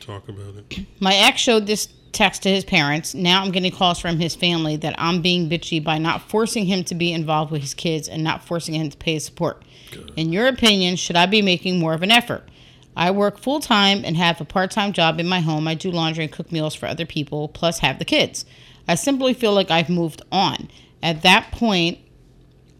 Talk 0.00 0.28
about 0.28 0.54
it. 0.70 0.86
My 1.00 1.14
ex 1.14 1.40
showed 1.40 1.66
this 1.66 1.88
text 2.12 2.42
to 2.44 2.48
his 2.48 2.64
parents. 2.64 3.14
Now 3.14 3.42
I'm 3.42 3.50
getting 3.50 3.70
calls 3.72 3.98
from 3.98 4.18
his 4.18 4.34
family 4.34 4.76
that 4.76 4.94
I'm 4.98 5.20
being 5.20 5.48
bitchy 5.48 5.82
by 5.82 5.98
not 5.98 6.28
forcing 6.28 6.64
him 6.64 6.84
to 6.84 6.94
be 6.94 7.12
involved 7.12 7.50
with 7.50 7.62
his 7.62 7.74
kids 7.74 8.08
and 8.08 8.24
not 8.24 8.44
forcing 8.44 8.74
him 8.74 8.90
to 8.90 8.96
pay 8.96 9.14
his 9.14 9.24
support. 9.24 9.62
In 10.16 10.32
your 10.32 10.46
opinion, 10.48 10.96
should 10.96 11.16
I 11.16 11.26
be 11.26 11.42
making 11.42 11.78
more 11.78 11.94
of 11.94 12.02
an 12.02 12.10
effort? 12.10 12.48
I 12.96 13.10
work 13.12 13.38
full 13.38 13.60
time 13.60 14.02
and 14.04 14.16
have 14.16 14.40
a 14.40 14.44
part 14.44 14.70
time 14.70 14.92
job 14.92 15.20
in 15.20 15.28
my 15.28 15.40
home. 15.40 15.68
I 15.68 15.74
do 15.74 15.90
laundry 15.90 16.24
and 16.24 16.32
cook 16.32 16.50
meals 16.50 16.74
for 16.74 16.86
other 16.86 17.06
people, 17.06 17.48
plus 17.48 17.78
have 17.78 17.98
the 17.98 18.04
kids. 18.04 18.44
I 18.88 18.96
simply 18.96 19.34
feel 19.34 19.52
like 19.52 19.70
I've 19.70 19.88
moved 19.88 20.22
on. 20.32 20.68
At 21.02 21.22
that 21.22 21.52
point, 21.52 21.98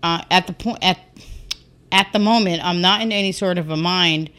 uh, 0.03 0.23
at 0.31 0.47
the 0.47 0.53
point 0.53 0.79
at 0.83 0.99
at 1.91 2.13
the 2.13 2.19
moment, 2.19 2.65
I'm 2.65 2.81
not 2.81 3.01
in 3.01 3.13
any 3.13 3.33
sort 3.33 3.57
of 3.59 3.71
a 3.71 3.77
mind 3.77 4.31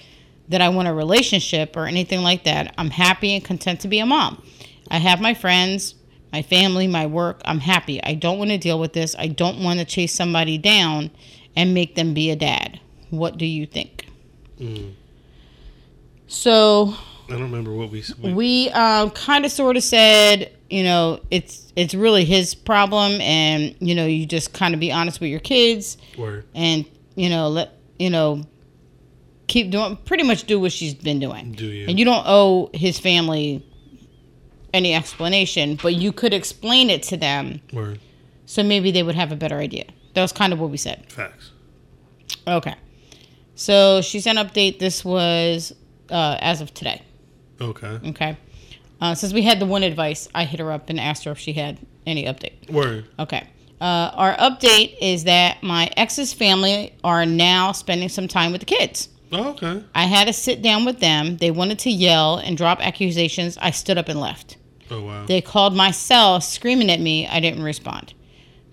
that 0.50 0.62
I 0.62 0.70
want 0.70 0.88
a 0.88 0.94
relationship 0.94 1.76
or 1.76 1.86
anything 1.86 2.22
like 2.22 2.44
that. 2.44 2.74
I'm 2.78 2.92
happy 2.92 3.34
and 3.34 3.44
content 3.44 3.82
to 3.82 3.88
be 3.88 4.00
a 4.00 4.06
mom. 4.06 4.44
I 4.92 4.98
have 4.98 5.20
my 5.22 5.34
friends, 5.34 5.96
my 6.32 6.42
family, 6.42 6.88
my 6.88 7.06
work. 7.06 7.42
I'm 7.46 7.60
happy. 7.60 8.04
I 8.04 8.14
don't 8.16 8.38
want 8.38 8.52
to 8.52 8.58
deal 8.58 8.80
with 8.80 8.94
this. 8.94 9.16
I 9.18 9.28
don't 9.28 9.64
want 9.64 9.80
to 9.80 9.86
chase 9.86 10.14
somebody 10.14 10.58
down 10.58 11.12
and 11.56 11.74
make 11.74 11.96
them 11.96 12.14
be 12.14 12.30
a 12.32 12.36
dad. 12.36 12.80
What 13.10 13.38
do 13.38 13.46
you 13.46 13.66
think? 13.66 14.06
So 16.28 16.96
I 17.30 17.34
don't 17.34 17.44
remember 17.44 17.72
what 17.72 17.92
we. 17.92 18.04
we 18.22 18.34
we 18.34 18.70
um, 18.72 19.12
kind 19.12 19.46
of 19.46 19.52
sort 19.52 19.78
of 19.78 19.84
said, 19.84 20.52
you 20.70 20.84
know, 20.84 21.20
it's 21.30 21.72
it's 21.76 21.94
really 21.94 22.26
his 22.26 22.56
problem, 22.56 23.22
and 23.22 23.76
you 23.80 23.94
know, 23.96 24.06
you 24.06 24.26
just 24.26 24.54
kind 24.54 24.74
of 24.74 24.80
be 24.80 24.92
honest 24.92 25.20
with 25.22 25.30
your 25.30 25.40
kids, 25.40 25.98
word. 26.18 26.46
and 26.56 26.86
you 27.16 27.30
know, 27.30 27.50
let 27.50 27.74
you 28.00 28.10
know, 28.10 28.44
keep 29.48 29.70
doing 29.70 29.96
pretty 30.06 30.24
much 30.24 30.46
do 30.46 30.60
what 30.60 30.72
she's 30.72 30.96
been 30.96 31.20
doing. 31.20 31.52
Do 31.52 31.66
you? 31.66 31.88
And 31.88 32.00
you 32.00 32.06
don't 32.06 32.24
owe 32.26 32.70
his 32.74 32.98
family 33.00 33.66
any 34.74 34.94
explanation, 34.96 35.78
but 35.82 35.96
you 35.96 36.12
could 36.12 36.34
explain 36.34 36.90
it 36.90 37.04
to 37.04 37.18
them, 37.18 37.62
Word. 37.74 38.00
so 38.46 38.64
maybe 38.64 38.92
they 38.92 39.04
would 39.04 39.16
have 39.16 39.32
a 39.32 39.36
better 39.36 39.58
idea. 39.58 39.86
That 40.14 40.22
was 40.22 40.32
kind 40.32 40.54
of 40.54 40.60
what 40.60 40.70
we 40.70 40.78
said. 40.78 41.12
Facts. 41.12 41.52
Okay. 42.48 42.76
So 43.56 44.02
she 44.02 44.20
sent 44.20 44.40
update. 44.40 44.80
This 44.80 45.04
was 45.04 45.74
uh, 46.10 46.38
as 46.40 46.62
of 46.62 46.74
today. 46.74 47.02
Okay. 47.62 48.00
Okay. 48.10 48.38
Uh, 49.02 49.16
since 49.16 49.34
we 49.34 49.44
had 49.44 49.60
the 49.60 49.66
one 49.66 49.84
advice, 49.84 50.28
I 50.36 50.46
hit 50.46 50.60
her 50.60 50.72
up 50.72 50.90
and 50.90 51.00
asked 51.00 51.24
her 51.24 51.32
if 51.32 51.40
she 51.40 51.54
had 51.54 51.80
any 52.06 52.26
update. 52.26 52.70
Word. 52.70 53.08
Okay. 53.18 53.48
Uh, 53.80 54.12
our 54.14 54.36
update 54.36 54.98
is 55.00 55.24
that 55.24 55.64
my 55.64 55.90
ex's 55.96 56.34
family 56.34 56.94
are 57.04 57.26
now 57.26 57.72
spending 57.72 58.10
some 58.10 58.28
time 58.28 58.52
with 58.52 58.60
the 58.60 58.66
kids. 58.66 59.08
Oh, 59.32 59.50
okay. 59.52 59.84
I 59.96 60.04
had 60.04 60.26
to 60.26 60.34
sit 60.34 60.62
down 60.62 60.86
with 60.86 61.00
them. 61.00 61.38
They 61.38 61.52
wanted 61.52 61.80
to 61.80 61.90
yell 61.90 62.38
and 62.38 62.58
drop 62.58 62.86
accusations. 62.86 63.58
I 63.62 63.72
stood 63.72 63.98
up 63.98 64.10
and 64.10 64.20
left. 64.20 64.58
Oh 64.92 65.04
wow. 65.04 65.26
They 65.26 65.40
called 65.40 65.76
my 65.76 65.92
cell 65.92 66.42
screaming 66.42 66.90
at 66.90 67.00
me. 67.00 67.28
I 67.28 67.40
didn't 67.40 67.64
respond. 67.64 68.14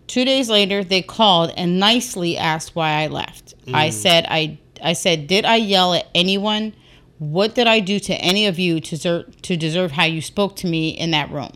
Two 0.07 0.25
days 0.25 0.49
later, 0.49 0.83
they 0.83 1.03
called 1.03 1.53
and 1.57 1.79
nicely 1.79 2.37
asked 2.37 2.75
why 2.75 3.03
I 3.03 3.09
left. 3.09 3.55
I 3.75 3.91
said, 3.91 4.25
I, 4.29 4.59
I 4.83 4.93
said, 4.93 5.27
did 5.27 5.45
I 5.45 5.57
yell 5.57 5.95
at 5.95 6.07
anyone? 6.15 6.75
What 7.19 7.55
did 7.55 7.67
I 7.67 7.81
do 7.81 7.99
to 8.01 8.15
any 8.15 8.47
of 8.47 8.59
you 8.59 8.81
to 8.81 8.91
deserve, 8.91 9.43
to 9.43 9.57
deserve 9.57 9.93
how 9.93 10.05
you 10.05 10.21
spoke 10.21 10.57
to 10.57 10.67
me 10.67 10.91
in 10.91 11.13
that 11.13 11.31
room? 11.31 11.53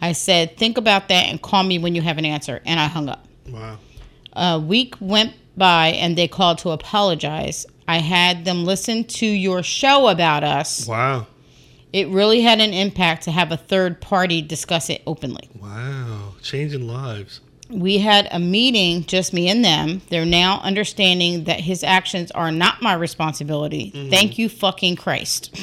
I 0.00 0.12
said, 0.12 0.56
think 0.56 0.78
about 0.78 1.08
that 1.08 1.26
and 1.26 1.40
call 1.40 1.62
me 1.62 1.78
when 1.78 1.94
you 1.94 2.02
have 2.02 2.18
an 2.18 2.24
answer. 2.24 2.60
And 2.64 2.78
I 2.80 2.86
hung 2.86 3.08
up. 3.08 3.26
wow. 3.48 3.78
A 4.34 4.60
week 4.60 4.94
went 5.00 5.34
by 5.56 5.88
and 5.88 6.16
they 6.16 6.28
called 6.28 6.58
to 6.58 6.70
apologize. 6.70 7.66
I 7.88 7.98
had 7.98 8.44
them 8.44 8.64
listen 8.64 9.04
to 9.04 9.26
your 9.26 9.62
show 9.62 10.08
about 10.08 10.44
us. 10.44 10.86
Wow. 10.86 11.26
It 11.92 12.08
really 12.08 12.42
had 12.42 12.60
an 12.60 12.72
impact 12.72 13.24
to 13.24 13.30
have 13.30 13.50
a 13.50 13.56
third 13.56 14.00
party 14.00 14.42
discuss 14.42 14.90
it 14.90 15.02
openly. 15.06 15.48
Wow. 15.60 16.34
Changing 16.42 16.86
lives. 16.86 17.40
We 17.70 17.98
had 17.98 18.28
a 18.30 18.38
meeting, 18.38 19.04
just 19.04 19.32
me 19.32 19.48
and 19.48 19.64
them. 19.64 20.00
They're 20.08 20.24
now 20.24 20.60
understanding 20.60 21.44
that 21.44 21.60
his 21.60 21.84
actions 21.84 22.30
are 22.30 22.50
not 22.50 22.80
my 22.80 22.94
responsibility. 22.94 23.92
Mm-hmm. 23.94 24.10
Thank 24.10 24.38
you, 24.38 24.48
fucking 24.48 24.96
Christ. 24.96 25.54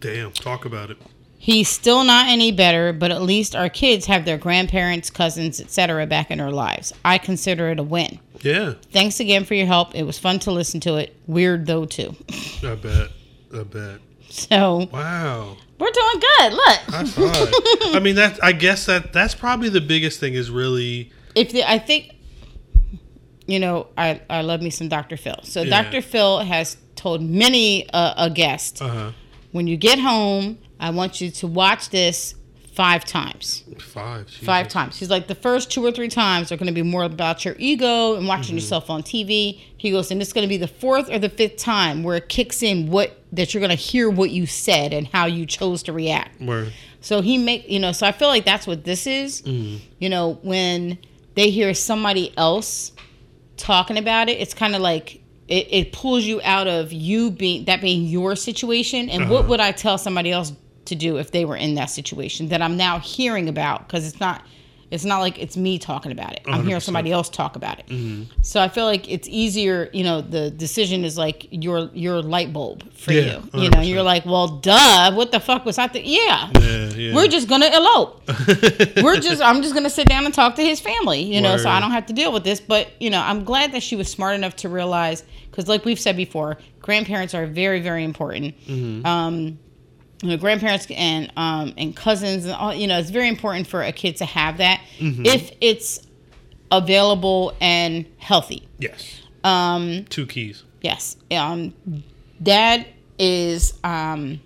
Damn. 0.00 0.32
Talk 0.32 0.64
about 0.64 0.90
it. 0.90 0.96
He's 1.38 1.68
still 1.68 2.04
not 2.04 2.28
any 2.28 2.52
better, 2.52 2.92
but 2.92 3.10
at 3.10 3.22
least 3.22 3.56
our 3.56 3.68
kids 3.68 4.06
have 4.06 4.24
their 4.24 4.38
grandparents, 4.38 5.10
cousins, 5.10 5.60
etc. 5.60 6.06
back 6.06 6.30
in 6.30 6.40
our 6.40 6.52
lives. 6.52 6.92
I 7.04 7.18
consider 7.18 7.68
it 7.70 7.78
a 7.80 7.82
win. 7.82 8.20
Yeah. 8.42 8.74
Thanks 8.92 9.18
again 9.20 9.44
for 9.44 9.54
your 9.54 9.66
help. 9.66 9.94
It 9.94 10.04
was 10.04 10.18
fun 10.18 10.38
to 10.40 10.52
listen 10.52 10.78
to 10.80 10.96
it. 10.96 11.16
Weird 11.26 11.66
though 11.66 11.84
too. 11.84 12.14
I 12.64 12.74
bet. 12.76 13.08
I 13.56 13.62
bet. 13.64 14.00
So 14.28 14.88
Wow. 14.92 15.56
we're 15.78 15.90
doing 15.90 16.20
good. 16.20 16.52
Look, 16.52 16.80
I. 16.88 17.92
I 17.96 17.98
mean, 18.00 18.14
that. 18.16 18.38
I 18.42 18.52
guess 18.52 18.86
that 18.86 19.12
that's 19.12 19.34
probably 19.34 19.68
the 19.68 19.80
biggest 19.80 20.20
thing 20.20 20.34
is 20.34 20.48
really. 20.50 21.10
If 21.34 21.52
the, 21.52 21.68
I 21.70 21.78
think, 21.78 22.14
you 23.46 23.58
know, 23.58 23.88
I 23.98 24.20
I 24.30 24.42
love 24.42 24.62
me 24.62 24.70
some 24.70 24.88
Dr. 24.88 25.16
Phil. 25.16 25.38
So 25.42 25.62
Yeah. 25.62 25.82
Dr. 25.82 26.02
Phil 26.02 26.40
has 26.40 26.76
told 26.96 27.22
many 27.22 27.88
uh, 27.90 28.14
a 28.16 28.30
guest 28.30 28.80
Uh 28.80 28.88
huh. 28.88 29.12
when 29.52 29.66
you 29.66 29.76
get 29.76 29.98
home, 29.98 30.58
I 30.78 30.90
want 30.90 31.20
you 31.20 31.30
to 31.30 31.46
watch 31.46 31.90
this 31.90 32.34
five 32.72 33.04
times. 33.04 33.64
Five. 33.78 34.26
Jesus. 34.28 34.44
Five 34.46 34.68
times. 34.68 34.98
He's 34.98 35.10
like 35.10 35.26
the 35.26 35.34
first 35.34 35.70
two 35.70 35.84
or 35.84 35.92
three 35.92 36.08
times 36.08 36.50
are 36.52 36.56
going 36.56 36.68
to 36.68 36.72
be 36.72 36.82
more 36.82 37.02
about 37.02 37.44
your 37.44 37.54
ego 37.58 38.14
and 38.16 38.26
watching 38.26 38.54
yourself 38.54 38.88
on 38.88 39.02
TV. 39.02 39.60
He 39.76 39.90
goes, 39.90 40.10
and 40.10 40.22
it's 40.22 40.32
going 40.32 40.44
to 40.44 40.48
be 40.48 40.56
the 40.56 40.68
fourth 40.68 41.10
or 41.10 41.18
the 41.18 41.28
fifth 41.28 41.56
time 41.58 42.02
where 42.02 42.16
it 42.16 42.28
kicks 42.30 42.62
in 42.62 42.88
what 42.90 43.18
that 43.32 43.52
you're 43.52 43.60
going 43.60 43.76
to 43.76 43.82
hear 43.90 44.08
what 44.08 44.30
you 44.30 44.46
said 44.46 44.92
and 44.94 45.06
how 45.08 45.26
you 45.26 45.44
chose 45.44 45.82
to 45.84 45.92
react. 45.92 46.40
Word. 46.40 46.72
So 47.02 47.20
he 47.20 47.36
make 47.36 47.68
you 47.68 47.80
know. 47.80 47.92
So 47.92 48.06
I 48.06 48.12
feel 48.12 48.28
like 48.28 48.44
that's 48.44 48.66
what 48.66 48.84
this 48.84 49.06
is. 49.06 49.42
You 49.44 50.08
know, 50.08 50.38
when 50.42 50.96
they 51.34 51.50
hear 51.50 51.74
somebody 51.74 52.36
else 52.36 52.92
talking 53.56 53.98
about 53.98 54.28
it, 54.28 54.40
it's 54.40 54.54
kind 54.54 54.74
of 54.74 54.82
like 54.82 55.22
it, 55.48 55.68
it 55.70 55.92
pulls 55.92 56.24
you 56.24 56.40
out 56.42 56.66
of 56.66 56.92
you 56.92 57.30
being 57.30 57.64
that 57.66 57.80
being 57.80 58.04
your 58.04 58.36
situation. 58.36 59.08
And 59.08 59.28
what 59.28 59.40
uh-huh. 59.40 59.48
would 59.48 59.60
I 59.60 59.72
tell 59.72 59.98
somebody 59.98 60.32
else 60.32 60.52
to 60.86 60.94
do 60.94 61.18
if 61.18 61.30
they 61.30 61.44
were 61.44 61.56
in 61.56 61.74
that 61.74 61.90
situation 61.90 62.48
that 62.48 62.62
I'm 62.62 62.76
now 62.76 62.98
hearing 62.98 63.48
about? 63.48 63.86
Because 63.86 64.06
it's 64.06 64.20
not. 64.20 64.44
It's 64.92 65.04
not 65.06 65.20
like 65.20 65.38
it's 65.38 65.56
me 65.56 65.78
talking 65.78 66.12
about 66.12 66.32
it. 66.34 66.42
I'm 66.46 66.64
hearing 66.66 66.80
100%. 66.80 66.82
somebody 66.82 67.10
else 67.12 67.28
talk 67.30 67.56
about 67.56 67.78
it. 67.80 68.26
So 68.42 68.60
I 68.60 68.68
feel 68.68 68.84
like 68.84 69.10
it's 69.10 69.26
easier. 69.26 69.88
You 69.92 70.04
know, 70.04 70.20
the 70.20 70.50
decision 70.50 71.02
is 71.04 71.16
like 71.16 71.46
your 71.50 71.88
your 71.94 72.20
light 72.20 72.52
bulb 72.52 72.92
for 72.92 73.12
Yeah, 73.12 73.40
you. 73.54 73.62
You 73.62 73.70
know, 73.70 73.78
100%. 73.78 73.88
you're 73.88 74.02
like, 74.02 74.26
well, 74.26 74.48
duh. 74.48 75.12
What 75.14 75.32
the 75.32 75.40
fuck 75.40 75.64
was 75.64 75.78
I? 75.78 75.86
Th- 75.88 76.04
yeah, 76.04 76.50
Yeah. 76.60 76.88
Yeah. 76.90 77.14
we're 77.14 77.26
just 77.28 77.48
gonna 77.48 77.70
elope. 77.72 78.22
We're 79.02 79.18
just 79.18 79.40
I'm 79.40 79.62
just 79.62 79.74
gonna 79.74 79.88
sit 79.90 80.06
down 80.08 80.26
and 80.26 80.34
talk 80.34 80.56
to 80.56 80.62
his 80.62 80.78
family, 80.78 81.22
you 81.22 81.40
know, 81.40 81.56
so 81.56 81.70
I 81.70 81.80
don't 81.80 81.92
have 81.92 82.06
to 82.06 82.12
deal 82.12 82.32
with 82.32 82.44
this. 82.44 82.60
But 82.60 82.88
you 83.00 83.08
know, 83.10 83.20
I'm 83.20 83.44
glad 83.44 83.72
that 83.72 83.82
she 83.82 83.96
was 83.96 84.08
smart 84.10 84.34
enough 84.34 84.56
to 84.56 84.68
realize 84.68 85.24
because, 85.50 85.68
like 85.68 85.84
we've 85.86 85.98
said 86.00 86.16
before, 86.16 86.58
grandparents 86.80 87.34
are 87.34 87.46
very 87.46 87.80
very 87.80 88.04
important. 88.04 88.54
Mm-hmm. 88.66 89.06
Um, 89.06 89.58
you 90.22 90.28
know, 90.30 90.36
grandparents 90.38 90.86
and 90.90 91.30
um, 91.36 91.74
and 91.76 91.94
cousins 91.94 92.44
and 92.44 92.54
all 92.54 92.72
you 92.74 92.86
know, 92.86 92.98
it's 92.98 93.10
very 93.10 93.28
important 93.28 93.66
for 93.66 93.82
a 93.82 93.92
kid 93.92 94.16
to 94.16 94.24
have 94.24 94.58
that 94.58 94.80
Mm-hmm. 94.98 95.26
if 95.26 95.50
it's 95.60 96.00
available 96.70 97.54
and 97.60 98.06
healthy. 98.18 98.66
yes. 98.78 99.20
Um, 99.44 100.04
Two 100.08 100.26
keys. 100.26 100.62
Yes. 100.80 101.16
Um, 101.30 101.74
Dad 102.42 102.86
is 103.18 103.74
um, 103.84 104.40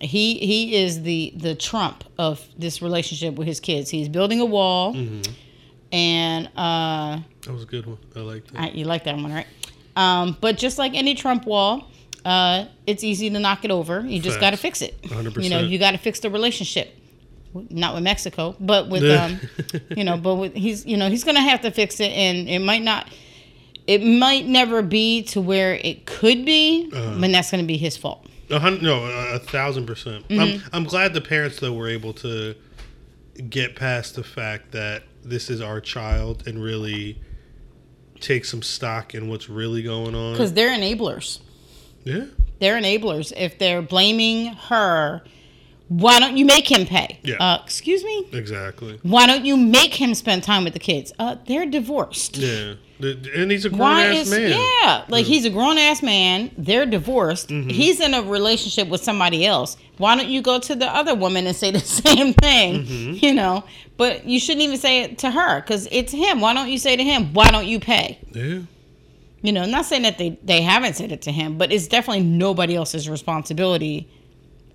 he 0.00 0.38
he 0.38 0.74
is 0.76 1.02
the 1.02 1.32
the 1.36 1.54
trump 1.54 2.02
of 2.18 2.42
this 2.58 2.80
relationship 2.82 3.34
with 3.34 3.46
his 3.46 3.60
kids. 3.60 3.90
He's 3.90 4.08
building 4.08 4.40
a 4.40 4.44
wall, 4.46 4.96
and 5.92 6.46
uh, 6.56 7.20
That 7.42 7.52
was 7.52 7.62
a 7.62 7.66
good 7.66 7.86
one. 7.86 7.98
I 8.16 8.20
like 8.20 8.46
that. 8.48 8.60
I, 8.60 8.68
you 8.70 8.84
like 8.84 9.04
that 9.04 9.14
one, 9.16 9.32
right? 9.32 9.46
Um, 9.94 10.36
but 10.40 10.56
just 10.56 10.78
like 10.78 10.94
any 10.94 11.14
Trump 11.14 11.44
wall, 11.46 11.90
uh, 12.24 12.66
it's 12.86 13.02
easy 13.04 13.30
to 13.30 13.38
knock 13.38 13.64
it 13.64 13.70
over. 13.70 14.00
You 14.00 14.20
just 14.20 14.40
got 14.40 14.50
to 14.50 14.56
fix 14.56 14.82
it. 14.82 15.00
100%. 15.02 15.42
You 15.42 15.50
know, 15.50 15.60
you 15.60 15.78
got 15.78 15.92
to 15.92 15.98
fix 15.98 16.20
the 16.20 16.30
relationship. 16.30 16.94
Not 17.54 17.94
with 17.94 18.02
Mexico, 18.02 18.56
but 18.60 18.88
with 18.88 19.04
um, 19.04 19.38
you 19.94 20.04
know, 20.04 20.16
but 20.16 20.36
with 20.36 20.54
he's 20.54 20.86
you 20.86 20.96
know 20.96 21.10
he's 21.10 21.22
gonna 21.22 21.42
have 21.42 21.60
to 21.60 21.70
fix 21.70 22.00
it, 22.00 22.10
and 22.10 22.48
it 22.48 22.60
might 22.60 22.80
not. 22.82 23.10
It 23.86 23.98
might 24.02 24.46
never 24.46 24.80
be 24.80 25.22
to 25.24 25.40
where 25.42 25.74
it 25.74 26.06
could 26.06 26.46
be, 26.46 26.88
Uh-huh. 26.90 27.18
but 27.20 27.30
that's 27.30 27.50
gonna 27.50 27.64
be 27.64 27.76
his 27.76 27.94
fault. 27.94 28.26
A 28.48 28.58
hundred, 28.58 28.82
no, 28.82 29.04
a, 29.04 29.34
a 29.34 29.38
thousand 29.38 29.84
percent. 29.84 30.24
I'm, 30.30 30.36
Mm-hmm. 30.38 30.68
I'm 30.74 30.84
glad 30.84 31.12
the 31.12 31.20
parents 31.20 31.60
though 31.60 31.74
were 31.74 31.88
able 31.90 32.14
to 32.14 32.54
get 33.50 33.76
past 33.76 34.14
the 34.14 34.24
fact 34.24 34.72
that 34.72 35.02
this 35.22 35.50
is 35.50 35.60
our 35.60 35.80
child 35.82 36.44
and 36.46 36.62
really 36.62 37.20
take 38.20 38.46
some 38.46 38.62
stock 38.62 39.14
in 39.14 39.28
what's 39.28 39.50
really 39.50 39.82
going 39.82 40.14
on. 40.14 40.32
Because 40.32 40.54
they're 40.54 40.70
enablers. 40.70 41.40
Yeah, 42.04 42.24
They're 42.60 42.80
enablers. 42.80 43.32
If 43.36 43.58
they're 43.58 43.82
blaming 43.82 44.46
her, 44.54 45.22
why 45.88 46.18
don't 46.20 46.36
you 46.36 46.44
make 46.46 46.70
him 46.70 46.86
pay? 46.86 47.18
Yeah. 47.22 47.36
Uh, 47.36 47.58
excuse 47.64 48.02
me? 48.02 48.26
exactly. 48.32 48.98
Why 49.02 49.26
don't 49.26 49.44
you 49.44 49.56
make 49.56 49.94
him 49.94 50.14
spend 50.14 50.42
time 50.42 50.64
with 50.64 50.72
the 50.72 50.78
kids? 50.78 51.12
Uh, 51.18 51.36
they're 51.46 51.66
divorced. 51.66 52.38
Yeah, 52.38 52.74
and 53.00 53.50
he's 53.50 53.64
a 53.64 53.68
grown 53.68 53.80
Why 53.80 54.04
ass 54.04 54.26
is 54.26 54.30
man. 54.30 54.50
yeah? 54.82 55.04
Like 55.08 55.26
he's 55.26 55.44
a 55.44 55.50
grown 55.50 55.76
ass 55.76 56.02
man. 56.02 56.50
They're 56.56 56.86
divorced. 56.86 57.48
Mm-hmm. 57.48 57.68
He's 57.70 58.00
in 58.00 58.14
a 58.14 58.22
relationship 58.22 58.88
with 58.88 59.02
somebody 59.02 59.44
else. 59.44 59.76
Why 59.98 60.16
don't 60.16 60.28
you 60.28 60.40
go 60.40 60.58
to 60.60 60.74
the 60.74 60.86
other 60.86 61.14
woman 61.14 61.46
and 61.46 61.54
say 61.56 61.70
the 61.72 61.80
same 62.06 62.32
thing? 62.32 62.84
Mm-hmm. 62.84 63.24
You 63.24 63.34
know, 63.34 63.64
but 63.96 64.24
you 64.24 64.38
shouldn't 64.40 64.62
even 64.62 64.78
say 64.78 65.02
it 65.02 65.18
to 65.18 65.30
her 65.30 65.60
because 65.60 65.88
it's 65.92 66.12
him. 66.12 66.40
Why 66.40 66.54
don't 66.54 66.68
you 66.70 66.78
say 66.78 66.96
to 66.96 67.02
him? 67.04 67.32
Why 67.34 67.48
don't 67.50 67.66
you 67.66 67.80
pay? 67.80 68.18
Yeah, 68.32 68.60
You 69.42 69.52
know, 69.52 69.64
not 69.66 69.84
saying 69.86 70.02
that 70.02 70.18
they 70.18 70.38
they 70.44 70.62
haven't 70.62 70.94
said 70.94 71.10
it 71.12 71.22
to 71.22 71.32
him, 71.32 71.58
but 71.58 71.72
it's 71.72 71.88
definitely 71.88 72.22
nobody 72.22 72.76
else's 72.76 73.08
responsibility 73.08 74.08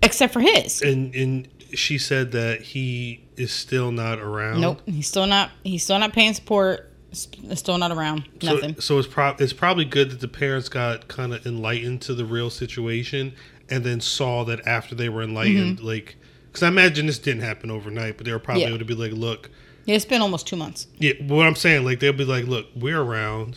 except 0.02 0.32
for 0.32 0.40
his. 0.40 0.82
and 0.82 1.14
and 1.14 1.48
she 1.74 1.98
said 1.98 2.32
that 2.32 2.60
he 2.62 3.24
is 3.36 3.50
still 3.52 3.90
not 3.92 4.18
around. 4.18 4.60
Nope, 4.60 4.80
he's 4.86 5.06
still 5.08 5.26
not. 5.26 5.50
He's 5.64 5.82
still 5.84 5.98
not 5.98 6.12
paying 6.12 6.34
support. 6.34 6.84
Still 7.12 7.78
not 7.78 7.90
around. 7.90 8.24
So, 8.42 8.54
Nothing. 8.54 8.80
so 8.80 8.98
it's 8.98 9.08
prob 9.08 9.40
it's 9.40 9.54
probably 9.54 9.86
good 9.86 10.10
that 10.10 10.20
the 10.20 10.28
parents 10.28 10.68
got 10.68 11.08
kind 11.08 11.32
of 11.32 11.46
enlightened 11.46 12.02
to 12.02 12.14
the 12.14 12.24
real 12.26 12.50
situation, 12.50 13.32
and 13.70 13.82
then 13.84 14.00
saw 14.02 14.44
that 14.44 14.66
after 14.66 14.94
they 14.94 15.08
were 15.08 15.22
enlightened, 15.22 15.80
like, 15.80 16.16
because 16.48 16.62
I 16.62 16.68
imagine 16.68 17.06
this 17.06 17.18
didn't 17.18 17.42
happen 17.42 17.70
overnight, 17.70 18.18
but 18.18 18.26
they 18.26 18.32
were 18.32 18.38
probably 18.38 18.64
Mm-hmm. 18.64 18.68
Yeah. 18.72 18.76
able 18.76 18.86
to 18.86 18.94
be 18.94 18.94
like, 18.94 19.12
look, 19.12 19.48
Yeah, 19.86 19.96
it's 19.96 20.04
been 20.04 20.20
almost 20.20 20.46
two 20.46 20.56
months. 20.56 20.86
yeah, 20.98 21.14
what 21.26 21.46
I'm 21.46 21.54
saying, 21.56 21.84
like 21.86 22.00
they'll 22.00 22.12
be 22.12 22.26
like, 22.26 22.44
look, 22.44 22.66
we're 22.76 23.00
around, 23.00 23.56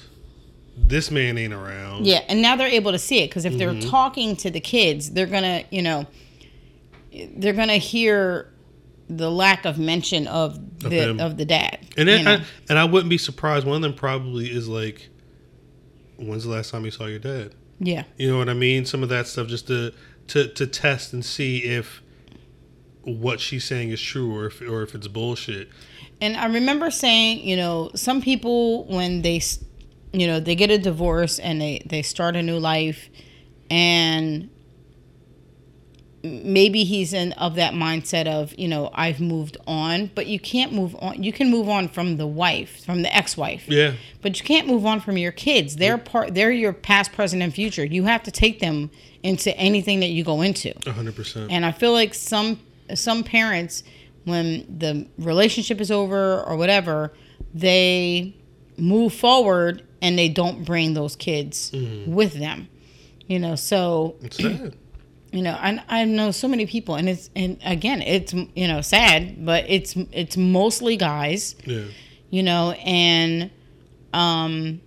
this 0.88 1.12
man 1.12 1.38
ain't 1.38 1.54
around. 1.54 2.06
Yeah, 2.06 2.24
and 2.28 2.42
now 2.42 2.56
they're 2.56 2.68
able 2.68 2.92
to 2.92 3.00
see 3.00 3.20
it 3.24 3.30
because 3.30 3.46
if 3.46 3.58
they're 3.58 3.72
Mm-hmm. 3.72 3.90
talking 3.90 4.36
to 4.38 4.50
the 4.52 4.60
kids, 4.60 5.12
they're 5.12 5.26
gonna, 5.28 5.64
you 5.70 5.82
know, 5.82 6.06
they're 7.36 7.54
gonna 7.54 7.78
hear 7.78 8.52
the 9.10 9.30
lack 9.30 9.66
of 9.66 9.78
mention 9.78 10.28
of 10.28 10.80
the 10.80 10.90
him. 10.90 11.20
of, 11.20 11.38
the 11.38 11.46
dad. 11.46 11.80
and 11.98 12.08
then? 12.08 12.28
I, 12.28 12.44
and 12.70 12.80
I 12.80 12.86
wouldn't 12.86 13.10
be 13.10 13.18
surprised. 13.18 13.66
One 13.68 13.76
of 13.76 13.82
them 13.82 13.94
probably 13.94 14.46
is 14.50 14.68
like, 14.70 15.10
when's 16.18 16.44
the 16.46 16.50
last 16.50 16.72
time 16.72 16.86
you 16.86 16.92
saw 16.92 17.06
your 17.06 17.20
dad? 17.20 17.54
yeah, 17.80 18.04
You 18.18 18.32
know 18.32 18.38
what 18.38 18.48
I 18.50 18.54
mean? 18.54 18.86
Some 18.86 19.02
of 19.04 19.10
that 19.10 19.28
stuff 19.28 19.48
just 19.48 19.68
to 19.68 19.94
to 20.28 20.48
to 20.54 20.68
test 20.68 21.14
and 21.14 21.26
see 21.26 21.58
if 21.64 22.02
what 23.04 23.40
she's 23.40 23.64
saying 23.66 23.90
is 23.90 24.00
true 24.02 24.36
or 24.36 24.46
if 24.48 24.62
or 24.62 24.84
if 24.84 24.94
it's 24.96 25.08
bullshit. 25.08 25.70
and 26.22 26.38
I 26.38 26.46
remember 26.46 26.92
saying, 26.92 27.40
you 27.46 27.58
know, 27.58 27.90
some 27.96 28.22
people 28.22 28.86
when 28.86 29.24
they, 29.24 29.42
you 30.14 30.28
know, 30.28 30.40
they 30.40 30.56
get 30.56 30.70
a 30.72 30.78
divorce 30.78 31.40
and 31.40 31.62
they 31.62 31.82
they 31.86 32.02
start 32.02 32.36
a 32.36 32.42
new 32.42 32.58
life, 32.58 33.10
and 33.70 34.50
maybe 36.24 36.84
he's 36.84 37.14
in 37.14 37.32
of 37.34 37.56
that 37.56 37.74
mindset 37.74 38.28
of 38.28 38.54
you 38.58 38.68
know 38.68 38.90
I've 38.94 39.20
moved 39.20 39.58
on, 39.66 40.12
but 40.14 40.28
you 40.28 40.40
can't 40.40 40.74
move 40.74 40.96
on. 41.00 41.24
You 41.24 41.32
can 41.32 41.50
move 41.50 41.70
on 41.70 41.88
from 41.88 42.18
the 42.18 42.28
wife, 42.28 42.84
from 42.86 43.02
the 43.02 43.16
ex-wife. 43.16 43.68
Yeah. 43.68 43.94
But 44.22 44.40
you 44.40 44.46
can't 44.46 44.68
move 44.68 44.86
on 44.86 45.00
from 45.00 45.18
your 45.18 45.32
kids. 45.32 45.78
They're 45.78 45.98
part. 45.98 46.34
They're 46.34 46.52
your 46.52 46.74
past, 46.74 47.14
present, 47.14 47.42
and 47.42 47.54
future. 47.54 47.86
You 47.86 48.04
have 48.06 48.24
to 48.24 48.32
take 48.32 48.60
them 48.60 48.92
into 49.24 49.56
anything 49.58 50.00
that 50.02 50.10
you 50.10 50.24
go 50.24 50.42
into. 50.42 50.74
hundred 50.92 51.16
percent. 51.16 51.52
And 51.52 51.66
I 51.66 51.72
feel 51.72 51.94
like 51.94 52.14
some 52.14 52.60
some 52.94 53.24
parents, 53.24 53.84
when 54.26 54.78
the 54.78 55.08
relationship 55.18 55.80
is 55.80 55.90
over 55.90 56.42
or 56.42 56.58
whatever, 56.58 57.14
they 57.54 58.36
move 58.78 59.14
forward 59.14 59.84
and 60.02 60.18
they 60.18 60.30
don't 60.30 60.64
bring 60.66 60.94
those 60.94 61.16
kids 61.16 61.72
with 62.08 62.34
them. 62.34 62.68
You 63.28 63.40
know, 63.40 63.56
so 63.56 64.16
you 64.40 65.42
know, 65.42 65.52
I 65.60 65.82
I 65.88 66.06
know 66.06 66.32
so 66.32 66.48
many 66.48 66.66
people, 66.66 66.96
and 66.96 67.08
it's 67.08 67.30
and 67.36 67.58
again, 67.64 68.02
it's 68.02 68.34
you 68.34 68.68
know 68.68 68.82
sad, 68.82 69.46
but 69.46 69.66
it's 69.70 69.96
it's 70.12 70.36
mostly 70.38 70.98
guys 70.98 71.56
Yeah. 71.66 71.84
you 72.30 72.44
know 72.44 72.72
and 72.72 73.50
um 74.14 74.82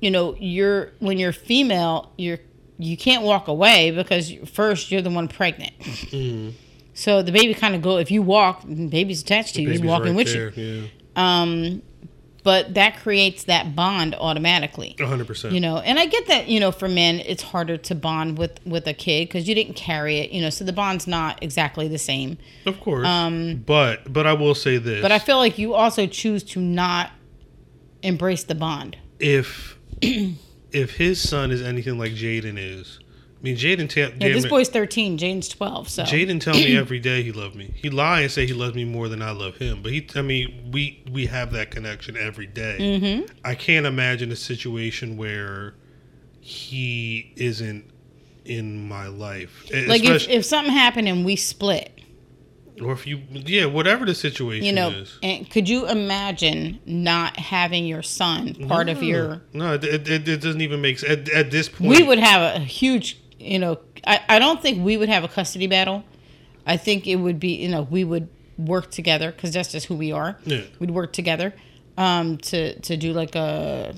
you 0.00 0.10
know 0.10 0.34
you're 0.38 0.90
when 0.98 1.18
you're 1.18 1.32
female 1.32 2.10
you're 2.18 2.38
you 2.78 2.96
can't 2.96 3.22
walk 3.22 3.46
away 3.46 3.92
because 3.92 4.32
first 4.46 4.90
you're 4.90 5.02
the 5.02 5.10
one 5.10 5.28
pregnant 5.28 5.72
Mm. 5.78 6.54
so 6.92 7.22
the 7.22 7.30
baby 7.30 7.54
kind 7.54 7.76
of 7.76 7.82
go 7.82 7.98
if 7.98 8.10
you 8.10 8.20
walk 8.22 8.62
the 8.66 8.88
baby's 8.88 9.22
attached 9.22 9.54
to 9.54 9.62
you 9.62 9.70
he's 9.70 9.80
walking 9.80 10.08
right 10.08 10.16
with 10.16 10.32
there. 10.32 10.50
you 10.56 10.88
Yeah. 11.16 11.42
um 11.42 11.82
but 12.44 12.74
that 12.74 12.96
creates 12.96 13.44
that 13.44 13.74
bond 13.76 14.14
automatically 14.18 14.96
hundred 14.98 15.26
percent. 15.26 15.54
you 15.54 15.60
know 15.60 15.78
and 15.78 15.98
i 15.98 16.06
get 16.06 16.26
that 16.26 16.48
you 16.48 16.58
know 16.60 16.72
for 16.72 16.88
men 16.88 17.20
it's 17.20 17.42
harder 17.42 17.76
to 17.76 17.94
bond 17.94 18.38
with 18.38 18.58
with 18.66 18.86
a 18.86 18.92
kid 18.94 19.28
because 19.28 19.48
you 19.48 19.54
didn't 19.54 19.74
carry 19.74 20.18
it 20.18 20.30
you 20.30 20.40
know 20.40 20.50
so 20.50 20.64
the 20.64 20.72
bond's 20.72 21.06
not 21.06 21.42
exactly 21.42 21.88
the 21.88 21.98
same 21.98 22.38
Of 22.66 22.80
course. 22.80 23.06
um, 23.06 23.62
but 23.66 24.12
but 24.12 24.26
I 24.26 24.32
will 24.32 24.54
say 24.54 24.78
this. 24.78 25.02
but 25.02 25.12
i 25.12 25.18
feel 25.18 25.36
like 25.38 25.58
you 25.58 25.74
also 25.74 26.06
choose 26.06 26.42
to 26.44 26.60
not 26.60 27.10
embrace 28.02 28.44
the 28.44 28.54
bond 28.54 28.96
if 29.18 29.78
if 30.72 30.96
his 30.96 31.20
son 31.26 31.50
is 31.50 31.62
anything 31.62 31.98
like 31.98 32.12
Jaden 32.12 32.56
is, 32.58 32.98
I 33.42 33.44
mean 33.44 33.56
Jaden 33.56 33.88
ta- 33.88 34.14
Yeah, 34.24 34.32
this 34.34 34.44
it- 34.44 34.50
boy's 34.50 34.68
13, 34.68 35.18
Jaden's 35.18 35.48
12, 35.48 35.88
so. 35.88 36.04
Jaden 36.04 36.40
tell 36.40 36.54
me 36.54 36.76
every 36.84 37.00
day 37.00 37.24
he 37.24 37.32
loved 37.32 37.56
me. 37.56 37.72
He 37.74 37.90
lie 37.90 38.20
and 38.20 38.30
say 38.30 38.46
he 38.46 38.52
loves 38.52 38.76
me 38.76 38.84
more 38.84 39.08
than 39.08 39.20
I 39.20 39.32
love 39.32 39.56
him. 39.56 39.82
But 39.82 39.90
he, 39.90 40.06
I 40.14 40.22
mean, 40.22 40.70
we 40.72 41.02
we 41.10 41.26
have 41.26 41.50
that 41.52 41.72
connection 41.72 42.16
every 42.16 42.46
day. 42.46 42.76
Mhm. 42.80 43.30
I 43.44 43.56
can't 43.56 43.84
imagine 43.84 44.30
a 44.30 44.36
situation 44.36 45.16
where 45.16 45.74
he 46.40 47.32
isn't 47.36 47.84
in 48.44 48.88
my 48.88 49.06
life. 49.08 49.64
Like 49.72 50.02
if, 50.04 50.10
Especially- 50.10 50.34
if 50.34 50.44
something 50.44 50.72
happened 50.72 51.08
and 51.08 51.24
we 51.24 51.36
split, 51.36 51.90
or 52.80 52.92
if 52.92 53.06
you, 53.06 53.20
yeah, 53.30 53.66
whatever 53.66 54.04
the 54.04 54.14
situation 54.14 54.64
you 54.64 54.72
know, 54.72 54.88
is. 54.90 55.18
and 55.22 55.48
could 55.50 55.68
you 55.68 55.88
imagine 55.88 56.80
not 56.86 57.36
having 57.38 57.86
your 57.86 58.02
son 58.02 58.54
part 58.66 58.88
of 58.88 59.00
No. 59.02 59.06
your. 59.06 59.42
no, 59.52 59.74
it, 59.74 59.84
it, 59.84 60.28
it 60.28 60.40
doesn't 60.40 60.60
even 60.60 60.80
make 60.80 60.98
sense 60.98 61.28
at, 61.28 61.28
at 61.28 61.50
this 61.50 61.68
point. 61.68 61.90
We 61.90 62.02
would 62.02 62.18
have 62.18 62.56
a 62.56 62.60
huge, 62.60 63.18
you 63.42 63.58
know, 63.58 63.78
I, 64.06 64.20
I 64.28 64.38
don't 64.38 64.60
think 64.62 64.84
we 64.84 64.96
would 64.96 65.08
have 65.08 65.24
a 65.24 65.28
custody 65.28 65.66
battle. 65.66 66.04
I 66.66 66.76
think 66.76 67.06
it 67.06 67.16
would 67.16 67.40
be, 67.40 67.56
you 67.56 67.68
know, 67.68 67.82
we 67.82 68.04
would 68.04 68.28
work 68.56 68.90
together 68.90 69.32
because 69.32 69.52
that's 69.52 69.72
just 69.72 69.86
who 69.86 69.96
we 69.96 70.12
are. 70.12 70.38
Yeah. 70.44 70.62
We'd 70.78 70.90
work 70.90 71.12
together 71.12 71.54
um, 71.96 72.38
to 72.38 72.78
to 72.80 72.96
do 72.96 73.12
like 73.12 73.34
a 73.34 73.94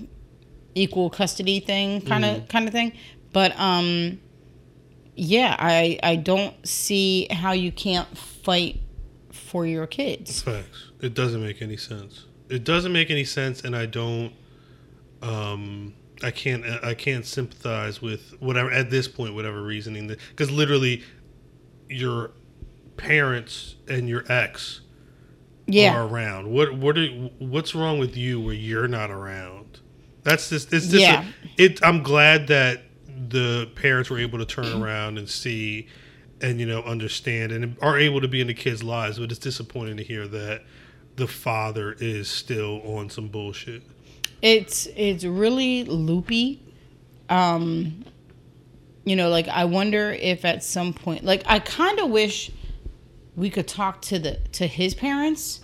equal 0.75 1.11
custody 1.11 1.61
thing 1.61 2.01
kind 2.01 2.25
of 2.25 2.49
kind 2.49 2.67
of 2.67 2.73
thing. 2.73 2.93
But 3.33 3.59
um, 3.59 4.21
yeah, 5.15 5.57
I 5.59 5.99
I 6.03 6.17
don't 6.17 6.55
see 6.67 7.29
how 7.31 7.53
you 7.53 7.73
can't 7.73 8.17
fight 8.17 8.81
for 9.31 9.67
your 9.67 9.87
kids. 9.87 10.43
Facts. 10.43 10.91
It 11.01 11.15
doesn't 11.15 11.43
make 11.43 11.61
any 11.63 11.77
sense. 11.77 12.27
It 12.49 12.65
doesn't 12.65 12.93
make 12.93 13.11
any 13.11 13.25
sense, 13.25 13.63
and 13.63 13.77
I 13.77 13.87
don't. 13.87 14.33
Um, 15.23 15.95
I 16.25 16.31
can't. 16.31 16.65
I 16.83 16.95
can't 16.95 17.27
sympathize 17.27 18.01
with 18.03 18.35
whatever 18.41 18.71
at 18.71 18.91
this 18.91 19.07
point, 19.07 19.35
whatever 19.35 19.63
reasoning 19.63 20.07
that 20.09 20.19
because 20.31 20.51
literally, 20.51 21.03
your 21.89 22.33
parents 22.97 23.77
and 23.89 24.09
your 24.09 24.25
ex 24.31 24.81
Yeah. 25.67 25.97
are 25.97 26.07
around. 26.07 26.51
What 26.51 26.75
what 26.75 26.97
are 26.99 27.07
what's 27.39 27.75
wrong 27.75 27.99
with 27.99 28.17
you 28.17 28.41
where 28.41 28.55
you're 28.55 28.89
not 28.89 29.11
around? 29.11 29.81
That's 30.23 30.49
just 30.49 30.73
it's 30.73 30.89
just 30.89 31.03
Yeah. 31.03 31.25
it. 31.59 31.81
I'm 31.83 32.03
glad 32.03 32.47
that 32.49 32.85
the 33.29 33.69
parents 33.75 34.11
were 34.11 34.19
able 34.19 34.39
to 34.39 34.47
turn 34.47 34.67
around 34.83 35.19
and 35.19 35.29
see 35.29 35.89
and 36.41 36.59
you 36.61 36.67
know 36.67 36.83
understand 36.83 37.53
and 37.53 37.77
are 37.83 37.99
able 37.99 38.21
to 38.21 38.29
be 38.29 38.41
in 38.41 38.47
the 38.47 38.55
kids' 38.55 38.83
lives. 38.83 39.19
But 39.19 39.31
it's 39.31 39.39
disappointing 39.41 39.97
to 39.99 40.05
hear 40.05 40.27
that 40.29 40.63
the 41.17 41.27
father 41.29 41.97
is 42.01 42.29
still 42.29 42.81
on 42.83 43.09
some 43.11 43.29
bullshit. 43.29 43.83
It's 44.45 44.87
it's 44.95 45.25
really 45.25 45.85
loopy. 45.85 46.61
Um 47.31 48.05
you 49.05 49.17
know, 49.17 49.31
like 49.31 49.49
I 49.49 49.65
wonder 49.65 50.13
if 50.13 50.45
at 50.45 50.63
some 50.63 50.93
point 50.93 51.25
like 51.25 51.43
I 51.47 51.59
kind 51.61 51.99
of 51.99 52.11
wish 52.11 52.51
we 53.37 53.49
could 53.49 53.67
talk 53.67 54.03
to 54.03 54.19
the 54.19 54.37
to 54.53 54.67
his 54.67 54.95
parents. 54.95 55.61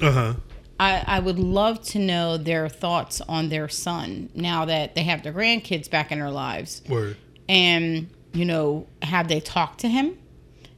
Uh 0.00 0.12
huh. 0.12 0.34
I, 0.78 1.04
I 1.06 1.18
would 1.20 1.38
love 1.38 1.82
to 1.88 1.98
know 1.98 2.36
their 2.38 2.68
thoughts 2.68 3.20
on 3.20 3.48
their 3.50 3.68
son 3.68 4.30
now 4.34 4.64
that 4.64 4.94
they 4.94 5.02
have 5.02 5.22
their 5.24 5.32
grandkids 5.32 5.90
back 5.90 6.10
in 6.12 6.20
their 6.20 6.30
lives. 6.30 6.80
Word. 6.88 7.18
And, 7.50 8.08
you 8.32 8.46
know, 8.46 8.86
have 9.02 9.28
they 9.28 9.40
talked 9.40 9.80
to 9.80 9.88
him? 9.88 10.16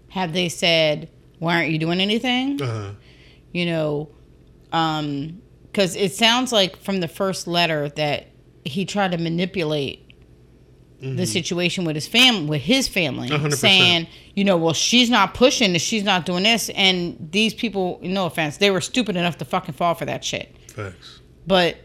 Have 0.08 0.32
they 0.32 0.48
said, 0.48 1.08
why 1.38 1.56
aren't 1.56 1.70
you 1.70 1.78
doing 1.78 2.00
anything? 2.00 2.60
Uh 2.60 2.66
huh. 2.66 2.90
you 3.52 3.66
know 3.66 4.08
um 4.72 5.41
because 5.72 5.96
it 5.96 6.12
sounds 6.12 6.52
like 6.52 6.76
from 6.76 7.00
the 7.00 7.08
first 7.08 7.46
letter 7.46 7.88
that 7.90 8.28
he 8.64 8.84
tried 8.84 9.12
to 9.12 9.18
manipulate 9.18 10.02
the 11.00 11.26
situation 11.26 11.84
with 11.84 11.96
his 11.96 12.06
fam 12.06 12.46
with 12.46 12.62
his 12.62 12.86
family, 12.86 13.28
100%. 13.28 13.54
saying, 13.54 14.06
you 14.36 14.44
know, 14.44 14.56
well, 14.56 14.72
she's 14.72 15.10
not 15.10 15.34
pushing, 15.34 15.76
she's 15.78 16.04
not 16.04 16.24
doing 16.24 16.44
this, 16.44 16.68
and 16.70 17.16
these 17.32 17.54
people, 17.54 17.98
no 18.02 18.26
offense, 18.26 18.58
they 18.58 18.70
were 18.70 18.80
stupid 18.80 19.16
enough 19.16 19.36
to 19.38 19.44
fucking 19.44 19.74
fall 19.74 19.94
for 19.96 20.04
that 20.04 20.22
shit. 20.22 20.54
Facts. 20.70 21.20
But 21.44 21.78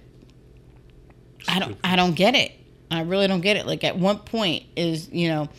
I 1.47 1.57
don't, 1.57 1.77
I 1.83 1.95
don't 1.95 2.13
get 2.13 2.35
it. 2.35 2.51
I 2.91 3.01
really 3.01 3.25
don't 3.25 3.41
get 3.41 3.57
it. 3.57 3.65
Like, 3.65 3.83
at 3.83 3.97
what 3.97 4.27
point 4.27 4.65
is 4.75 5.09
you 5.11 5.29
know, 5.29 5.49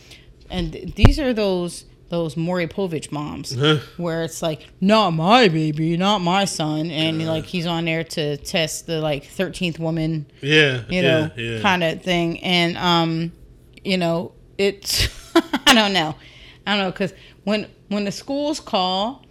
and 0.49 0.71
th- 0.71 0.95
these 0.95 1.19
are 1.19 1.33
those 1.33 1.83
those 2.09 2.35
Maury 2.35 2.67
Povich 2.67 3.11
moms 3.11 3.55
where 3.97 4.23
it's 4.23 4.41
like, 4.41 4.67
not 4.81 5.11
my 5.11 5.47
baby, 5.47 5.95
not 5.97 6.19
my 6.19 6.45
son, 6.45 6.89
and 6.91 7.25
like 7.27 7.45
he's 7.45 7.65
on 7.67 7.85
there 7.85 8.03
to 8.03 8.37
test 8.37 8.87
the 8.87 8.99
like 8.99 9.25
thirteenth 9.25 9.79
woman 9.79 10.25
Yeah. 10.41 10.81
you 10.89 11.01
know, 11.01 11.29
yeah, 11.35 11.43
yeah. 11.55 11.61
kind 11.61 11.83
of 11.83 12.01
thing. 12.01 12.39
And 12.43 12.77
um, 12.77 13.31
you 13.83 13.97
know, 13.97 14.33
it's 14.57 15.07
I 15.67 15.73
don't 15.73 15.93
know, 15.93 16.15
I 16.65 16.75
don't 16.75 16.85
know 16.85 16.91
because 16.91 17.13
when 17.43 17.67
when 17.89 18.05
the 18.05 18.11
schools 18.11 18.59
call, 18.59 19.23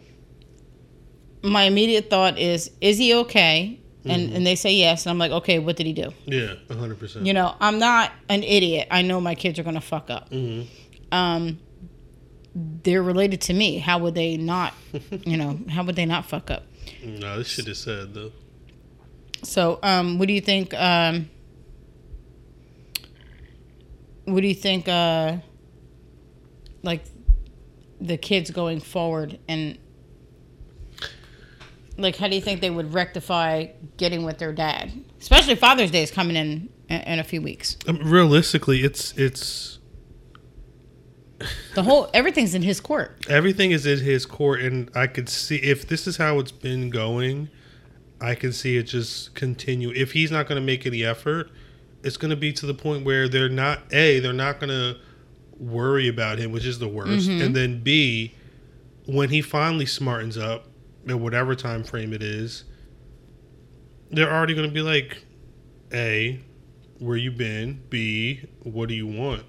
my 1.43 1.63
immediate 1.65 2.11
thought 2.11 2.39
is, 2.39 2.71
is 2.81 2.99
he 2.99 3.15
okay? 3.15 3.81
And 4.05 4.29
Mm-hmm. 4.29 4.37
and 4.37 4.47
they 4.47 4.55
say 4.55 4.73
yes, 4.75 5.05
and 5.05 5.11
I'm 5.11 5.19
like, 5.19 5.33
okay, 5.33 5.59
what 5.59 5.77
did 5.77 5.85
he 5.87 5.93
do? 5.93 6.13
Yeah, 6.25 6.55
hundred 6.71 6.99
percent. 6.99 7.27
You 7.27 7.35
know, 7.35 7.55
I'm 7.61 7.79
not 7.79 8.13
an 8.29 8.43
idiot. 8.43 8.89
I 8.91 9.03
know 9.03 9.21
my 9.21 9.35
kids 9.35 9.59
are 9.59 9.65
gonna 9.65 9.81
fuck 9.83 10.09
up. 10.09 10.31
Mhm. 10.31 10.67
Um, 11.13 11.59
they're 12.55 13.03
related 13.03 13.41
to 13.43 13.55
me. 13.55 13.79
How 13.79 13.99
would 13.99 14.15
they 14.15 14.37
not? 14.37 14.75
You 15.25 15.37
know, 15.37 15.59
how 15.69 15.85
would 15.85 15.97
they 15.97 16.07
not 16.07 16.27
fuck 16.27 16.51
up? 16.51 16.65
No, 17.05 17.39
this 17.39 17.49
shit 17.49 17.69
is 17.69 17.79
sad 17.79 18.15
though. 18.15 18.33
So, 19.43 19.79
um, 19.83 20.19
what 20.19 20.27
do 20.29 20.35
you 20.35 20.41
think? 20.41 20.75
Um, 20.75 21.31
what 24.25 24.41
do 24.41 24.49
you 24.49 24.55
think? 24.55 24.89
Uh, 24.89 25.39
like 26.83 27.05
the 28.01 28.17
kids 28.17 28.51
going 28.51 28.81
forward, 28.81 29.39
and 29.49 29.79
like, 31.97 32.17
how 32.17 32.29
do 32.29 32.35
you 32.35 32.41
think 32.41 32.61
they 32.61 32.71
would 32.71 32.95
rectify 32.95 33.67
getting 33.97 34.25
with 34.25 34.39
their 34.39 34.53
dad? 34.53 34.93
Especially 35.21 35.55
Father's 35.55 35.91
Day 35.91 36.03
is 36.03 36.11
coming 36.11 36.37
in 36.37 36.69
in 36.89 37.19
a 37.19 37.25
few 37.25 37.43
weeks. 37.43 37.77
Um, 37.87 37.99
realistically, 37.99 38.83
it's 38.83 39.13
it's 39.17 39.78
The 41.75 41.83
whole 41.83 42.11
everything's 42.13 42.55
in 42.55 42.63
his 42.63 42.81
court. 42.81 43.27
everything 43.29 43.71
is 43.71 43.87
in 43.87 44.01
his 44.01 44.27
court, 44.27 44.61
and 44.61 44.91
I 44.95 45.07
could 45.07 45.29
see 45.29 45.57
if 45.57 45.87
this 45.87 46.07
is 46.07 46.17
how 46.17 46.39
it's 46.41 46.53
been 46.53 46.91
going, 46.91 47.49
I 48.21 48.35
can 48.35 48.53
see 48.53 48.77
it 48.77 48.85
just 48.85 49.35
continue. 49.35 49.91
If 49.91 50.13
he's 50.13 50.31
not 50.33 50.49
going 50.49 50.61
to 50.61 50.67
make 50.67 50.87
any 50.87 51.05
effort, 51.05 51.51
it's 52.03 52.17
going 52.17 52.31
to 52.31 52.37
be 52.37 52.53
to 52.55 52.67
the 52.67 52.75
point 52.75 53.05
where 53.05 53.29
they're 53.29 53.49
not 53.49 53.83
a 53.93 54.19
they're 54.21 54.33
not 54.33 54.59
going 54.61 54.71
to 54.71 54.99
worry 55.59 56.09
about 56.09 56.39
him, 56.39 56.53
which 56.53 56.65
is 56.65 56.79
the 56.79 56.89
worst, 56.89 57.29
mm-hmm. 57.29 57.43
and 57.43 57.55
then 57.55 57.83
b 57.83 58.35
when 59.07 59.31
he 59.31 59.41
finally 59.41 59.87
smartens 59.87 60.41
up 60.41 60.67
at 61.09 61.19
whatever 61.19 61.55
time 61.55 61.83
frame 61.83 62.13
it 62.13 62.23
is, 62.23 62.65
they're 64.11 64.31
already 64.31 64.55
going 64.55 64.69
to 64.69 64.75
be 64.75 64.83
like, 64.83 65.25
a 65.93 66.39
where 66.99 67.17
you 67.17 67.31
been, 67.31 67.83
b 67.89 68.43
what 68.63 68.89
do 68.89 68.95
you 68.95 69.07
want, 69.07 69.45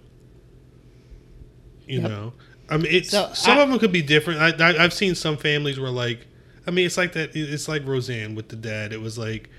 you 1.89 2.01
Yep. 2.01 2.09
know. 2.09 2.33
I 2.69 2.77
mean, 2.77 2.87
it's 2.91 3.09
So, 3.09 3.31
some 3.33 3.57
I- 3.57 3.61
of 3.63 3.69
them 3.69 3.79
could 3.79 3.91
be 3.91 4.01
different. 4.01 4.39
I, 4.39 4.69
I 4.69 4.83
I've 4.83 4.93
seen 4.93 5.15
some 5.15 5.37
families 5.37 5.79
where 5.79 5.89
like, 5.89 6.27
I 6.67 6.71
mean, 6.71 6.85
it's 6.85 6.97
like 6.97 7.13
that. 7.13 7.31
It's 7.35 7.67
like 7.67 7.85
Roseanne 7.87 8.35
with 8.35 8.49
the 8.49 8.55
dad. 8.55 8.93
It 8.93 9.01
was 9.01 9.17
like 9.17 9.49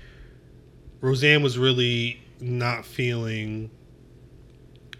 Roseanne 1.01 1.43
was 1.43 1.57
really 1.57 2.21
not 2.39 2.85
feeling 2.85 3.69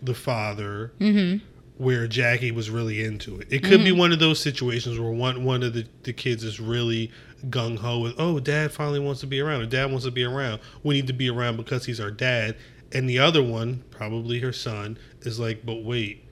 the 0.01 0.13
father, 0.13 0.91
Mm-hmm. 0.99 1.43
where 1.77 2.07
Jackie 2.07 2.51
was 2.51 2.69
really 2.69 3.03
into 3.03 3.39
it. 3.39 3.47
It 3.49 3.63
could 3.63 3.83
be 3.83 3.91
one 3.91 4.11
of 4.11 4.19
those 4.19 4.39
situations 4.39 4.99
where 4.99 5.11
one 5.11 5.43
one 5.43 5.63
of 5.63 5.73
the, 5.73 5.85
the 6.03 6.13
kids 6.13 6.43
is 6.43 6.59
really 6.59 7.11
gung 7.49 7.77
ho 7.77 7.99
with, 7.99 8.13
oh, 8.19 8.39
dad 8.39 8.71
finally 8.71 8.99
wants 8.99 9.21
to 9.21 9.27
be 9.27 9.39
around, 9.39 9.61
or 9.61 9.65
dad 9.65 9.85
wants 9.89 10.05
to 10.05 10.11
be 10.11 10.23
around. 10.23 10.59
We 10.83 10.95
need 10.95 11.07
to 11.07 11.13
be 11.13 11.29
around 11.29 11.57
because 11.57 11.85
he's 11.85 11.99
our 11.99 12.11
dad. 12.11 12.55
And 12.93 13.09
the 13.09 13.19
other 13.19 13.41
one, 13.41 13.83
probably 13.89 14.39
her 14.41 14.51
son, 14.51 14.97
is 15.21 15.39
like, 15.39 15.65
but 15.65 15.83
wait, 15.83 16.25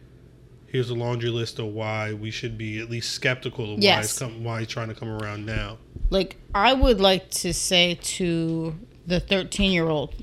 here's 0.72 0.90
a 0.90 0.94
laundry 0.96 1.30
list 1.30 1.60
of 1.60 1.66
why 1.68 2.14
we 2.14 2.30
should 2.32 2.58
be 2.58 2.80
at 2.80 2.90
least 2.90 3.12
skeptical 3.12 3.66
of 3.66 3.80
why, 3.80 3.84
Yes. 3.84 4.12
he's 4.12 4.20
come, 4.20 4.44
why 4.44 4.60
he's 4.60 4.68
trying 4.68 4.90
to 4.90 4.94
come 4.96 5.10
around 5.10 5.46
now. 5.46 5.78
like 6.10 6.38
I 6.54 6.74
would 6.74 7.00
like 7.02 7.30
to 7.32 7.54
say 7.54 7.98
to 8.02 8.76
the 9.08 9.20
13 9.20 9.72
year 9.72 9.88
old, 9.88 10.14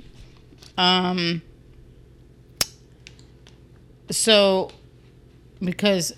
um, 0.78 1.42
so 4.11 4.70
because 5.61 6.12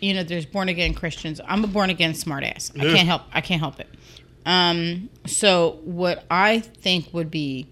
you 0.00 0.14
know 0.14 0.22
there's 0.22 0.46
born 0.46 0.68
again 0.68 0.94
Christians, 0.94 1.40
I'm 1.46 1.64
a 1.64 1.66
born 1.68 1.90
again 1.90 2.12
smartass. 2.12 2.70
I 2.78 2.84
can't 2.94 3.06
help. 3.08 3.22
I 3.32 3.40
can't 3.40 3.60
help 3.60 3.80
it. 3.80 3.88
Um, 4.44 5.08
so 5.26 5.78
what 5.84 6.24
I 6.30 6.58
think 6.60 7.14
would 7.14 7.30
be, 7.30 7.68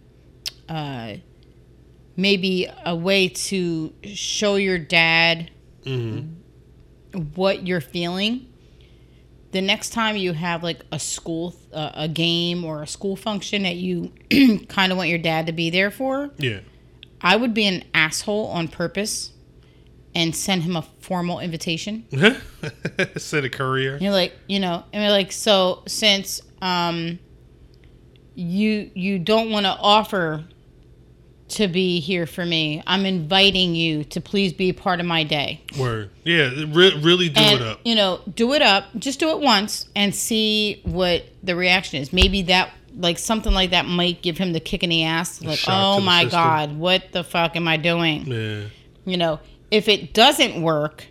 uh, 0.68 1.14
maybe 2.16 2.68
a 2.84 2.94
way 2.94 3.28
to 3.28 3.92
show 4.04 4.56
your 4.56 4.78
dad 4.78 5.50
hmm 5.84 6.20
what 7.34 7.66
you're 7.66 7.80
feeling 7.80 8.46
the 9.50 9.60
next 9.60 9.90
time 9.90 10.16
you 10.16 10.32
have 10.32 10.62
like 10.62 10.80
a 10.92 10.98
school 10.98 11.54
uh, 11.72 11.90
a 11.94 12.06
game 12.08 12.64
or 12.64 12.82
a 12.82 12.86
school 12.86 13.16
function 13.16 13.64
that 13.64 13.74
you 13.74 14.12
kind 14.68 14.92
of 14.92 14.98
want 14.98 15.08
your 15.08 15.18
dad 15.18 15.46
to 15.46 15.52
be 15.52 15.70
there 15.70 15.90
for 15.90 16.30
Yeah. 16.38 16.60
i 17.20 17.34
would 17.34 17.52
be 17.52 17.66
an 17.66 17.82
asshole 17.94 18.46
on 18.46 18.68
purpose 18.68 19.32
and 20.14 20.36
send 20.36 20.62
him 20.62 20.76
a 20.76 20.82
formal 21.00 21.40
invitation 21.40 22.04
Send 23.16 23.46
a 23.46 23.50
courier. 23.50 23.98
you're 24.00 24.12
like 24.12 24.32
you 24.46 24.60
know 24.60 24.84
and 24.92 25.02
you're 25.02 25.10
like 25.12 25.32
so 25.32 25.82
since 25.88 26.40
um 26.62 27.18
you 28.34 28.90
you 28.94 29.18
don't 29.18 29.50
want 29.50 29.66
to 29.66 29.70
offer 29.72 30.44
to 31.50 31.68
be 31.68 32.00
here 32.00 32.26
for 32.26 32.44
me 32.46 32.82
i'm 32.86 33.04
inviting 33.06 33.74
you 33.74 34.04
to 34.04 34.20
please 34.20 34.52
be 34.52 34.72
part 34.72 35.00
of 35.00 35.06
my 35.06 35.24
day 35.24 35.60
Word. 35.78 36.10
Yeah, 36.24 36.50
re- 36.68 36.98
really 37.00 37.28
do 37.28 37.40
and 37.40 37.60
it 37.60 37.66
up. 37.66 37.80
you 37.84 37.94
know 37.94 38.20
do 38.34 38.52
it 38.54 38.62
up 38.62 38.84
just 38.98 39.20
do 39.20 39.30
it 39.30 39.40
once 39.40 39.88
and 39.96 40.14
see 40.14 40.80
what 40.84 41.24
the 41.42 41.54
reaction 41.56 42.00
is 42.00 42.12
maybe 42.12 42.42
that 42.42 42.70
like 42.96 43.18
something 43.18 43.52
like 43.52 43.70
that 43.70 43.86
might 43.86 44.20
give 44.22 44.36
him 44.38 44.52
the 44.52 44.60
kick 44.60 44.82
in 44.82 44.90
the 44.90 45.04
ass 45.04 45.40
like 45.42 45.60
oh 45.68 46.00
my 46.00 46.22
system. 46.22 46.40
god 46.40 46.76
what 46.76 47.12
the 47.12 47.22
fuck 47.24 47.54
am 47.56 47.66
i 47.68 47.76
doing 47.76 48.26
Yeah. 48.26 48.64
you 49.04 49.16
know 49.16 49.40
if 49.70 49.88
it 49.88 50.12
doesn't 50.14 50.60
work 50.62 51.06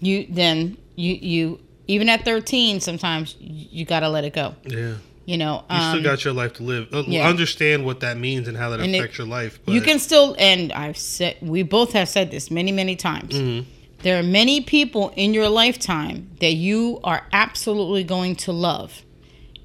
you 0.00 0.26
then 0.28 0.76
you 0.96 1.14
you 1.14 1.60
even 1.86 2.08
at 2.08 2.24
13 2.24 2.80
sometimes 2.80 3.36
you, 3.40 3.66
you 3.70 3.84
got 3.84 4.00
to 4.00 4.08
let 4.08 4.24
it 4.24 4.32
go 4.34 4.54
Yeah. 4.64 4.94
You 5.26 5.36
know 5.38 5.64
You 5.70 5.76
um, 5.76 5.92
still 5.98 6.02
got 6.10 6.24
your 6.24 6.34
life 6.34 6.52
to 6.54 6.62
live. 6.62 6.92
Uh, 6.92 7.02
yeah. 7.06 7.28
Understand 7.28 7.84
what 7.84 8.00
that 8.00 8.16
means 8.18 8.46
and 8.48 8.56
how 8.56 8.70
that 8.70 8.80
And 8.80 8.94
it- 8.94 8.98
affects 8.98 9.18
your 9.18 9.26
life. 9.26 9.58
But 9.64 9.74
you 9.74 9.80
can 9.80 9.98
still 9.98 10.34
and 10.38 10.72
i've 10.72 10.98
said 10.98 11.36
we 11.40 11.62
both 11.62 11.92
have 11.92 12.08
said 12.08 12.30
this 12.30 12.50
many 12.50 12.72
many 12.72 12.94
times 12.96 13.34
Mhm. 13.34 13.64
there 14.02 14.18
are 14.18 14.22
many 14.22 14.60
people 14.60 15.12
in 15.16 15.32
your 15.34 15.48
lifetime 15.48 16.28
that 16.40 16.52
you 16.54 17.00
are 17.04 17.26
absolutely 17.32 18.04
going 18.04 18.36
to 18.36 18.52
love 18.52 19.02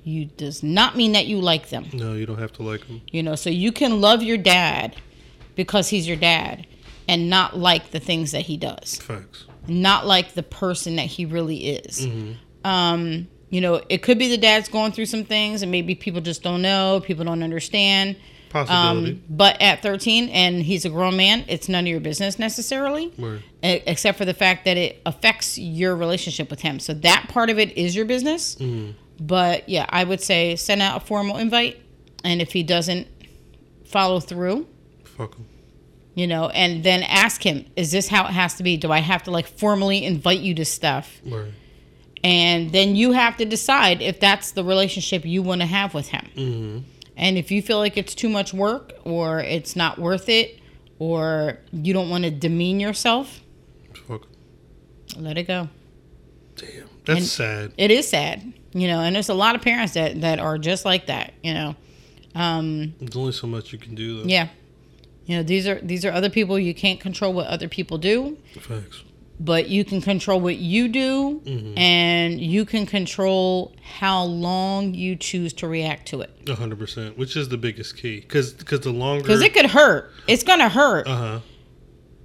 you 0.03 0.25
does 0.25 0.63
not 0.63 0.95
mean 0.95 1.11
that 1.11 1.27
you 1.27 1.39
like 1.41 1.69
them 1.69 1.85
No, 1.93 2.13
you 2.13 2.25
don't 2.25 2.39
have 2.39 2.53
to 2.53 2.63
like 2.63 2.87
them. 2.87 3.01
you 3.11 3.21
know 3.21 3.35
so 3.35 3.49
you 3.49 3.71
can 3.71 3.99
love 4.01 4.23
your 4.23 4.37
dad 4.37 4.95
because 5.55 5.89
he's 5.89 6.07
your 6.07 6.17
dad 6.17 6.65
and 7.07 7.29
not 7.29 7.57
like 7.57 7.91
the 7.91 7.99
things 7.99 8.31
that 8.31 8.43
he 8.43 8.55
does 8.55 8.95
Facts. 8.97 9.45
not 9.67 10.07
like 10.07 10.33
the 10.35 10.43
person 10.43 10.95
that 10.95 11.07
he 11.07 11.25
really 11.25 11.65
is 11.77 12.07
Mhm. 12.07 12.35
um 12.63 13.27
you 13.49 13.61
know 13.61 13.81
it 13.89 13.99
could 14.03 14.17
be 14.19 14.27
the 14.29 14.37
dad's 14.37 14.69
going 14.69 14.91
through 14.91 15.05
some 15.05 15.23
things 15.23 15.61
and 15.61 15.71
maybe 15.71 15.95
people 15.95 16.21
just 16.21 16.43
don't 16.43 16.61
know 16.61 17.01
people 17.03 17.25
don't 17.25 17.43
understand 17.43 18.15
Possibility. 18.49 19.11
um, 19.11 19.23
but 19.29 19.61
at 19.61 19.81
13 19.83 20.29
and 20.29 20.63
he's 20.63 20.83
a 20.85 20.89
grown 20.89 21.15
man 21.15 21.45
it's 21.47 21.69
none 21.69 21.83
of 21.83 21.87
your 21.87 21.99
business 21.99 22.39
necessarily 22.39 23.07
Word. 23.17 23.43
except 23.61 24.17
for 24.17 24.25
the 24.25 24.33
fact 24.33 24.65
that 24.65 24.75
it 24.77 25.01
affects 25.05 25.57
your 25.57 25.95
relationship 25.95 26.49
with 26.49 26.61
him 26.61 26.79
so 26.79 26.93
that 26.95 27.27
part 27.29 27.49
of 27.49 27.59
it 27.59 27.77
is 27.77 27.95
your 27.95 28.05
business 28.05 28.55
Mhm. 28.55 28.93
but 29.19 29.67
yeah 29.69 29.85
i 29.89 30.03
would 30.03 30.21
say 30.21 30.55
send 30.55 30.81
out 30.81 31.01
a 31.01 31.05
formal 31.05 31.37
invite 31.37 31.77
and 32.23 32.41
if 32.41 32.53
he 32.53 32.63
doesn't 32.63 33.07
follow 33.85 34.19
through 34.19 34.67
Fuck 35.03 35.35
them. 35.35 35.45
you 36.15 36.25
know 36.27 36.49
and 36.49 36.83
then 36.83 37.03
ask 37.03 37.43
him 37.43 37.65
is 37.75 37.91
this 37.91 38.07
how 38.07 38.25
it 38.25 38.31
has 38.31 38.55
to 38.55 38.63
be 38.63 38.77
do 38.77 38.91
i 38.91 38.99
have 38.99 39.23
to 39.23 39.31
like 39.31 39.47
formally 39.47 40.03
invite 40.05 40.39
you 40.39 40.53
to 40.55 40.65
stuff 40.65 41.19
Word. 41.25 41.53
And 42.23 42.71
then 42.71 42.95
you 42.95 43.11
have 43.13 43.37
to 43.37 43.45
decide 43.45 44.01
if 44.01 44.19
that's 44.19 44.51
the 44.51 44.63
relationship 44.63 45.25
you 45.25 45.41
want 45.41 45.61
to 45.61 45.67
have 45.67 45.93
with 45.93 46.07
him 46.09 46.27
Mm-hmm. 46.35 46.77
and 47.17 47.37
if 47.37 47.51
you 47.51 47.61
feel 47.61 47.77
like 47.77 47.97
it's 47.97 48.13
too 48.15 48.29
much 48.29 48.53
work 48.53 48.93
or 49.05 49.39
it's 49.39 49.75
not 49.75 49.99
worth 49.99 50.27
it 50.29 50.59
or 50.99 51.59
you 51.71 51.93
don't 51.93 52.09
want 52.09 52.23
to 52.25 52.31
demean 52.31 52.79
yourself 52.79 53.41
Fuck 54.07 54.27
let 55.17 55.37
it 55.37 55.43
go 55.47 55.69
Damn. 56.55 56.89
That's 57.05 57.19
And- 57.19 57.27
sad. 57.27 57.73
it 57.77 57.91
is 57.91 58.07
sad 58.07 58.53
you 58.73 58.87
know 58.87 58.99
and 58.99 59.15
there's 59.15 59.29
a 59.29 59.33
lot 59.33 59.55
of 59.55 59.61
parents 59.61 59.93
that 59.93 60.21
that 60.21 60.39
are 60.39 60.57
just 60.57 60.85
like 60.85 61.07
that 61.07 61.33
you 61.41 61.53
know 61.53 61.75
um 62.35 62.93
There's 62.99 63.15
only 63.15 63.31
so 63.31 63.47
much 63.47 63.71
you 63.73 63.79
can 63.79 63.95
do 63.95 64.17
though. 64.21 64.27
yeah 64.27 64.49
You 65.25 65.37
know, 65.37 65.43
these 65.43 65.67
are 65.67 65.79
these 65.81 66.05
are 66.05 66.11
other 66.11 66.29
people. 66.29 66.57
You 66.59 66.73
can't 66.73 66.99
control 66.99 67.33
what 67.33 67.45
other 67.47 67.67
people 67.69 67.97
do, 67.99 68.37
Facts. 68.59 69.03
But 69.39 69.69
you 69.69 69.85
can 69.85 70.01
control 70.01 70.39
what 70.41 70.57
you 70.57 70.87
do, 70.89 71.41
and 71.77 72.39
you 72.41 72.65
can 72.65 72.85
control 72.85 73.73
how 73.81 74.23
long 74.23 74.93
you 74.93 75.15
choose 75.15 75.53
to 75.53 75.67
react 75.67 76.07
to 76.09 76.21
it. 76.21 76.29
A 76.49 76.55
hundred 76.55 76.79
percent, 76.79 77.17
which 77.17 77.35
is 77.37 77.49
the 77.49 77.57
biggest 77.57 77.95
key, 77.97 78.19
because 78.19 78.53
because 78.53 78.81
the 78.81 78.91
longer, 78.91 79.23
Because 79.23 79.41
it 79.41 79.53
could 79.53 79.67
hurt. 79.67 80.11
It's 80.27 80.43
gonna 80.43 80.69
hurt. 80.69 81.07
uh 81.07 81.15
huh, 81.15 81.39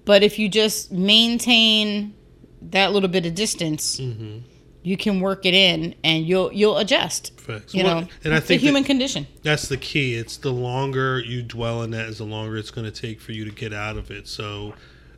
But 0.05 0.23
if 0.23 0.39
you 0.39 0.49
just 0.49 0.91
maintain 0.93 2.15
that 2.63 2.93
little 2.93 3.09
bit 3.09 3.27
of 3.27 3.35
distance, 3.35 4.01
mm-hmm. 4.01 4.39
you 4.83 4.97
can 4.97 5.21
work 5.21 5.47
it 5.47 5.55
in, 5.55 5.95
and 6.03 6.27
you'll 6.27 6.53
you'll 6.53 6.79
adjust. 6.79 7.39
facts. 7.41 7.75
You 7.75 7.85
Well, 7.85 8.01
know, 8.03 8.09
and 8.25 8.35
I 8.35 8.41
think 8.41 8.61
the 8.61 8.67
human 8.67 8.83
that- 8.83 8.87
condition. 8.89 9.27
that's 9.43 9.69
the 9.69 9.77
key. 9.77 10.15
It's 10.15 10.37
the 10.39 10.53
longer 10.53 11.21
you 11.21 11.43
dwell 11.43 11.83
in 11.83 11.91
that, 11.93 12.09
is 12.09 12.19
the 12.19 12.25
longer 12.25 12.57
it's 12.57 12.71
going 12.71 12.91
to 12.91 13.01
take 13.01 13.21
for 13.21 13.33
you 13.33 13.45
to 13.45 13.51
get 13.51 13.73
out 13.73 13.97
of 13.97 14.11
it. 14.11 14.27
So, 14.27 14.75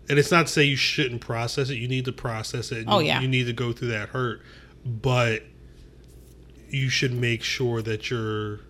and 0.09 0.19
it's 0.19 0.31
not 0.31 0.47
to 0.47 0.53
say 0.53 0.65
you 0.65 0.77
shouldn't 0.77 1.21
process 1.21 1.71
it. 1.71 1.77
You 1.77 1.89
need 1.89 2.05
to 2.05 2.13
process 2.13 2.73
it. 2.73 2.85
Oh, 2.89 3.01
you, 3.01 3.07
yeah. 3.07 3.21
you 3.21 3.29
need 3.29 3.45
to 3.45 3.53
go 3.53 3.73
through 3.73 3.89
that 3.89 4.11
hurt, 4.11 4.41
but 4.85 5.43
you 6.69 6.89
should 6.89 7.13
make 7.13 7.43
sure 7.43 7.83
that 7.83 8.11
you're 8.11 8.61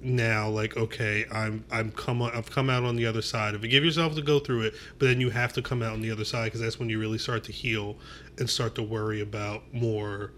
now 0.00 0.48
like 0.48 0.76
okay 0.76 1.26
i'm 1.32 1.64
i'm 1.72 1.90
come 1.90 2.22
i've 2.22 2.50
come 2.50 2.70
out 2.70 2.84
on 2.84 2.94
the 2.94 3.04
other 3.04 3.20
side 3.20 3.54
of 3.54 3.64
it 3.64 3.68
give 3.68 3.84
yourself 3.84 4.14
to 4.14 4.22
go 4.22 4.38
through 4.38 4.60
it 4.62 4.72
but 4.98 5.06
then 5.06 5.20
you 5.20 5.28
have 5.28 5.52
to 5.52 5.60
come 5.60 5.82
out 5.82 5.92
on 5.92 6.00
the 6.00 6.10
other 6.10 6.24
side 6.24 6.44
because 6.44 6.60
that's 6.60 6.78
when 6.78 6.88
you 6.88 7.00
really 7.00 7.18
start 7.18 7.42
to 7.42 7.50
heal 7.50 7.96
and 8.38 8.48
start 8.48 8.76
to 8.76 8.82
worry 8.82 9.20
about 9.20 9.62
more 9.74 10.30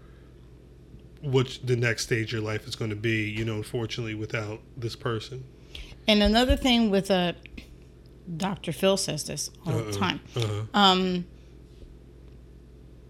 what 1.21 1.59
the 1.63 1.75
next 1.75 2.03
stage 2.03 2.33
of 2.33 2.39
your 2.39 2.41
life 2.41 2.67
is 2.67 2.75
going 2.75 2.89
to 2.89 2.95
be 2.95 3.29
you 3.29 3.45
know 3.45 3.57
unfortunately 3.57 4.15
without 4.15 4.61
this 4.75 4.95
person 4.95 5.43
And 6.07 6.23
another 6.23 6.55
thing 6.55 6.89
with 6.89 7.11
a 7.11 7.35
Dr. 8.37 8.71
Phil 8.71 8.97
says 8.97 9.23
this 9.25 9.49
all 9.65 9.73
the 9.73 9.83
Uh-oh. 9.85 9.91
time. 9.91 10.19
uh-huh. 10.35 10.61
Um, 10.73 11.25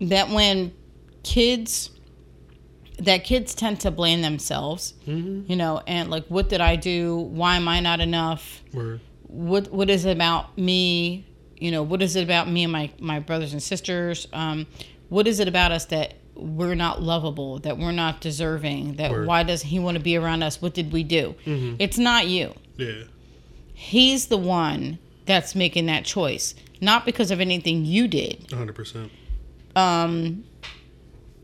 that 0.02 0.30
when 0.30 0.74
kids 1.24 1.92
that 3.00 3.24
kids 3.24 3.56
tend 3.56 3.80
to 3.80 3.90
blame 3.90 4.22
themselves, 4.22 4.94
mm-hmm. 5.08 5.50
you 5.50 5.56
know, 5.56 5.82
and 5.88 6.10
like 6.10 6.26
what 6.28 6.50
did 6.50 6.62
I 6.62 6.76
do? 6.76 7.16
Why 7.18 7.56
am 7.56 7.68
I 7.68 7.80
not 7.80 8.00
enough? 8.00 8.62
Word. 8.74 9.00
What 9.28 9.72
what 9.72 9.90
is 9.90 10.06
it 10.06 10.12
about 10.12 10.58
me? 10.58 11.26
You 11.58 11.72
know, 11.72 11.84
what 11.84 12.02
is 12.02 12.16
it 12.16 12.24
about 12.24 12.50
me 12.50 12.64
and 12.64 12.72
my 12.72 12.92
my 13.00 13.20
brothers 13.20 13.54
and 13.54 13.62
sisters? 13.62 14.28
Um, 14.34 14.68
what 15.10 15.28
is 15.28 15.40
it 15.40 15.48
about 15.48 15.72
us 15.72 15.86
that 15.86 16.16
we're 16.36 16.76
not 16.76 17.02
lovable, 17.02 17.60
that 17.60 17.78
we're 17.78 17.92
not 17.92 18.20
deserving, 18.22 18.96
that 18.96 19.12
Word. 19.12 19.28
why 19.28 19.44
does 19.44 19.62
he 19.62 19.78
want 19.78 19.98
to 19.98 20.04
be 20.04 20.16
around 20.16 20.42
us? 20.44 20.62
What 20.62 20.74
did 20.74 20.92
we 20.92 21.04
do? 21.04 21.36
Mhm. 21.46 21.76
It's 21.80 21.98
not 22.00 22.28
you. 22.28 22.54
yeah 22.78 23.04
He's 23.74 24.28
the 24.28 24.38
one 24.38 24.98
that's 25.26 25.56
making 25.56 25.86
that 25.88 26.06
choice, 26.06 26.54
not 26.82 27.06
because 27.06 27.32
of 27.32 27.40
anything 27.40 27.86
you 27.86 28.08
did. 28.08 28.48
100% 28.50 29.10
Um, 29.76 30.44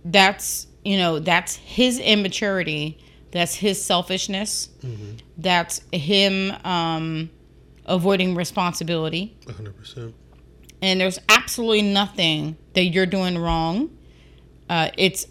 that's 0.05 0.67
you 0.83 0.97
know 0.97 1.19
that's 1.19 1.55
his 1.55 1.99
immaturity, 1.99 2.97
that's 3.31 3.55
his 3.55 3.83
selfishness, 3.83 4.69
Mhm. 4.83 5.19
that's 5.37 5.81
him 5.91 6.51
um, 6.65 7.29
avoiding 7.85 8.35
responsibility, 8.35 9.35
100% 9.45 10.13
and 10.81 11.01
there's 11.01 11.19
absolutely 11.29 11.81
nothing 11.81 12.55
that 12.73 12.85
you're 12.85 13.05
doing 13.07 13.37
wrong. 13.37 13.89
Uh, 14.69 14.89
it's 14.97 15.25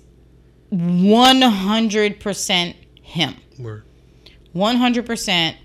100% 0.72 2.74
him. 3.02 3.34
Word. 3.58 3.82
100% 4.54 5.56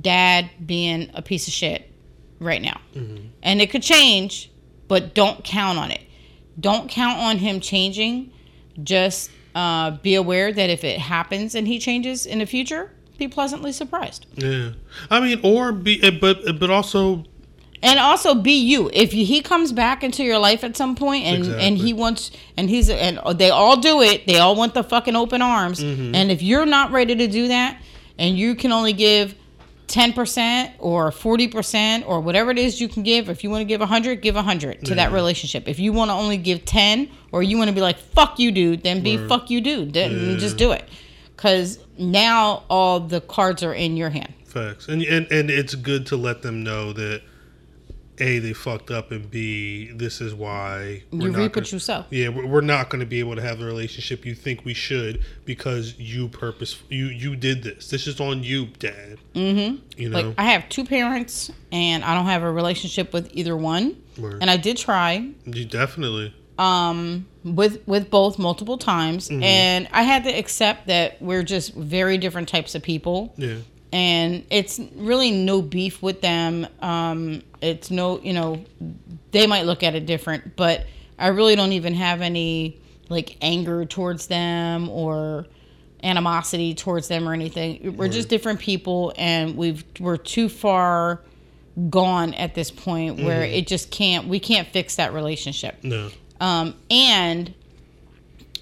dad 0.00 0.48
being 0.64 1.10
a 1.14 1.20
piece 1.22 1.48
of 1.48 1.52
shit 1.52 1.89
right 2.40 2.62
now. 2.62 2.80
Mhm. 2.96 3.28
And 3.42 3.60
it 3.62 3.70
could 3.70 3.82
change, 3.82 4.50
but 4.88 5.14
don't 5.14 5.44
count 5.44 5.78
on 5.78 5.90
it. 5.90 6.00
Don't 6.58 6.88
count 6.90 7.18
on 7.18 7.38
him 7.38 7.60
changing. 7.60 8.30
Just 8.82 9.30
uh, 9.54 9.90
be 10.02 10.14
aware 10.14 10.52
that 10.52 10.70
if 10.70 10.84
it 10.84 10.98
happens 10.98 11.54
and 11.54 11.66
he 11.66 11.78
changes 11.78 12.24
in 12.26 12.38
the 12.38 12.46
future, 12.46 12.92
be 13.18 13.26
pleasantly 13.28 13.72
surprised. 13.72 14.24
yeah 14.36 14.70
i 15.10 15.20
mean 15.20 15.38
or 15.42 15.72
be 15.72 16.02
eh, 16.02 16.10
but 16.10 16.58
but 16.58 16.70
also 16.70 17.24
And 17.82 17.98
also 17.98 18.34
be 18.34 18.52
you. 18.52 18.90
If 18.92 19.10
he 19.12 19.40
comes 19.42 19.72
back 19.72 20.02
into 20.04 20.22
your 20.22 20.38
life 20.38 20.62
at 20.64 20.76
some 20.76 20.94
point 20.94 21.24
and 21.24 21.46
and 21.46 21.78
he 21.78 21.92
wants 21.94 22.30
and 22.56 22.68
he's 22.70 22.88
and 22.90 23.18
they 23.36 23.50
all 23.50 23.76
do 23.78 24.02
it, 24.02 24.26
they 24.26 24.38
all 24.38 24.54
want 24.54 24.74
the 24.74 24.82
fucking 24.84 25.16
open 25.16 25.40
arms. 25.42 25.80
Mhm. 25.82 26.14
And 26.14 26.30
if 26.30 26.42
you're 26.42 26.66
not 26.66 26.92
ready 26.92 27.14
to 27.16 27.26
do 27.26 27.48
that 27.48 27.76
and 28.18 28.38
you 28.38 28.54
can 28.54 28.70
only 28.72 28.92
give 28.92 29.34
10% 29.90 30.72
or 30.78 31.10
40% 31.10 32.04
or 32.06 32.20
whatever 32.20 32.50
it 32.50 32.58
is 32.58 32.80
you 32.80 32.88
can 32.88 33.02
give, 33.02 33.28
if 33.28 33.42
you 33.44 33.50
want 33.50 33.60
to 33.60 33.64
give 33.64 33.80
100, 33.80 34.22
give 34.22 34.36
100 34.36 34.84
to 34.86 34.94
that 34.94 35.12
relationship. 35.12 35.68
If 35.68 35.78
you 35.78 35.92
want 35.92 36.10
to 36.10 36.14
only 36.14 36.36
give 36.38 36.64
10 36.64 37.08
or 37.32 37.42
you 37.42 37.58
want 37.58 37.68
to 37.68 37.74
be 37.74 37.80
like 37.80 37.98
fuck 37.98 38.38
you 38.38 38.52
dude, 38.52 38.82
then 38.82 39.02
be 39.02 39.16
Word. 39.16 39.28
fuck 39.28 39.50
you 39.50 39.60
dude. 39.60 39.92
Then 39.92 40.30
Yeah. 40.32 40.36
just 40.38 40.56
do 40.56 40.70
it. 40.72 40.84
Cuz 41.36 41.78
now 41.98 42.62
all 42.68 43.00
the 43.00 43.20
cards 43.20 43.62
are 43.62 43.74
in 43.74 43.96
your 43.96 44.10
hand. 44.10 44.32
Facts, 44.44 44.88
and 44.88 45.02
and 45.02 45.26
and 45.30 45.50
it's 45.50 45.74
good 45.74 46.06
to 46.06 46.16
let 46.16 46.42
them 46.42 46.62
know 46.62 46.92
that 46.92 47.22
a 48.20 48.38
they 48.38 48.52
fucked 48.52 48.90
up, 48.90 49.10
and 49.10 49.30
b 49.30 49.90
this 49.94 50.20
is 50.20 50.34
why 50.34 51.02
we're 51.10 51.26
You 51.26 51.30
not 51.32 51.38
reap 51.38 51.56
what 51.56 51.72
you 51.72 51.78
sow. 51.78 52.04
Yeah, 52.10 52.28
we're 52.28 52.60
not 52.60 52.88
going 52.90 53.00
to 53.00 53.06
be 53.06 53.20
able 53.20 53.36
to 53.36 53.42
have 53.42 53.58
the 53.58 53.64
relationship 53.64 54.24
you 54.26 54.34
think 54.34 54.64
we 54.64 54.74
should 54.74 55.24
because 55.44 55.98
you 55.98 56.28
purpose 56.28 56.76
you 56.88 57.06
you 57.06 57.36
did 57.36 57.62
this. 57.62 57.88
This 57.90 58.06
is 58.06 58.20
on 58.20 58.42
you, 58.42 58.66
Dad. 58.78 59.18
Mm 59.34 59.54
Mhm. 59.54 59.78
You 59.96 60.08
know, 60.10 60.20
Like 60.20 60.34
I 60.38 60.44
have 60.44 60.68
two 60.68 60.84
parents 60.84 61.50
and 61.72 62.04
I 62.04 62.14
don't 62.14 62.26
have 62.26 62.42
a 62.42 62.50
relationship 62.52 63.12
with 63.12 63.30
either 63.32 63.56
one. 63.56 63.96
And 64.40 64.50
I 64.50 64.56
did 64.58 64.76
try 64.76 65.30
you 65.46 65.64
definitely. 65.64 66.34
um 66.58 67.26
with 67.42 67.80
with 67.86 68.10
both 68.10 68.38
multiple 68.38 68.76
times 68.76 69.30
Mm-hmm. 69.30 69.42
and 69.42 69.88
I 69.92 70.02
had 70.02 70.24
to 70.24 70.30
accept 70.30 70.88
that 70.88 71.20
we're 71.22 71.42
just 71.42 71.74
very 71.74 72.18
different 72.18 72.48
types 72.48 72.74
of 72.74 72.82
people 72.82 73.32
Yeah, 73.38 73.54
and 73.92 74.44
it's 74.50 74.80
really 74.96 75.30
no 75.30 75.62
beef 75.62 76.02
with 76.02 76.20
them. 76.20 76.66
Um 76.80 77.42
it's 77.60 77.90
no, 77.90 78.20
you 78.20 78.32
know, 78.32 78.64
they 79.32 79.46
might 79.46 79.66
look 79.66 79.82
at 79.82 79.94
it 79.94 80.06
different, 80.06 80.56
but 80.56 80.86
I 81.18 81.28
really 81.28 81.56
don't 81.56 81.72
even 81.72 81.94
have 81.94 82.20
any 82.22 82.80
like 83.08 83.36
anger 83.42 83.84
towards 83.84 84.28
them 84.28 84.88
or 84.88 85.46
animosity 86.02 86.74
towards 86.74 87.08
them 87.08 87.28
or 87.28 87.34
anything. 87.34 87.96
We're 87.96 88.08
just 88.08 88.28
different 88.28 88.60
people 88.60 89.12
and 89.16 89.56
we've 89.56 89.84
we're 89.98 90.16
too 90.16 90.48
far 90.48 91.20
gone 91.88 92.34
at 92.34 92.54
this 92.54 92.70
point 92.70 93.22
where 93.22 93.42
it 93.42 93.66
just 93.66 93.90
can't 93.90 94.26
we 94.28 94.40
can't 94.40 94.68
fix 94.68 94.96
that 94.96 95.12
relationship. 95.12 95.76
no, 95.82 96.10
Um, 96.40 96.74
and 96.90 97.54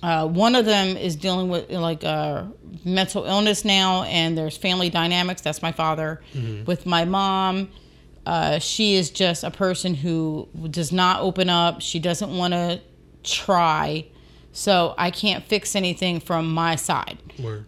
uh, 0.03 0.26
one 0.26 0.55
of 0.55 0.64
them 0.64 0.96
is 0.96 1.16
dealing 1.16 1.49
with 1.49 1.70
like 1.70 2.05
uh, 2.05 2.44
mental 2.84 3.24
illness 3.24 3.64
now, 3.64 4.05
and 4.05 4.36
there's 4.38 4.57
family 4.57 4.90
dynamics. 4.90 5.40
That's 5.42 5.62
my 5.62 5.72
father. 5.72 6.20
With 6.66 6.86
my 6.86 7.05
mom, 7.05 7.68
uh, 8.26 8.59
she 8.59 8.94
is 8.94 9.11
just 9.11 9.42
a 9.44 9.51
person 9.51 9.94
who 9.94 10.49
does 10.70 10.92
not 10.92 11.20
open 11.20 11.49
up. 11.51 11.80
She 11.80 11.99
doesn't 11.99 12.36
want 12.36 12.55
to 12.55 12.80
try. 13.24 14.07
So 14.53 14.94
I 14.99 15.11
can't 15.11 15.44
fix 15.44 15.76
anything 15.76 16.20
from 16.20 16.53
my 16.53 16.74
side. 16.76 17.18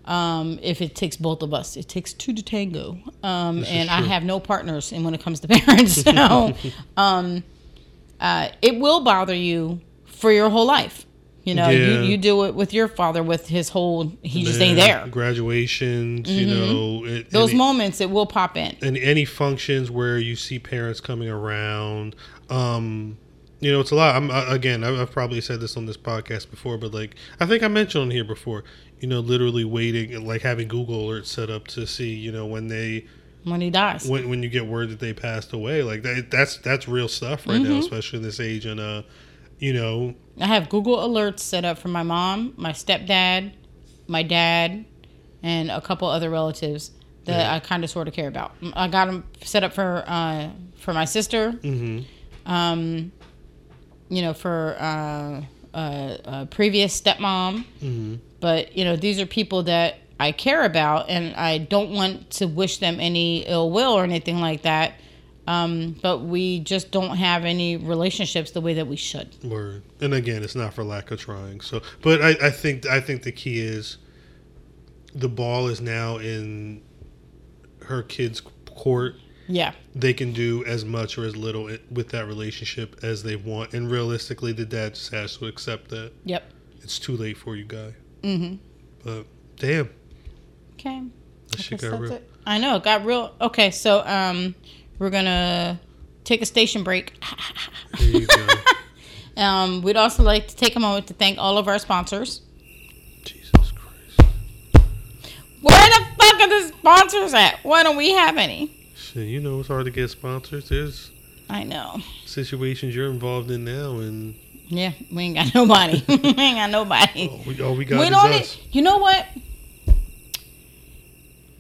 Um, 0.06 0.58
if 0.62 0.80
it 0.82 0.96
takes 0.96 1.16
both 1.16 1.42
of 1.42 1.54
us, 1.54 1.76
it 1.76 1.88
takes 1.88 2.12
two 2.12 2.32
to 2.32 2.42
tango. 2.42 2.98
Um, 3.22 3.64
and 3.64 3.88
I 3.90 4.00
have 4.02 4.24
no 4.24 4.40
partners, 4.40 4.90
and 4.92 5.04
when 5.04 5.14
it 5.14 5.22
comes 5.22 5.40
to 5.40 5.48
parents, 5.60 6.02
so 6.02 6.54
um, 6.96 7.44
uh, 8.18 8.48
it 8.62 8.78
will 8.80 9.00
bother 9.00 9.34
you 9.34 9.80
for 10.04 10.32
your 10.32 10.48
whole 10.50 10.66
life. 10.66 11.06
You 11.50 11.56
know, 11.56 11.68
Yeah. 11.68 12.00
you, 12.02 12.10
you 12.10 12.16
do 12.16 12.44
it 12.46 12.54
with 12.54 12.72
your 12.72 12.88
father 12.88 13.22
with 13.22 13.46
his 13.48 13.68
whole 13.68 14.12
he 14.22 14.44
just 14.44 14.60
ain't 14.60 14.76
there. 14.76 15.00
Mm-hmm. 15.00 15.10
Graduations, 15.10 16.30
you 16.30 16.46
know, 16.46 17.04
it, 17.04 17.30
Those 17.30 17.50
any- 17.50 17.58
moments 17.58 18.00
it 18.00 18.10
will 18.10 18.26
pop 18.26 18.56
in. 18.56 18.76
and 18.82 18.96
any 18.96 19.24
functions 19.24 19.90
where 19.90 20.18
you 20.18 20.36
see 20.36 20.58
parents 20.58 21.00
coming 21.00 21.28
around 21.28 22.14
um 22.48 23.16
you 23.60 23.70
know 23.70 23.80
it's 23.80 23.90
a 23.90 23.94
lot 23.94 24.16
i'm 24.16 24.30
uh, 24.30 24.44
again 24.48 24.82
I've, 24.82 24.98
I've 24.98 25.10
probably 25.12 25.40
said 25.40 25.60
this 25.60 25.76
on 25.76 25.86
this 25.86 25.96
podcast 25.96 26.50
before 26.50 26.78
but 26.78 26.92
like 26.94 27.14
i 27.38 27.46
think 27.46 27.62
i 27.62 27.68
mentioned 27.68 28.02
on 28.02 28.10
here 28.10 28.24
before 28.24 28.64
you 29.00 29.06
know 29.06 29.20
literally 29.20 29.64
waiting 29.64 30.24
like 30.26 30.42
having 30.42 30.66
google 30.66 31.06
alerts 31.08 31.26
set 31.26 31.50
up 31.50 31.68
to 31.68 31.86
see 31.86 32.12
you 32.14 32.32
know 32.32 32.46
when 32.46 32.68
they 32.68 33.06
When 33.44 33.60
he 33.60 33.70
dies. 33.70 34.08
when, 34.08 34.28
when 34.30 34.42
you 34.42 34.48
get 34.48 34.66
word 34.66 34.90
that 34.90 34.98
they 35.00 35.12
passed 35.12 35.52
away 35.52 35.82
like 35.82 36.02
that, 36.02 36.30
that's 36.30 36.56
that's 36.58 36.88
real 36.88 37.06
stuff 37.08 37.46
right 37.46 37.60
Mm-hmm. 37.60 37.72
now 37.72 37.78
especially 37.78 38.18
in 38.18 38.22
this 38.24 38.40
age 38.40 38.66
and 38.66 38.80
uh 38.80 39.02
you 39.60 39.72
know 39.72 40.14
I 40.40 40.46
have 40.46 40.68
Google 40.68 40.96
alerts 40.96 41.40
set 41.40 41.64
up 41.64 41.76
for 41.78 41.88
my 41.88 42.02
mom, 42.02 42.54
my 42.56 42.72
stepdad, 42.72 43.52
my 44.06 44.22
dad, 44.22 44.84
and 45.42 45.70
a 45.70 45.80
couple 45.80 46.08
other 46.08 46.30
relatives 46.30 46.90
that 47.26 47.40
Yeah. 47.40 47.54
I 47.54 47.60
kind 47.60 47.84
of 47.84 47.90
sort 47.90 48.08
of 48.08 48.14
care 48.14 48.26
about. 48.28 48.52
I 48.72 48.88
got 48.88 49.04
them 49.06 49.24
set 49.44 49.62
up 49.62 49.72
for 49.74 50.02
uh, 50.06 50.48
for 50.76 50.94
my 50.94 51.04
sister, 51.04 51.52
mhm, 51.52 52.04
um, 52.46 53.12
you 54.08 54.22
know, 54.22 54.32
for 54.32 54.76
uh, 54.80 55.42
uh, 55.76 56.16
a 56.24 56.46
previous 56.50 56.98
stepmom. 56.98 57.64
mhm, 57.82 58.18
But 58.40 58.76
you 58.76 58.84
know, 58.84 58.96
these 58.96 59.20
are 59.20 59.26
people 59.26 59.64
that 59.64 59.98
I 60.18 60.32
care 60.32 60.64
about, 60.64 61.10
and 61.10 61.34
I 61.36 61.58
don't 61.58 61.90
want 61.90 62.30
to 62.38 62.46
wish 62.46 62.78
them 62.78 62.98
any 62.98 63.40
ill 63.46 63.70
will 63.70 63.92
or 63.92 64.04
anything 64.04 64.40
like 64.40 64.62
that. 64.62 64.94
Um, 65.50 65.96
but 66.00 66.18
we 66.20 66.60
just 66.60 66.90
don't 66.92 67.16
have 67.16 67.44
any 67.44 67.76
relationships 67.76 68.52
the 68.52 68.60
way 68.60 68.74
that 68.74 68.86
we 68.86 68.96
should. 68.96 69.34
Word. 69.42 69.82
And 70.00 70.14
again, 70.14 70.42
it's 70.44 70.54
not 70.54 70.74
for 70.74 70.84
lack 70.84 71.10
of 71.10 71.18
trying. 71.18 71.60
So, 71.60 71.82
but 72.02 72.22
I, 72.22 72.36
I 72.46 72.50
think 72.50 72.86
I 72.86 73.00
think 73.00 73.22
the 73.24 73.32
key 73.32 73.58
is 73.60 73.96
the 75.14 75.28
ball 75.28 75.66
is 75.66 75.80
now 75.80 76.18
in 76.18 76.82
her 77.86 78.02
kid's 78.04 78.40
court. 78.76 79.16
Yeah. 79.48 79.72
They 79.96 80.12
can 80.14 80.32
do 80.32 80.64
as 80.66 80.84
much 80.84 81.18
or 81.18 81.24
as 81.24 81.34
little 81.36 81.64
with 81.90 82.10
that 82.10 82.26
relationship 82.26 83.00
as 83.02 83.24
they 83.24 83.34
want, 83.34 83.74
and 83.74 83.90
realistically, 83.90 84.52
the 84.52 84.64
dad 84.64 84.94
just 84.94 85.10
has 85.12 85.36
to 85.38 85.46
accept 85.46 85.88
that 85.90 86.12
Yep. 86.24 86.44
it's 86.82 87.00
too 87.00 87.16
late 87.16 87.36
for 87.36 87.56
you, 87.56 87.64
guy. 87.64 87.94
Mm-hmm. 88.22 88.54
But 89.02 89.26
damn, 89.56 89.90
Okay. 90.74 91.02
that 91.48 91.58
I 91.58 91.62
shit 91.62 91.80
got 91.80 91.98
real. 92.00 92.12
it. 92.12 92.30
I 92.46 92.58
know 92.58 92.76
it 92.76 92.84
got 92.84 93.04
real. 93.04 93.34
Okay, 93.40 93.72
so 93.72 94.06
um, 94.06 94.54
we're 95.00 95.10
gonna 95.10 95.80
take 96.22 96.40
a 96.42 96.46
station 96.46 96.84
break. 96.84 97.14
There 97.98 98.08
you 98.08 98.26
go. 98.26 98.46
Um, 99.36 99.80
we'd 99.80 99.96
also 99.96 100.22
like 100.22 100.48
to 100.48 100.56
take 100.56 100.76
a 100.76 100.80
moment 100.80 101.06
to 101.06 101.14
thank 101.14 101.38
all 101.38 101.56
of 101.56 101.66
our 101.66 101.78
sponsors. 101.78 102.42
Jesus 103.24 103.50
Christ. 103.72 104.34
Where 105.62 105.88
the 105.88 106.04
fuck 106.18 106.40
are 106.40 106.48
the 106.48 106.72
sponsors 106.76 107.32
at? 107.32 107.60
Why 107.62 107.82
don't 107.82 107.96
we 107.96 108.10
have 108.10 108.36
any? 108.36 108.70
Shit, 108.96 109.28
you 109.28 109.40
know 109.40 109.60
it's 109.60 109.68
hard 109.68 109.86
to 109.86 109.90
get 109.90 110.10
sponsors. 110.10 110.68
There's 110.68 111.10
I 111.48 111.62
know. 111.64 112.00
situations 112.26 112.94
you're 112.94 113.08
involved 113.08 113.50
in 113.50 113.64
now, 113.64 114.00
and 114.00 114.34
Yeah, 114.68 114.92
we 115.10 115.22
ain't 115.22 115.36
got 115.36 115.54
nobody. 115.54 116.04
we 116.08 116.14
ain't 116.16 116.58
got 116.58 116.70
nobody. 116.70 117.28
all 117.28 117.40
we, 117.46 117.62
all 117.62 117.76
we 117.76 117.84
got 117.86 118.00
we 118.00 118.06
is 118.06 118.10
don't. 118.10 118.32
us. 118.32 118.56
Need, 118.58 118.74
you 118.74 118.82
know 118.82 118.98
what? 118.98 119.26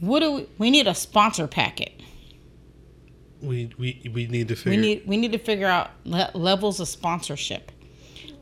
What 0.00 0.20
do 0.20 0.32
we? 0.32 0.46
We 0.58 0.70
need 0.70 0.86
a 0.86 0.94
sponsor 0.94 1.46
packet. 1.46 1.92
We, 3.42 3.70
we 3.78 4.10
we 4.12 4.26
need 4.26 4.48
to 4.48 4.56
figure. 4.56 4.70
We 4.72 4.76
need 4.76 5.02
we 5.06 5.16
need 5.16 5.32
to 5.32 5.38
figure 5.38 5.66
out 5.66 5.90
le- 6.04 6.30
levels 6.34 6.78
of 6.80 6.88
sponsorship. 6.88 7.72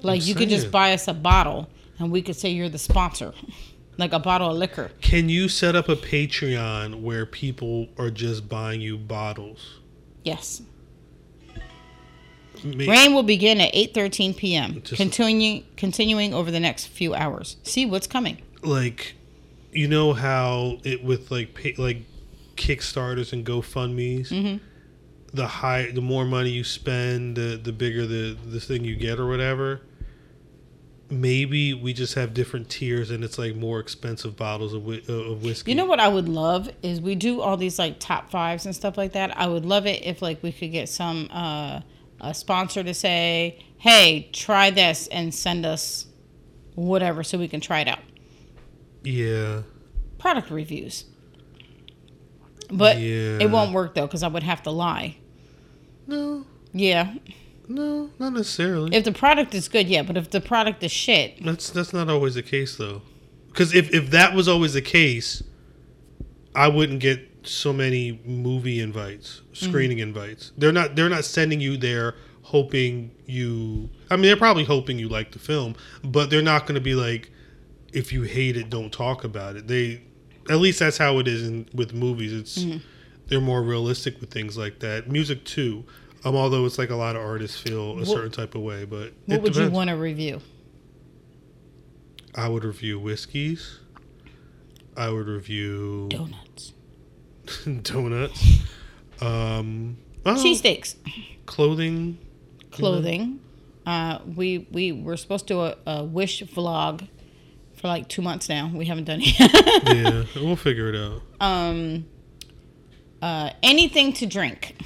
Like 0.03 0.22
I'm 0.22 0.26
you 0.28 0.34
could 0.34 0.49
just 0.49 0.70
buy 0.70 0.92
us 0.92 1.07
a 1.09 1.14
bottle, 1.14 1.68
and 1.99 2.11
we 2.11 2.22
could 2.22 2.36
say 2.36 2.51
you're 2.51 2.68
the 2.68 2.78
sponsor, 2.78 3.32
like 3.99 4.12
a 4.12 4.18
bottle 4.18 4.51
of 4.51 4.57
liquor. 4.57 4.90
Can 5.01 5.28
you 5.28 5.49
set 5.49 5.74
up 5.76 5.88
a 5.88 5.96
Patreon 5.96 7.01
where 7.03 7.26
people 7.26 7.88
are 7.99 8.11
just 8.11 8.49
buying 8.49 8.80
you 8.80 8.96
bottles? 8.99 9.78
Yes. 10.24 10.62
Ma- 12.64 12.90
Rain 12.90 13.14
will 13.14 13.22
begin 13.22 13.61
at 13.61 13.72
8:13 13.72 14.36
p.m. 14.36 14.80
Continuing 14.82 15.64
continuing 15.76 16.34
over 16.34 16.51
the 16.51 16.61
next 16.61 16.86
few 16.86 17.14
hours. 17.14 17.57
See 17.62 17.86
what's 17.86 18.07
coming. 18.09 18.38
like, 18.62 19.14
you 19.72 19.86
know 19.86 20.12
how 20.12 20.78
it 20.82 21.05
with 21.05 21.30
like 21.30 21.55
pay, 21.55 21.74
like 21.78 21.99
Kickstarters 22.57 23.32
and 23.32 23.46
GoFundmes, 23.46 24.30
Mhm. 24.30 24.61
The 25.33 25.47
high, 25.47 25.91
the 25.91 26.01
more 26.01 26.24
money 26.24 26.51
you 26.51 26.64
spend, 26.64 27.37
the 27.37 27.61
the 27.62 27.72
bigger 27.72 28.07
the 28.07 28.37
the 28.47 28.61
thing 28.61 28.85
you 28.85 28.97
get 28.97 29.18
or 29.18 29.26
whatever. 29.29 29.83
Maybe 31.11 31.72
we 31.72 31.95
just 31.95 32.14
have 32.16 32.35
different 32.35 32.68
tiers, 32.68 33.11
and 33.11 33.24
it's 33.24 33.39
like 33.39 33.57
more 33.57 33.81
expensive 33.81 34.37
bottles 34.37 34.74
of, 34.74 34.83
whi- 34.85 35.03
of 35.09 35.43
whiskey. 35.43 35.70
You 35.70 35.74
know 35.76 35.87
what 35.87 36.01
I 36.01 36.09
would 36.09 36.29
love 36.29 36.68
is 36.83 37.01
we 37.01 37.14
do 37.14 37.41
all 37.41 37.57
these 37.57 37.79
like 37.79 37.99
top 37.99 38.31
fives 38.31 38.66
and 38.66 38.74
stuff 38.76 38.99
like 38.99 39.12
that. 39.12 39.35
I 39.39 39.47
would 39.47 39.64
love 39.64 39.87
it 39.87 40.05
if 40.05 40.20
like 40.20 40.43
we 40.43 40.53
could 40.53 40.70
get 40.70 40.87
some 40.91 41.29
uh, 41.33 41.81
a 42.20 42.35
sponsor 42.35 42.85
to 42.85 42.93
say, 42.93 43.59
"Hey, 43.79 44.29
try 44.35 44.68
this 44.70 45.07
and 45.09 45.33
send 45.35 45.64
us 45.64 46.07
whatever 46.74 47.22
so 47.22 47.39
we 47.39 47.49
can 47.49 47.61
try 47.61 47.81
it 47.81 47.89
out." 47.89 48.01
Yeah, 49.03 49.62
Product 50.18 50.51
reviews. 50.51 51.05
But 52.70 52.99
Yeah. 52.99 53.39
it 53.41 53.51
won't 53.51 53.72
work 53.72 53.95
though 53.95 54.07
because 54.07 54.22
I 54.22 54.29
would 54.29 54.43
have 54.43 54.62
to 54.64 54.70
lie. 54.70 55.16
No, 56.09 56.44
Yeah, 56.72 57.14
no, 57.68 58.11
not 58.18 58.32
necessarily. 58.32 58.96
if 58.96 59.04
the 59.04 59.12
product 59.12 59.54
is 59.54 59.68
good, 59.68 59.88
yeah. 59.88 60.02
But 60.02 60.16
if 60.16 60.30
the 60.30 60.40
product 60.40 60.82
is 60.82 60.90
shit, 60.90 61.42
That's 61.44 61.70
that's 61.70 61.92
not 61.92 62.09
always 62.09 62.34
the 62.34 62.42
case 62.42 62.76
though, 62.76 63.02
because 63.48 63.74
if 63.74 63.94
if 63.94 64.11
that 64.11 64.34
was 64.34 64.48
always 64.48 64.72
the 64.72 64.82
case, 64.82 65.42
I 66.54 66.68
wouldn't 66.68 67.00
get 67.00 67.28
so 67.44 67.72
many 67.72 68.20
movie 68.24 68.80
invites, 68.80 69.42
mm-hmm. 69.52 69.68
screening 69.68 69.98
invites. 70.00 70.52
They're 70.59 70.72
not 70.72 70.96
they're 70.96 71.09
not 71.09 71.24
sending 71.24 71.61
you 71.61 71.76
there 71.76 72.16
hoping 72.48 73.11
you. 73.26 73.90
I 74.11 74.16
mean, 74.16 74.24
they're 74.24 74.36
probably 74.36 74.64
hoping 74.64 74.98
you 74.98 75.09
like 75.09 75.32
the 75.32 75.38
film, 75.38 75.76
but 76.02 76.30
they're 76.30 76.40
not 76.40 76.62
going 76.62 76.76
to 76.76 76.80
be 76.80 76.94
like, 76.94 77.30
if 77.92 78.11
you 78.11 78.22
hate 78.22 78.56
it, 78.56 78.70
don't 78.70 78.90
talk 78.90 79.22
about 79.22 79.56
it. 79.56 79.68
They, 79.68 80.02
at 80.48 80.56
least 80.56 80.78
that's 80.78 80.96
how 80.96 81.18
it 81.18 81.28
is 81.28 81.46
in 81.46 81.68
with 81.74 81.92
movies. 81.92 82.32
It's 82.32 82.59
mm-hmm. 82.59 82.78
They're 83.29 83.41
more 83.41 83.62
realistic 83.62 84.20
with 84.20 84.31
things 84.31 84.57
like 84.57 84.81
that. 84.81 85.09
Music 85.11 85.45
too. 85.45 85.85
Um, 86.24 86.35
although 86.35 86.66
it's 86.66 86.79
like 86.79 86.91
a 86.91 86.97
lot 86.97 87.14
of 87.16 87.22
artists 87.22 87.59
feel 87.61 87.93
a 87.93 87.97
What- 87.99 88.07
certain 88.07 88.33
type 88.33 88.55
of 88.55 88.62
way, 88.62 88.85
but 88.85 89.12
what 89.26 89.43
would 89.43 89.55
you 89.57 89.70
want 89.70 89.89
to 89.91 89.97
review? 89.97 90.41
I 92.35 92.49
would 92.49 92.64
review 92.64 92.99
whiskeys. 92.99 93.81
I 94.97 95.11
would 95.11 95.29
review 95.29 96.09
Donuts, 96.11 96.72
donuts. 97.83 98.59
Um, 99.20 99.97
oh, 100.26 100.35
cheesesteaks, 100.35 100.97
clothing. 101.47 102.18
clothing. 102.72 103.41
Uh, 103.87 104.18
we 104.37 104.66
we 104.72 104.93
were 104.93 105.16
supposed 105.16 105.47
to 105.49 105.55
do 105.55 105.61
a, 105.61 105.76
a 105.87 106.05
wish 106.05 106.43
vlog 106.43 107.09
for 107.74 107.89
like 107.89 108.09
two 108.09 108.22
months 108.22 108.49
now. 108.49 108.70
We 108.74 108.87
haven't 108.87 109.05
done 109.05 109.20
it. 109.22 109.39
yet. 109.39 109.97
Yeah, 109.97 110.24
we'll 110.45 110.57
figure 110.57 110.93
it 110.93 110.97
out. 110.97 111.22
um, 111.41 112.05
uh, 113.23 113.51
anything 113.62 114.12
to 114.14 114.27
drink. 114.27 114.77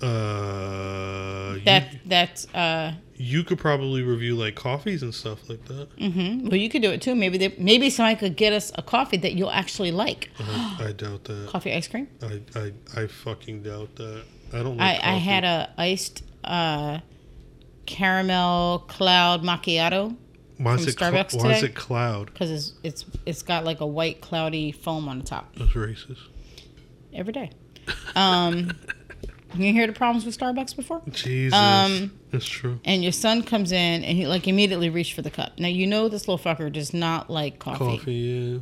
Uh, 0.00 1.58
That 1.64 1.92
you, 1.92 1.98
that's 2.06 2.52
uh, 2.54 2.94
you 3.16 3.44
could 3.44 3.58
probably 3.58 4.02
review 4.02 4.34
like 4.34 4.54
coffees 4.56 5.02
and 5.02 5.14
stuff 5.14 5.48
like 5.48 5.64
that. 5.66 5.96
Mm-hmm. 5.96 6.48
well, 6.48 6.56
you 6.56 6.68
could 6.68 6.82
do 6.82 6.90
it 6.90 7.00
too. 7.00 7.14
Maybe 7.14 7.38
they, 7.38 7.54
maybe 7.58 7.88
somebody 7.88 8.16
could 8.16 8.36
get 8.36 8.52
us 8.52 8.72
a 8.74 8.82
coffee 8.82 9.16
that 9.18 9.34
you'll 9.34 9.50
actually 9.50 9.92
like. 9.92 10.30
I, 10.40 10.86
I 10.88 10.92
doubt 10.92 11.24
that. 11.24 11.48
Coffee 11.48 11.72
ice 11.72 11.86
cream. 11.88 12.08
I, 12.22 12.40
I 12.56 12.72
I 13.02 13.06
fucking 13.06 13.62
doubt 13.62 13.94
that. 13.96 14.24
I 14.52 14.58
don't. 14.62 14.80
I, 14.80 14.92
Like 14.94 15.04
I 15.04 15.12
had 15.14 15.44
a 15.44 15.72
iced 15.78 16.24
uh, 16.42 16.98
caramel 17.86 18.80
cloud 18.88 19.42
macchiato 19.42 20.16
Why 20.58 20.74
is 20.74 20.86
it 20.86 20.98
cl- 20.98 21.12
Starbucks 21.12 21.34
Why 21.42 21.52
is 21.52 21.62
it 21.62 21.74
cloud? 21.74 22.26
because 22.26 22.50
it's 22.50 22.72
it's 22.82 23.04
it's 23.26 23.42
got 23.42 23.64
like 23.64 23.80
a 23.80 23.86
white 23.86 24.20
cloudy 24.20 24.72
foam 24.72 25.08
on 25.08 25.18
the 25.20 25.24
top 25.24 25.54
That's 25.56 25.70
racist. 25.72 26.18
Every 27.14 27.32
day. 27.32 27.50
Um, 28.14 28.72
you 29.54 29.72
hear 29.72 29.86
the 29.86 29.92
problems 29.92 30.24
with 30.24 30.38
Starbucks 30.38 30.74
before? 30.76 31.02
Jesus, 31.10 31.52
Um, 31.58 32.12
that's 32.30 32.46
true. 32.46 32.80
And 32.84 33.02
your 33.02 33.12
son 33.12 33.42
comes 33.42 33.72
in 33.72 34.04
and 34.04 34.16
he 34.16 34.26
like 34.26 34.48
immediately 34.48 34.88
reached 34.90 35.14
for 35.14 35.22
the 35.22 35.30
cup. 35.30 35.58
Now 35.58 35.68
you 35.68 35.86
know 35.86 36.08
this 36.08 36.26
little 36.28 36.38
fucker 36.42 36.72
does 36.72 36.94
not 36.94 37.28
like 37.30 37.58
coffee. 37.58 37.78
Coffee, 37.98 38.12
yeah. 38.14 38.58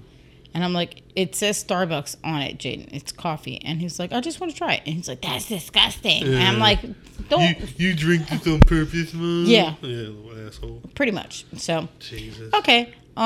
And 0.53 0.65
I'm 0.65 0.73
like, 0.73 1.03
it 1.15 1.37
says 1.37 1.63
Starbucks 1.63 2.17
on 2.25 2.43
it, 2.43 2.59
Jaden. 2.59 2.89
It's 2.93 3.13
coffee. 3.13 3.61
And 3.65 3.81
he's 3.81 4.01
like, 4.01 4.13
I 4.13 4.21
just 4.21 4.41
want 4.41 4.51
to 4.53 4.59
try 4.59 4.75
it. 4.75 4.83
And 4.85 4.97
he's 4.97 5.09
like, 5.09 5.23
that's 5.23 5.47
disgusting. 5.49 6.25
And 6.25 6.43
I'm 6.43 6.59
like, 6.59 6.81
don't. 7.29 7.57
You 7.79 7.91
you 7.91 7.95
drink 7.95 8.29
this 8.29 8.45
on 8.49 8.59
purpose, 8.61 9.15
man? 9.15 9.47
Yeah. 9.47 9.75
Yeah, 9.81 10.09
little 10.09 10.47
asshole. 10.49 10.83
Pretty 10.97 11.13
much. 11.13 11.47
So, 11.57 11.89
Jesus. 12.01 12.53
okay. 12.55 12.93
Uh, 13.17 13.21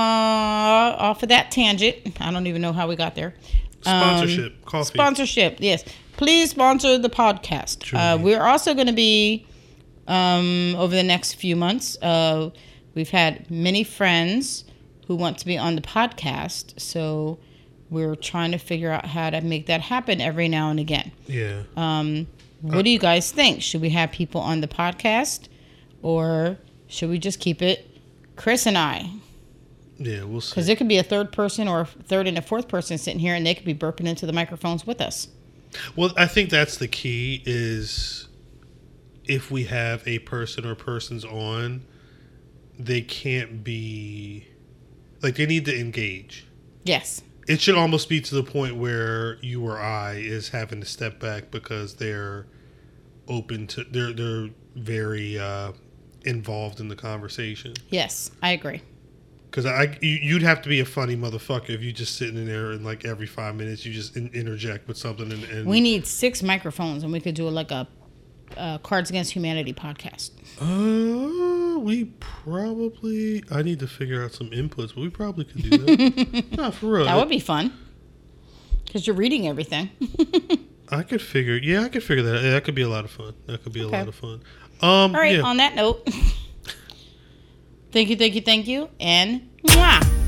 off 0.99 1.22
of 1.22 1.29
that 1.31 1.51
tangent, 1.51 1.97
I 2.20 2.31
don't 2.31 2.47
even 2.47 2.61
know 2.61 2.72
how 2.75 2.89
we 2.89 2.97
got 2.97 3.14
there. 3.14 3.35
Um, 3.87 4.01
Sponsorship, 4.01 4.64
coffee. 4.64 4.95
Sponsorship, 4.99 5.57
yes. 5.61 5.85
Please 6.16 6.51
sponsor 6.51 6.97
the 6.99 7.11
podcast. 7.11 7.93
Uh, 7.93 8.16
we're 8.18 8.43
also 8.43 8.72
going 8.74 8.87
to 8.87 8.93
be, 8.93 9.47
um, 10.07 10.74
over 10.76 10.95
the 10.95 11.03
next 11.03 11.35
few 11.35 11.57
months, 11.57 11.97
uh, 12.03 12.51
we've 12.95 13.11
had 13.11 13.51
many 13.51 13.82
friends 13.85 14.64
who 15.07 15.16
want 15.16 15.39
to 15.39 15.47
be 15.47 15.59
on 15.59 15.74
the 15.74 15.82
podcast. 15.82 16.80
So 16.80 17.39
we're 17.91 18.14
trying 18.14 18.53
to 18.53 18.59
figure 18.59 18.91
out 18.91 19.07
how 19.07 19.30
to 19.30 19.41
make 19.41 19.66
that 19.66 19.80
happen 19.80 20.20
every 20.20 20.49
now 20.49 20.70
and 20.70 20.78
again. 20.80 21.12
yeah. 21.26 21.62
Um, 21.76 22.26
what 22.61 22.82
do 22.85 22.91
you 22.91 22.99
guys 22.99 23.30
think? 23.30 23.61
Should 23.61 23.82
we 23.82 23.91
have 23.91 24.11
people 24.11 24.41
on 24.41 24.62
the 24.62 24.68
podcast 24.68 25.49
or 26.01 26.57
should 26.87 27.11
we 27.11 27.18
just 27.18 27.39
keep 27.39 27.61
it 27.61 27.87
Chris 28.37 28.66
and 28.66 28.78
I? 28.78 29.11
Yeah, 29.99 30.25
we'll 30.25 30.41
see. 30.41 30.51
Because 30.51 30.69
it 30.69 30.79
could 30.79 30.89
be 30.89 30.99
a 30.99 31.03
third 31.03 31.33
person 31.33 31.69
or 31.69 31.83
a 31.83 31.87
third 31.87 32.27
and 32.27 32.37
a 32.37 32.43
fourth 32.43 32.69
person 32.69 32.99
sitting 32.99 33.21
here 33.21 33.35
and 33.35 33.47
they 33.47 33.55
could 33.55 33.65
be 33.65 33.75
burping 33.75 34.07
into 34.07 34.27
the 34.27 34.33
microphones 34.33 34.87
with 34.87 35.01
us. 35.01 35.29
Well, 35.97 36.13
I 36.17 36.27
think 36.27 36.51
that's 36.51 36.77
the 36.77 36.89
key 36.89 37.43
is 37.47 38.29
if 39.25 39.51
we 39.51 39.65
have 39.65 40.07
a 40.07 40.19
person 40.21 40.67
or 40.67 40.75
persons 40.75 41.25
on, 41.25 41.85
they 42.79 43.01
can't 43.01 43.63
be 43.65 44.47
like 45.23 45.37
they 45.37 45.47
need 45.47 45.65
to 45.67 45.79
engage. 45.79 46.47
Yes. 46.85 47.23
It 47.47 47.61
should 47.61 47.77
almost 47.77 48.09
be 48.09 48.21
to 48.21 48.35
the 48.35 48.43
point 48.43 48.77
where 48.77 49.39
you 49.43 49.65
or 49.65 49.79
I 49.79 50.15
is 50.15 50.49
having 50.49 50.81
to 50.81 50.87
step 50.87 51.21
back 51.21 51.51
because 51.51 51.95
they're 51.95 52.47
open 53.29 53.67
to 53.69 53.85
they're 53.85 54.13
they're 54.13 54.51
very 54.75 55.39
uh 55.39 55.73
involved 56.25 56.81
in 56.81 56.89
the 56.89 56.97
conversation. 56.97 57.75
Yes, 57.91 58.31
I 58.43 58.51
agree. 58.51 58.83
Because 59.55 59.67
I 59.67 59.97
you- 60.01 60.19
you'd 60.21 60.43
have 60.43 60.63
to 60.63 60.69
be 60.69 60.81
a 60.81 60.85
funny 60.85 61.15
motherfucker 61.17 61.71
if 61.71 61.81
you 61.81 61.93
just 61.93 62.17
sitting 62.17 62.37
in 62.37 62.47
there 62.47 62.73
and 62.73 62.85
like 62.85 63.05
every 63.05 63.27
five 63.27 63.55
minutes 63.55 63.87
you 63.87 63.93
just 63.93 64.17
in, 64.17 64.29
interject 64.35 64.89
with 64.89 64.97
something 64.97 65.31
and, 65.31 65.45
and 65.45 65.65
We 65.65 65.81
need 65.81 66.09
six 66.09 66.43
microphones, 66.43 67.05
and 67.05 67.13
we 67.13 67.21
could 67.21 67.37
do 67.37 67.49
like 67.49 67.71
a 67.71 67.87
uh, 68.57 68.79
Cards 68.79 69.11
Against 69.11 69.31
Humanity 69.31 69.73
podcast. 69.73 70.33
Uh, 70.61 71.79
we 71.79 72.07
probably. 72.19 73.45
I 73.49 73.63
need 73.63 73.79
to 73.79 73.87
figure 73.87 74.25
out 74.25 74.33
some 74.33 74.51
inputs, 74.51 74.89
but 74.89 74.97
we 74.97 75.09
probably 75.09 75.45
could 75.45 75.63
do 75.63 75.79
that. 75.79 76.45
no, 76.57 76.73
for 76.73 76.87
real. 76.87 77.05
That 77.05 77.17
would 77.17 77.29
be 77.29 77.39
fun. 77.39 77.73
Because 78.85 79.07
you're 79.07 79.15
reading 79.15 79.47
everything. 79.47 79.89
I 80.89 81.05
could 81.05 81.23
figure. 81.23 81.55
Yeah, 81.63 81.83
I 81.83 81.91
could 81.91 82.03
figure 82.03 82.25
that. 82.25 82.37
out. 82.39 82.43
That 82.43 82.65
could 82.65 82.75
be 82.75 82.83
a 82.83 82.89
lot 82.89 83.05
of 83.05 83.13
fun. 83.13 83.35
That 83.47 83.63
could 83.63 83.73
be 83.73 83.83
a 83.83 83.89
lot 83.89 84.09
of 84.09 84.17
fun. 84.17 84.43
Um. 84.81 85.15
All 85.15 85.21
right, 85.21 85.37
yeah. 85.37 85.43
on 85.43 85.59
that 85.59 85.77
note, 85.77 86.09
thank 87.95 88.11
you, 88.11 88.17
thank 88.17 88.35
you, 88.35 88.43
thank 88.43 88.67
you, 88.67 88.89
and 88.99 89.41
mwah. 89.63 90.24